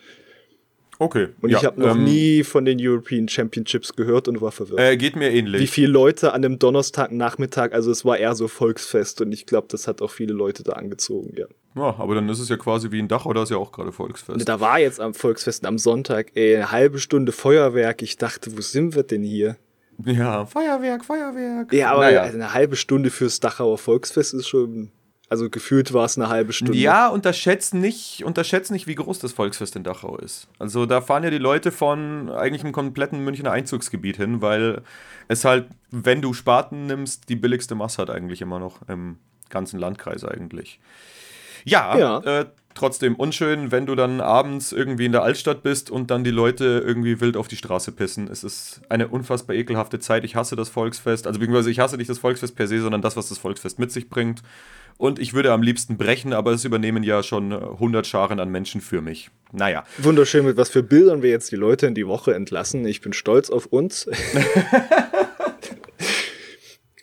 Okay. 0.99 1.29
Und 1.41 1.51
ja, 1.51 1.59
ich 1.59 1.65
habe 1.65 1.81
noch 1.81 1.95
ähm, 1.95 2.05
nie 2.05 2.43
von 2.43 2.65
den 2.65 2.79
European 2.81 3.29
Championships 3.29 3.95
gehört 3.95 4.29
und 4.29 4.41
war 4.41 4.53
verwirrt. 4.53 4.81
Äh, 4.81 4.97
geht 4.97 5.17
mir 5.17 5.31
ähnlich. 5.31 5.61
Wie 5.61 5.67
viele 5.67 5.89
Leute 5.89 6.33
an 6.33 6.43
dem 6.43 6.59
Donnerstagnachmittag, 6.59 7.73
also 7.73 7.91
es 7.91 8.05
war 8.05 8.17
eher 8.17 8.35
so 8.35 8.49
Volksfest 8.49 9.21
und 9.21 9.33
ich 9.33 9.47
glaube, 9.47 9.69
das 9.71 9.87
hat 9.87 10.01
auch 10.01 10.11
viele 10.11 10.33
Leute 10.33 10.63
da 10.63 10.73
angezogen, 10.73 11.35
ja. 11.37 11.47
Ja, 11.75 11.95
aber 11.99 12.15
dann 12.15 12.29
ist 12.31 12.39
es 12.39 12.49
ja 12.49 12.57
quasi 12.57 12.91
wie 12.91 12.99
in 12.99 13.09
Dachau, 13.09 13.35
da 13.35 13.43
ist 13.43 13.51
ja 13.51 13.59
auch 13.59 13.71
gerade 13.71 13.93
Volksfest. 13.93 14.49
Da 14.49 14.61
war 14.61 14.79
jetzt 14.79 14.99
am 14.99 15.13
Volksfest 15.13 15.67
am 15.67 15.77
Sonntag 15.77 16.33
ey, 16.35 16.57
eine 16.57 16.71
halbe 16.71 16.99
Stunde 16.99 17.33
Feuerwerk. 17.33 18.01
Ich 18.01 18.17
dachte, 18.17 18.57
wo 18.57 18.63
sind 18.63 18.97
wir 18.97 19.03
denn 19.03 19.23
hier? 19.23 19.57
Ja, 20.05 20.47
Feuerwerk, 20.47 21.05
Feuerwerk. 21.05 21.73
Ja, 21.73 21.93
aber 21.93 22.07
naja. 22.07 22.23
eine 22.23 22.55
halbe 22.55 22.77
Stunde 22.77 23.11
fürs 23.11 23.41
Dachauer 23.41 23.77
Volksfest 23.77 24.35
ist 24.35 24.49
schon 24.49 24.91
also 25.29 25.51
gefühlt 25.51 25.93
war 25.93 26.05
es 26.05 26.17
eine 26.17 26.29
halbe 26.29 26.53
Stunde. 26.53 26.77
Ja, 26.77 27.09
unterschätzt 27.09 27.75
nicht, 27.75 28.25
unterschätzt 28.25 28.71
nicht, 28.71 28.87
wie 28.87 28.95
groß 28.95 29.19
das 29.19 29.33
Volksfest 29.33 29.75
in 29.75 29.83
Dachau 29.83 30.17
ist. 30.19 30.49
Also 30.59 30.87
da 30.87 31.01
fahren 31.01 31.25
ja 31.25 31.31
die 31.31 31.39
Leute 31.39 31.73
von 31.73 32.31
eigentlich 32.31 32.63
einem 32.63 32.73
kompletten 32.73 33.25
Münchner 33.25 33.51
Einzugsgebiet 33.51 34.17
hin, 34.17 34.41
weil 34.41 34.83
es 35.27 35.45
halt, 35.45 35.67
wenn 35.91 36.23
du 36.23 36.33
Spaten 36.33 36.87
nimmst, 36.87 37.29
die 37.29 37.37
billigste 37.37 37.75
Masse 37.75 38.03
hat 38.03 38.11
eigentlich 38.11 38.41
immer 38.41 38.61
noch 38.61 38.89
im 38.89 39.19
ganzen 39.49 39.81
Landkreis 39.81 40.25
eigentlich. 40.25 40.79
Ja, 41.65 41.99
ja. 41.99 42.19
Äh, 42.21 42.47
trotzdem 42.77 43.17
unschön, 43.17 43.73
wenn 43.73 43.87
du 43.87 43.97
dann 43.97 44.21
abends 44.21 44.71
irgendwie 44.71 45.07
in 45.07 45.13
der 45.13 45.23
Altstadt 45.23 45.63
bist 45.63 45.91
und 45.91 46.11
dann 46.11 46.23
die 46.23 46.31
Leute 46.31 46.83
irgendwie 46.87 47.21
wild 47.21 47.37
auf 47.37 47.49
die 47.49 47.57
Straße 47.57 47.91
pissen. 47.91 48.29
Es 48.29 48.45
ist 48.45 48.83
eine 48.89 49.09
unfassbar 49.09 49.57
ekelhafte 49.57 49.99
Zeit. 49.99 50.25
Ich 50.25 50.37
hasse 50.37 50.55
das 50.55 50.69
Volksfest. 50.69 51.27
Also 51.27 51.41
beziehungsweise 51.41 51.71
ich 51.71 51.81
hasse 51.81 51.97
nicht 51.97 52.11
das 52.11 52.19
Volksfest 52.19 52.55
per 52.55 52.69
se, 52.69 52.81
sondern 52.81 53.03
das, 53.03 53.17
was 53.17 53.29
das 53.29 53.39
Volksfest 53.39 53.79
mit 53.79 53.91
sich 53.91 54.09
bringt. 54.09 54.43
Und 54.99 55.19
ich 55.19 55.35
würde 55.35 55.53
am 55.53 55.63
liebsten 55.63 55.99
brechen, 55.99 56.33
aber 56.33 56.53
es 56.53 56.65
übernehmen 56.65 57.03
ja 57.03 57.23
schon 57.23 57.53
100 57.53 58.07
Scharen 58.07 58.41
an 58.41 58.51
Menschen 58.51 58.81
für 58.81 59.03
mich. 59.03 59.31
Naja. 59.53 59.85
Wunderschön, 59.99 60.45
mit 60.45 60.57
was 60.57 60.71
für 60.71 60.83
Bildern 60.83 61.23
wir 61.23 61.31
jetzt 61.31 61.53
die 61.53 61.57
Leute 61.57 61.87
in 61.87 61.95
die 61.95 62.07
Woche 62.07 62.35
entlassen. 62.35 62.87
Ich 62.87 63.01
bin 63.01 63.13
stolz 63.13 63.51
auf 63.51 63.67
uns. 63.67 64.09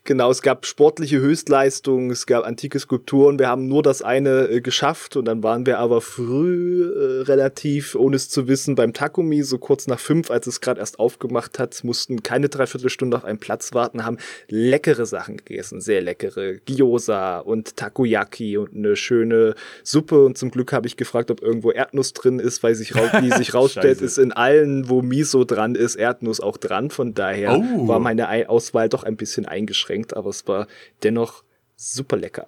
Genau, 0.05 0.29
es 0.29 0.41
gab 0.41 0.65
sportliche 0.65 1.21
Höchstleistungen, 1.21 2.11
es 2.11 2.25
gab 2.25 2.45
antike 2.45 2.77
Skulpturen. 2.77 3.39
Wir 3.39 3.47
haben 3.47 3.69
nur 3.69 3.81
das 3.81 4.01
eine 4.01 4.49
äh, 4.49 4.59
geschafft 4.59 5.15
und 5.15 5.23
dann 5.23 5.43
waren 5.43 5.65
wir 5.65 5.79
aber 5.79 6.01
früh 6.01 6.91
äh, 6.91 7.21
relativ, 7.21 7.95
ohne 7.95 8.17
es 8.17 8.27
zu 8.27 8.49
wissen, 8.49 8.75
beim 8.75 8.91
Takumi, 8.91 9.43
so 9.43 9.57
kurz 9.59 9.87
nach 9.87 10.01
fünf, 10.01 10.29
als 10.29 10.45
es 10.45 10.59
gerade 10.59 10.81
erst 10.81 10.99
aufgemacht 10.99 11.57
hat, 11.57 11.81
mussten 11.85 12.21
keine 12.21 12.49
Dreiviertelstunde 12.49 13.15
auf 13.15 13.23
einen 13.23 13.39
Platz 13.39 13.73
warten, 13.73 14.03
haben 14.03 14.17
leckere 14.49 15.05
Sachen 15.05 15.37
gegessen, 15.37 15.79
sehr 15.79 16.01
leckere 16.01 16.55
Gyoza 16.65 17.39
und 17.39 17.77
Takoyaki 17.77 18.57
und 18.57 18.75
eine 18.75 18.97
schöne 18.97 19.55
Suppe. 19.83 20.25
Und 20.25 20.37
zum 20.37 20.51
Glück 20.51 20.73
habe 20.73 20.85
ich 20.85 20.97
gefragt, 20.97 21.31
ob 21.31 21.41
irgendwo 21.41 21.71
Erdnuss 21.71 22.11
drin 22.11 22.39
ist, 22.39 22.61
weil 22.61 22.75
sich, 22.75 22.93
wie 22.93 23.31
sich 23.31 23.53
rausstellt, 23.53 24.01
ist 24.01 24.17
in 24.17 24.33
allen, 24.33 24.89
wo 24.89 25.01
Miso 25.01 25.45
dran 25.45 25.75
ist, 25.75 25.95
Erdnuss 25.95 26.41
auch 26.41 26.57
dran. 26.57 26.89
Von 26.89 27.13
daher 27.13 27.57
oh. 27.57 27.87
war 27.87 27.99
meine 27.99 28.27
Auswahl 28.49 28.89
doch 28.89 29.03
ein 29.03 29.15
bisschen 29.15 29.45
eingeschränkt 29.45 29.92
eingeschränkt, 29.93 30.15
aber 30.15 30.29
es 30.29 30.47
war 30.47 30.67
dennoch 31.03 31.43
super 31.75 32.17
lecker. 32.17 32.45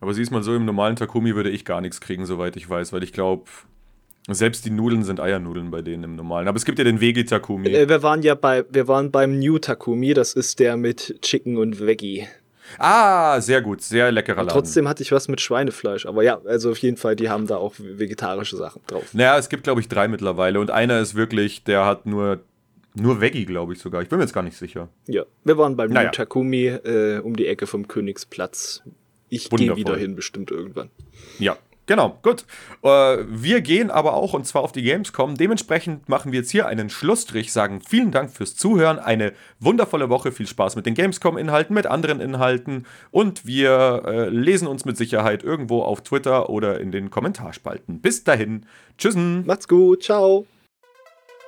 Aber 0.00 0.14
siehst 0.14 0.32
mal 0.32 0.42
so, 0.42 0.54
im 0.54 0.64
normalen 0.64 0.96
Takumi 0.96 1.34
würde 1.34 1.50
ich 1.50 1.64
gar 1.64 1.80
nichts 1.80 2.00
kriegen, 2.00 2.26
soweit 2.26 2.56
ich 2.56 2.68
weiß, 2.68 2.92
weil 2.92 3.04
ich 3.04 3.12
glaube, 3.12 3.44
selbst 4.28 4.64
die 4.64 4.70
Nudeln 4.70 5.04
sind 5.04 5.20
Eiernudeln 5.20 5.70
bei 5.70 5.82
denen 5.82 6.04
im 6.04 6.16
normalen. 6.16 6.48
Aber 6.48 6.56
es 6.56 6.64
gibt 6.64 6.78
ja 6.78 6.84
den 6.84 7.00
Veggie-Takumi. 7.00 7.68
Äh, 7.68 7.88
wir 7.88 8.02
waren 8.02 8.22
ja 8.22 8.34
bei, 8.34 8.64
wir 8.68 8.88
waren 8.88 9.10
beim 9.10 9.38
New 9.38 9.58
Takumi, 9.58 10.14
das 10.14 10.34
ist 10.34 10.58
der 10.58 10.76
mit 10.76 11.20
Chicken 11.22 11.56
und 11.56 11.80
Veggie. 11.80 12.26
Ah, 12.78 13.40
sehr 13.40 13.60
gut, 13.60 13.82
sehr 13.82 14.10
leckerer 14.10 14.36
Laden. 14.36 14.48
Trotzdem 14.48 14.88
hatte 14.88 15.02
ich 15.02 15.12
was 15.12 15.28
mit 15.28 15.40
Schweinefleisch, 15.40 16.06
aber 16.06 16.22
ja, 16.22 16.40
also 16.46 16.70
auf 16.70 16.78
jeden 16.78 16.96
Fall, 16.96 17.16
die 17.16 17.28
haben 17.28 17.46
da 17.46 17.56
auch 17.56 17.74
vegetarische 17.78 18.56
Sachen 18.56 18.80
drauf. 18.86 19.12
Naja, 19.12 19.36
es 19.36 19.48
gibt, 19.48 19.64
glaube 19.64 19.80
ich, 19.80 19.88
drei 19.88 20.08
mittlerweile 20.08 20.58
und 20.58 20.70
einer 20.70 20.98
ist 21.00 21.14
wirklich, 21.14 21.64
der 21.64 21.84
hat 21.84 22.06
nur 22.06 22.40
nur 22.94 23.20
Veggie, 23.20 23.44
glaube 23.44 23.72
ich 23.72 23.78
sogar. 23.78 24.02
Ich 24.02 24.08
bin 24.08 24.18
mir 24.18 24.24
jetzt 24.24 24.34
gar 24.34 24.42
nicht 24.42 24.56
sicher. 24.56 24.88
Ja, 25.06 25.24
wir 25.44 25.58
waren 25.58 25.76
beim 25.76 25.90
naja. 25.90 26.10
Takumi 26.10 26.66
äh, 26.66 27.20
um 27.20 27.36
die 27.36 27.46
Ecke 27.46 27.66
vom 27.66 27.88
Königsplatz. 27.88 28.82
Ich 29.28 29.48
gehe 29.48 29.76
wieder 29.76 29.96
hin, 29.96 30.14
bestimmt 30.14 30.50
irgendwann. 30.50 30.90
Ja, 31.38 31.56
Genau, 31.86 32.18
gut. 32.22 32.44
Äh, 32.82 32.88
wir 33.26 33.60
gehen 33.60 33.90
aber 33.90 34.14
auch 34.14 34.34
und 34.34 34.46
zwar 34.46 34.62
auf 34.62 34.72
die 34.72 34.82
Gamescom. 34.82 35.34
Dementsprechend 35.34 36.08
machen 36.08 36.30
wir 36.30 36.40
jetzt 36.40 36.50
hier 36.50 36.66
einen 36.66 36.90
Schlussstrich, 36.90 37.52
sagen 37.52 37.80
vielen 37.80 38.12
Dank 38.12 38.30
fürs 38.30 38.54
Zuhören, 38.54 38.98
eine 38.98 39.32
wundervolle 39.58 40.08
Woche, 40.08 40.30
viel 40.30 40.46
Spaß 40.46 40.76
mit 40.76 40.86
den 40.86 40.94
Gamescom-Inhalten, 40.94 41.74
mit 41.74 41.86
anderen 41.86 42.20
Inhalten 42.20 42.86
und 43.10 43.46
wir 43.46 44.02
äh, 44.06 44.28
lesen 44.28 44.68
uns 44.68 44.84
mit 44.84 44.96
Sicherheit 44.96 45.42
irgendwo 45.42 45.82
auf 45.82 46.02
Twitter 46.02 46.50
oder 46.50 46.80
in 46.80 46.92
den 46.92 47.10
Kommentarspalten. 47.10 48.00
Bis 48.00 48.22
dahin, 48.22 48.64
tschüssen. 48.96 49.44
Macht's 49.44 49.66
gut, 49.66 50.04
ciao. 50.04 50.46